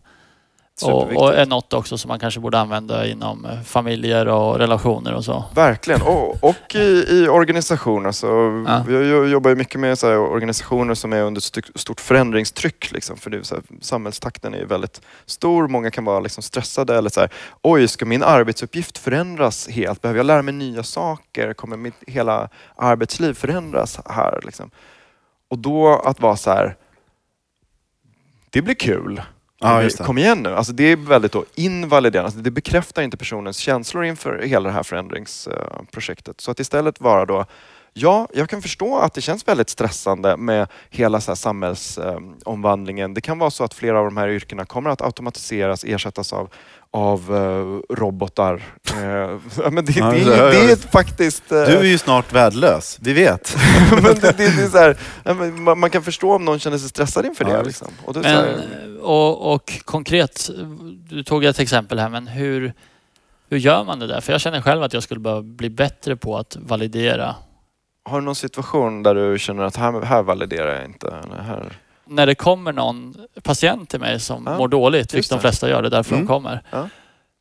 Och, 0.83 1.11
och 1.15 1.33
är 1.35 1.45
något 1.45 1.73
också 1.73 1.97
som 1.97 2.09
man 2.09 2.19
kanske 2.19 2.39
borde 2.39 2.59
använda 2.59 3.07
inom 3.07 3.45
eh, 3.45 3.61
familjer 3.61 4.27
och 4.27 4.57
relationer 4.59 5.13
och 5.13 5.25
så. 5.25 5.43
Verkligen. 5.55 6.01
Och, 6.01 6.43
och 6.43 6.75
i, 6.75 7.05
i 7.09 7.27
organisationer. 7.27 8.11
Så 8.11 8.27
Ja. 8.67 8.85
Jag 8.91 9.03
jo- 9.05 9.25
jobbar 9.25 9.49
ju 9.49 9.55
mycket 9.55 9.79
med 9.79 9.99
så 9.99 10.07
här, 10.07 10.17
organisationer 10.17 10.93
som 10.93 11.13
är 11.13 11.21
under 11.21 11.41
stort 11.77 12.01
förändringstryck. 12.01 12.91
Liksom, 12.91 13.17
för 13.17 13.29
det 13.29 13.43
så 13.43 13.55
här, 13.55 13.63
samhällstakten 13.81 14.53
är 14.53 14.65
väldigt 14.65 15.01
stor. 15.25 15.67
Många 15.67 15.91
kan 15.91 16.05
vara 16.05 16.19
liksom 16.19 16.43
stressade. 16.43 16.97
Eller 16.97 17.09
så 17.09 17.19
här, 17.19 17.29
Oj, 17.61 17.87
ska 17.87 18.05
min 18.05 18.23
arbetsuppgift 18.23 18.97
förändras 18.97 19.67
helt? 19.67 20.01
Behöver 20.01 20.19
jag 20.19 20.25
lära 20.25 20.41
mig 20.41 20.53
nya 20.53 20.83
saker? 20.83 21.53
Kommer 21.53 21.77
mitt 21.77 21.95
hela 22.07 22.49
arbetsliv 22.75 23.33
förändras 23.33 23.99
här? 24.05 24.39
Liksom? 24.43 24.71
Och 25.49 25.57
då 25.57 26.01
att 26.05 26.19
vara 26.21 26.35
så 26.37 26.49
här, 26.51 26.75
det 28.49 28.61
blir 28.61 28.75
kul. 28.75 29.21
Ja. 29.61 29.89
Kom 29.97 30.17
igen 30.17 30.43
nu. 30.43 30.55
Alltså 30.55 30.73
det 30.73 30.83
är 30.83 30.95
väldigt 30.95 31.31
då 31.31 31.45
invaliderande. 31.55 32.25
Alltså 32.25 32.39
det 32.39 32.51
bekräftar 32.51 33.01
inte 33.01 33.17
personens 33.17 33.57
känslor 33.57 34.05
inför 34.05 34.41
hela 34.41 34.69
det 34.69 34.75
här 34.75 34.83
förändringsprojektet. 34.83 36.41
Så 36.41 36.51
att 36.51 36.59
istället 36.59 37.01
vara 37.01 37.25
då, 37.25 37.45
ja, 37.93 38.27
jag 38.33 38.49
kan 38.49 38.61
förstå 38.61 38.97
att 38.99 39.13
det 39.13 39.21
känns 39.21 39.47
väldigt 39.47 39.69
stressande 39.69 40.37
med 40.37 40.67
hela 40.89 41.21
så 41.21 41.31
här 41.31 41.35
samhällsomvandlingen. 41.35 43.13
Det 43.13 43.21
kan 43.21 43.39
vara 43.39 43.51
så 43.51 43.63
att 43.63 43.73
flera 43.73 43.99
av 43.99 44.05
de 44.05 44.17
här 44.17 44.27
yrkena 44.29 44.65
kommer 44.65 44.89
att 44.89 45.01
automatiseras, 45.01 45.83
ersättas 45.83 46.33
av, 46.33 46.49
av 46.91 47.35
eh, 47.35 47.95
robotar. 47.95 48.53
Eh, 48.93 49.69
men 49.71 49.85
det, 49.85 49.91
Ja, 49.95 50.11
det, 50.11 50.21
är, 50.21 50.51
det 50.51 50.71
är 50.71 50.75
faktiskt... 50.75 51.51
eh, 51.51 51.57
Du 51.57 51.77
är 51.77 51.83
ju 51.83 51.97
snart 51.97 52.33
värdelös, 52.33 52.97
vi 53.01 53.13
vet. 53.13 53.57
men 53.91 54.03
det, 54.03 54.19
det, 54.19 54.31
det 54.37 54.63
är 54.63 54.69
så 54.69 54.77
här, 54.77 54.97
man, 55.51 55.79
man 55.79 55.89
kan 55.89 56.03
förstå 56.03 56.35
om 56.35 56.45
någon 56.45 56.59
känner 56.59 56.77
sig 56.77 56.89
stressad 56.89 57.25
inför 57.25 57.45
det. 57.45 57.63
Liksom. 57.63 57.87
och, 58.05 58.13
det 58.13 58.19
är 58.19 58.23
så 58.23 58.29
Men, 58.29 58.59
här, 58.59 59.01
och, 59.01 59.53
och 59.53 59.81
konkret, 59.85 60.49
du 61.09 61.23
tog 61.23 61.45
ett 61.45 61.59
exempel 61.59 61.99
här, 61.99 62.09
men 62.09 62.27
hur, 62.27 62.73
hur 63.49 63.57
gör 63.57 63.83
man 63.83 63.99
det 63.99 64.07
där? 64.07 64.21
För 64.21 64.31
jag 64.31 64.41
känner 64.41 64.61
själv 64.61 64.83
att 64.83 64.93
jag 64.93 65.03
skulle 65.03 65.19
behöva 65.19 65.41
bli 65.41 65.69
bättre 65.69 66.15
på 66.15 66.37
att 66.37 66.57
validera. 66.59 67.35
Har 68.03 68.19
du 68.19 68.25
någon 68.25 68.35
situation 68.35 69.03
där 69.03 69.15
du 69.15 69.39
känner 69.39 69.63
att 69.63 69.75
här, 69.75 70.01
här 70.01 70.23
validerar 70.23 70.75
jag 70.75 70.85
inte? 70.85 71.07
Eller 71.23 71.37
här? 71.41 71.77
När 72.05 72.25
det 72.25 72.35
kommer 72.35 72.73
någon 72.73 73.15
patient 73.43 73.89
till 73.89 73.99
mig 73.99 74.19
som 74.19 74.43
Ja, 74.45 74.57
mår 74.57 74.67
dåligt, 74.67 75.01
just 75.01 75.15
vilket 75.15 75.29
de 75.29 75.39
flesta 75.39 75.69
gör, 75.69 75.81
det 75.81 75.87
är 75.87 75.89
därför 75.89 76.13
Mm. 76.15 76.25
de 76.25 76.33
kommer. 76.33 76.61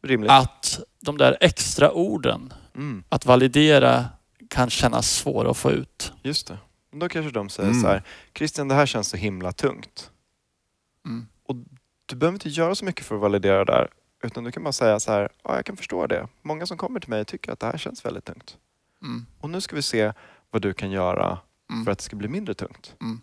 Rimligt. 0.03 0.31
Att 0.31 0.81
de 1.01 1.19
där 1.19 1.37
extra 1.41 1.91
orden, 1.93 2.53
Mm, 2.75 3.05
att 3.09 3.27
validera, 3.27 4.05
kan 4.49 4.71
kännas 4.71 5.11
svåra 5.11 5.51
att 5.51 5.57
få 5.57 5.71
ut. 5.71 6.13
just 6.23 6.47
det. 6.49 6.59
Då 6.93 7.09
kanske 7.09 7.31
de 7.31 7.49
säger 7.49 7.71
Mm. 7.71 7.83
så 7.83 7.89
här, 7.89 8.03
Christian 8.39 8.69
det 8.69 8.75
här 8.75 8.87
känns 8.87 9.09
så 9.09 9.17
himla 9.17 9.53
tungt. 9.53 10.11
Mm. 11.07 11.27
Du 12.07 12.17
behöver 12.17 12.35
inte 12.37 12.49
göra 12.49 12.75
så 12.75 12.85
mycket 12.85 13.07
för 13.07 13.15
att 13.15 13.21
validera 13.21 13.65
det 13.65 13.73
där. 13.73 13.89
Utan 14.23 14.45
du 14.45 14.53
kan 14.53 14.63
bara 14.65 14.73
säga 14.73 15.01
så 15.01 15.13
här, 15.13 15.29
ja 15.45 15.57
jag 15.57 15.65
kan 15.67 15.77
förstå 15.77 16.07
det. 16.07 16.29
Många 16.43 16.67
som 16.67 16.77
kommer 16.77 17.01
till 17.01 17.11
mig 17.11 17.25
tycker 17.25 17.53
att 17.53 17.61
det 17.61 17.67
här 17.67 17.79
känns 17.79 18.05
väldigt 18.05 18.25
tungt. 18.25 18.57
Mm. 19.03 19.27
Och 19.41 19.51
nu 19.51 19.61
ska 19.61 19.77
vi 19.77 19.83
se 19.83 20.13
vad 20.51 20.63
du 20.63 20.73
kan 20.73 20.91
göra 20.91 21.39
Mm. 21.73 21.85
för 21.85 21.93
att 21.93 21.99
det 21.99 22.05
ska 22.05 22.17
bli 22.17 22.29
mindre 22.29 22.55
tungt. 22.55 22.95
Mm. 23.01 23.21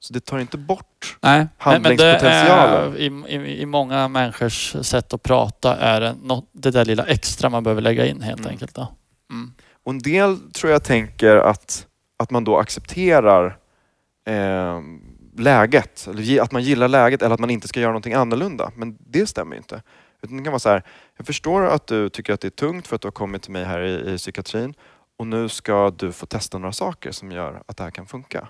Så 0.00 0.12
det 0.12 0.20
tar 0.20 0.38
inte 0.38 0.58
bort 0.58 1.16
Nej, 1.20 1.38
men- 1.38 1.82
men 1.82 1.82
det 1.82 1.88
Handlingspotentialen. 1.88 2.92
är, 2.92 3.28
i, 3.30 3.34
i, 3.48 3.60
I 3.62 3.66
många 3.66 4.08
människors 4.08 4.76
sätt 4.82 5.12
att 5.12 5.22
prata 5.22 5.76
är 5.76 6.00
det 6.00 6.14
något, 6.22 6.48
det 6.52 6.70
där 6.70 6.84
lilla 6.84 7.04
extra 7.06 7.50
man 7.50 7.62
behöver 7.64 7.82
lägga 7.82 8.06
in 8.06 8.22
helt 8.22 8.40
Mm. 8.40 8.50
enkelt. 8.50 8.74
Då. 8.74 8.88
Mm. 9.30 9.52
Och 9.84 9.92
en 9.92 9.98
del 9.98 10.38
tror 10.52 10.72
jag 10.72 10.84
tänker 10.84 11.36
att, 11.36 11.86
att 12.16 12.30
man 12.30 12.44
då 12.44 12.58
accepterar 12.58 13.58
eh, 14.26 14.80
läget, 15.38 16.08
att 16.40 16.52
man 16.52 16.62
gillar 16.62 16.88
läget 16.88 17.22
eller 17.22 17.34
att 17.34 17.40
man 17.40 17.50
inte 17.50 17.68
ska 17.68 17.80
göra 17.80 17.90
någonting 17.92 18.14
annorlunda. 18.14 18.70
Men 18.76 18.96
det 19.00 19.26
stämmer 19.26 19.52
ju 19.52 19.58
inte. 19.58 19.82
Utan 20.22 20.36
det 20.36 20.42
kan 20.44 20.52
vara 20.52 20.60
så 20.60 20.68
här, 20.68 20.82
jag 21.16 21.26
förstår 21.26 21.66
att 21.66 21.86
du 21.86 22.08
tycker 22.08 22.32
att 22.32 22.40
det 22.40 22.48
är 22.48 22.50
tungt 22.50 22.86
för 22.86 22.96
att 22.96 23.02
du 23.02 23.06
har 23.06 23.12
kommit 23.12 23.42
till 23.42 23.52
mig 23.52 23.64
här 23.64 23.80
i, 23.80 24.14
i 24.14 24.18
psykiatrin 24.18 24.74
och 25.16 25.26
nu 25.26 25.48
ska 25.48 25.90
du 25.90 26.12
få 26.12 26.26
testa 26.26 26.58
några 26.58 26.72
saker 26.72 27.12
som 27.12 27.32
gör 27.32 27.62
att 27.66 27.76
det 27.76 27.84
här 27.84 27.90
kan 27.90 28.06
funka. 28.06 28.48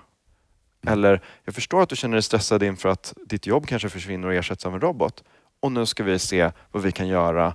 Eller, 0.87 1.23
jag 1.45 1.55
förstår 1.55 1.83
att 1.83 1.89
du 1.89 1.97
känner 1.97 2.15
dig 2.15 2.23
stressad 2.23 2.63
inför 2.63 2.89
att 2.89 3.15
ditt 3.27 3.47
jobb 3.47 3.67
kanske 3.67 3.89
försvinner 3.89 4.29
och 4.29 4.35
ersätts 4.35 4.67
av 4.67 4.75
en 4.75 4.81
robot. 4.81 5.25
Och 5.61 5.73
nu 5.73 5.87
ska 5.87 6.05
vi 6.05 6.19
se 6.19 6.51
vad 6.73 6.83
vi 6.83 6.93
kan 6.93 7.09
göra 7.09 7.47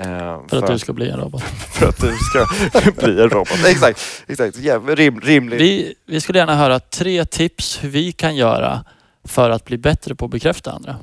eh, 0.00 0.46
För 0.48 0.56
att 0.56 0.66
du 0.66 0.78
ska 0.78 0.92
bli 0.92 1.10
en 1.10 1.20
robot. 1.20 1.42
för 1.78 1.88
att 1.88 2.00
du 2.00 2.16
ska 2.16 2.46
bli 3.06 3.22
en 3.22 3.30
robot. 3.30 3.64
Exakt, 3.66 4.24
exakt. 4.26 4.56
Ja, 4.56 4.78
rim, 4.86 5.20
rimligt. 5.20 5.60
Vi, 5.60 5.94
vi 6.06 6.20
skulle 6.20 6.38
gärna 6.38 6.56
höra 6.56 6.80
tre 6.80 7.24
tips 7.24 7.84
hur 7.84 7.88
vi 7.88 8.12
kan 8.12 8.36
göra 8.36 8.84
för 9.24 9.50
att 9.50 9.64
bli 9.64 9.78
bättre 9.78 10.14
på 10.14 10.24
att 10.24 10.30
bekräfta 10.30 10.72
andra 10.72 10.96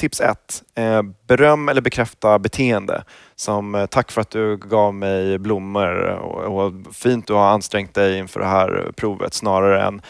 tips 0.00 0.20
ett. 0.20 0.62
Eh, 0.74 1.02
beröm 1.02 1.68
eller 1.68 1.80
bekräfta 1.80 2.38
beteende. 2.38 3.04
Som 3.34 3.74
eh, 3.74 3.86
tack 3.86 4.10
för 4.10 4.20
att 4.20 4.30
du 4.30 4.56
gav 4.56 4.94
mig 4.94 5.38
blommor 5.38 6.04
och, 6.04 6.64
och 6.64 6.72
fint 6.92 7.26
du 7.26 7.32
har 7.32 7.48
ansträngt 7.48 7.94
dig 7.94 8.18
inför 8.18 8.40
det 8.40 8.46
här 8.46 8.92
provet 8.96 9.34
snarare 9.34 9.82
än 9.82 10.02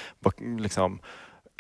liksom, 0.59 1.01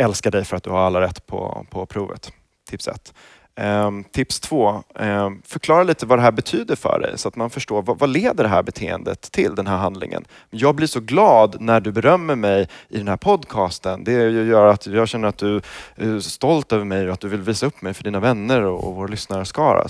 älska 0.02 0.30
dig 0.30 0.44
för 0.44 0.56
att 0.56 0.62
du 0.62 0.70
har 0.70 0.78
alla 0.78 1.00
rätt 1.00 1.26
på, 1.26 1.66
på 1.70 1.86
provet. 1.86 2.32
Tips 2.70 2.88
ett. 2.88 3.14
Ehm, 3.60 4.04
tips 4.04 4.40
två, 4.40 4.82
ehm, 4.94 5.42
förklara 5.44 5.82
lite 5.82 6.06
vad 6.06 6.18
det 6.18 6.22
här 6.22 6.32
betyder 6.32 6.76
för 6.76 7.00
dig 7.00 7.18
så 7.18 7.28
att 7.28 7.36
man 7.36 7.50
förstår 7.50 7.82
vad, 7.82 7.98
vad, 7.98 8.10
leder 8.10 8.44
det 8.44 8.50
här 8.50 8.62
beteendet 8.62 9.32
till, 9.32 9.54
den 9.54 9.66
här 9.66 9.76
handlingen. 9.76 10.24
Jag 10.50 10.74
blir 10.74 10.86
så 10.86 11.00
glad 11.00 11.56
när 11.60 11.80
du 11.80 11.92
berömmer 11.92 12.36
mig 12.36 12.68
i 12.88 12.98
den 12.98 13.08
här 13.08 13.16
podcasten. 13.16 14.04
Det 14.04 14.12
gör 14.30 14.66
att 14.66 14.86
jag 14.86 15.08
känner 15.08 15.28
att 15.28 15.38
du 15.38 15.60
är 15.96 16.20
stolt 16.20 16.72
över 16.72 16.84
mig 16.84 17.06
och 17.06 17.12
att 17.12 17.20
du 17.20 17.28
vill 17.28 17.40
visa 17.40 17.66
upp 17.66 17.82
mig 17.82 17.94
för 17.94 18.04
dina 18.04 18.20
vänner 18.20 18.62
och, 18.62 18.84
och 18.84 18.94
vår 18.94 19.08
lyssnarskara. 19.08 19.86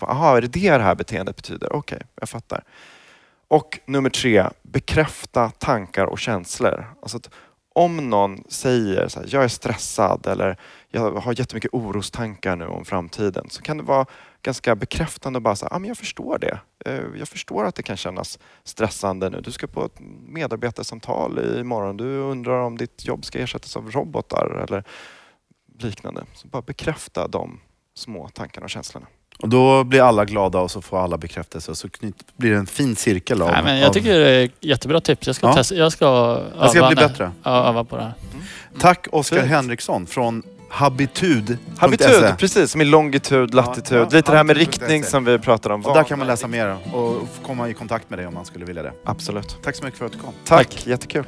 Jaha, 0.00 0.36
är 0.36 0.40
det 0.40 0.48
det 0.48 0.70
det 0.70 0.82
här 0.82 0.94
beteendet 0.94 1.36
betyder? 1.36 1.72
Okej, 1.72 1.96
okay, 1.96 2.06
jag 2.20 2.28
fattar. 2.28 2.62
Och 3.48 3.78
nummer 3.86 4.10
tre, 4.10 4.44
bekräfta 4.62 5.50
tankar 5.58 6.06
och 6.06 6.18
känslor. 6.18 6.86
Alltså 7.02 7.16
att 7.16 7.30
om 7.72 8.10
någon 8.10 8.44
säger 8.48 9.08
så 9.08 9.20
här, 9.20 9.28
jag 9.30 9.44
är 9.44 9.48
stressad 9.48 10.26
eller 10.26 10.56
jag 10.90 11.12
har 11.12 11.38
jättemycket 11.38 11.74
orostankar 11.74 12.56
nu 12.56 12.66
om 12.66 12.84
framtiden 12.84 13.46
så 13.50 13.62
kan 13.62 13.76
det 13.76 13.82
vara 13.82 14.06
ganska 14.42 14.76
bekräftande 14.76 15.36
att 15.36 15.42
bara 15.42 15.56
säga, 15.56 15.68
ah, 15.72 15.78
men 15.78 15.88
jag 15.88 15.98
förstår 15.98 16.38
det. 16.38 16.60
Eh, 16.86 17.00
jag 17.18 17.28
förstår 17.28 17.64
att 17.64 17.74
det 17.74 17.82
kan 17.82 17.96
kännas 17.96 18.38
stressande 18.64 19.30
nu. 19.30 19.40
Du 19.40 19.52
ska 19.52 19.66
på 19.66 19.84
ett 19.84 20.00
medarbetarsamtal 20.28 21.58
imorgon. 21.60 21.96
Du 21.96 22.16
undrar 22.16 22.60
om 22.60 22.76
ditt 22.76 23.06
jobb 23.06 23.24
ska 23.24 23.38
ersättas 23.38 23.76
av 23.76 23.90
robotar 23.90 24.64
eller 24.68 24.84
liknande. 25.78 26.24
Så 26.34 26.48
bara 26.48 26.62
bekräfta 26.62 27.28
de 27.28 27.60
små 27.94 28.28
tankarna 28.28 28.64
och 28.64 28.70
känslorna. 28.70 29.06
Och 29.38 29.48
då 29.48 29.84
blir 29.84 30.02
alla 30.02 30.24
glada 30.24 30.60
och 30.60 30.70
så 30.70 30.82
får 30.82 30.98
alla 30.98 31.18
bekräftelse 31.18 31.70
och 31.70 31.76
så 31.76 31.88
blir 32.36 32.50
det 32.50 32.56
en 32.56 32.66
fin 32.66 32.96
cirkel 32.96 33.42
av... 33.42 33.50
Nej, 33.50 33.62
men 33.64 33.78
jag 33.78 33.92
tycker 33.92 34.18
det 34.18 34.30
är 34.30 34.50
jättebra 34.60 35.00
tips. 35.00 35.26
Jag 35.26 35.36
ska, 35.36 35.46
ja. 35.46 35.54
testa, 35.54 35.74
jag 35.74 35.92
ska, 35.92 36.06
öva, 36.06 36.52
jag 36.60 36.70
ska 36.70 36.86
bli 36.86 36.96
bättre. 36.96 37.32
öva 37.44 37.84
på 37.84 37.96
det 37.96 38.02
här. 38.02 38.14
Mm. 38.32 38.44
Tack 38.78 39.06
Oskar 39.12 39.46
Henriksson 39.46 40.06
från 40.06 40.42
Habitud. 40.70 41.58
Habitud, 41.78 42.38
precis. 42.38 42.70
Som 42.70 42.80
i 42.80 42.84
longitud, 42.84 43.54
latitud. 43.54 43.98
Ja, 43.98 44.02
ja. 44.10 44.16
Lite 44.16 44.30
det 44.30 44.36
här 44.36 44.44
med 44.44 44.56
riktning 44.56 45.04
som 45.04 45.24
vi 45.24 45.38
pratade 45.38 45.74
om. 45.74 45.86
Och 45.86 45.94
där 45.94 46.04
kan 46.04 46.18
man 46.18 46.28
läsa 46.28 46.46
mer 46.46 46.76
och 46.92 47.28
komma 47.46 47.68
i 47.68 47.74
kontakt 47.74 48.10
med 48.10 48.18
dig 48.18 48.26
om 48.26 48.34
man 48.34 48.44
skulle 48.44 48.64
vilja 48.64 48.82
det. 48.82 48.92
Absolut. 49.04 49.56
Tack 49.62 49.76
så 49.76 49.84
mycket 49.84 49.98
för 49.98 50.06
att 50.06 50.12
du 50.12 50.18
kom. 50.18 50.32
Tack, 50.44 50.68
Tack. 50.70 50.86
jättekul. 50.86 51.24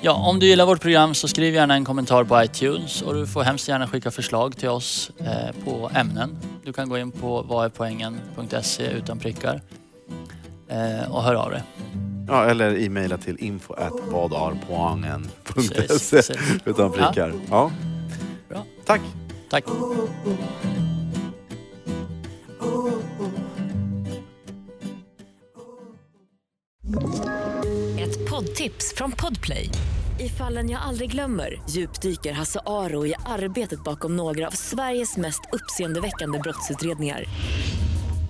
Ja, 0.00 0.12
om 0.12 0.38
du 0.38 0.46
gillar 0.46 0.66
vårt 0.66 0.80
program 0.80 1.14
så 1.14 1.28
skriv 1.28 1.54
gärna 1.54 1.74
en 1.74 1.84
kommentar 1.84 2.24
på 2.24 2.42
iTunes 2.44 3.02
och 3.02 3.14
du 3.14 3.26
får 3.26 3.42
hemskt 3.42 3.68
gärna 3.68 3.88
skicka 3.88 4.10
förslag 4.10 4.56
till 4.56 4.68
oss 4.68 5.10
eh, 5.18 5.64
på 5.64 5.90
ämnen. 5.94 6.38
Du 6.64 6.72
kan 6.72 6.88
gå 6.88 6.98
in 6.98 7.10
på 7.10 7.42
vadärpoängen.se 7.42 8.90
utan 8.90 9.18
prickar 9.18 9.60
eh, 10.68 11.12
och 11.12 11.22
hör 11.22 11.34
av 11.34 11.50
dig. 11.50 11.62
Ja, 12.28 12.44
eller 12.44 12.82
e-maila 12.82 13.18
till 13.18 13.36
info 13.38 13.74
vadarpoangen.se 14.10 16.22
utan 16.64 16.92
prickar. 16.92 17.32
Ja. 17.50 17.70
ja. 18.48 18.64
Tack. 18.84 19.00
Tack. 19.50 19.64
Ett 27.98 28.30
poddtips 28.30 28.94
från 28.96 29.12
Podplay. 29.12 29.70
I 30.20 30.28
fallen 30.28 30.70
jag 30.70 30.82
aldrig 30.82 31.10
glömmer 31.10 31.62
djupdyker 31.70 32.32
Hasse 32.32 32.60
Aro 32.66 33.06
i 33.06 33.14
arbetet 33.26 33.84
bakom 33.84 34.16
några 34.16 34.46
av 34.46 34.50
Sveriges 34.50 35.16
mest 35.16 35.40
uppseendeväckande 35.52 36.38
brottsutredningar 36.38 37.24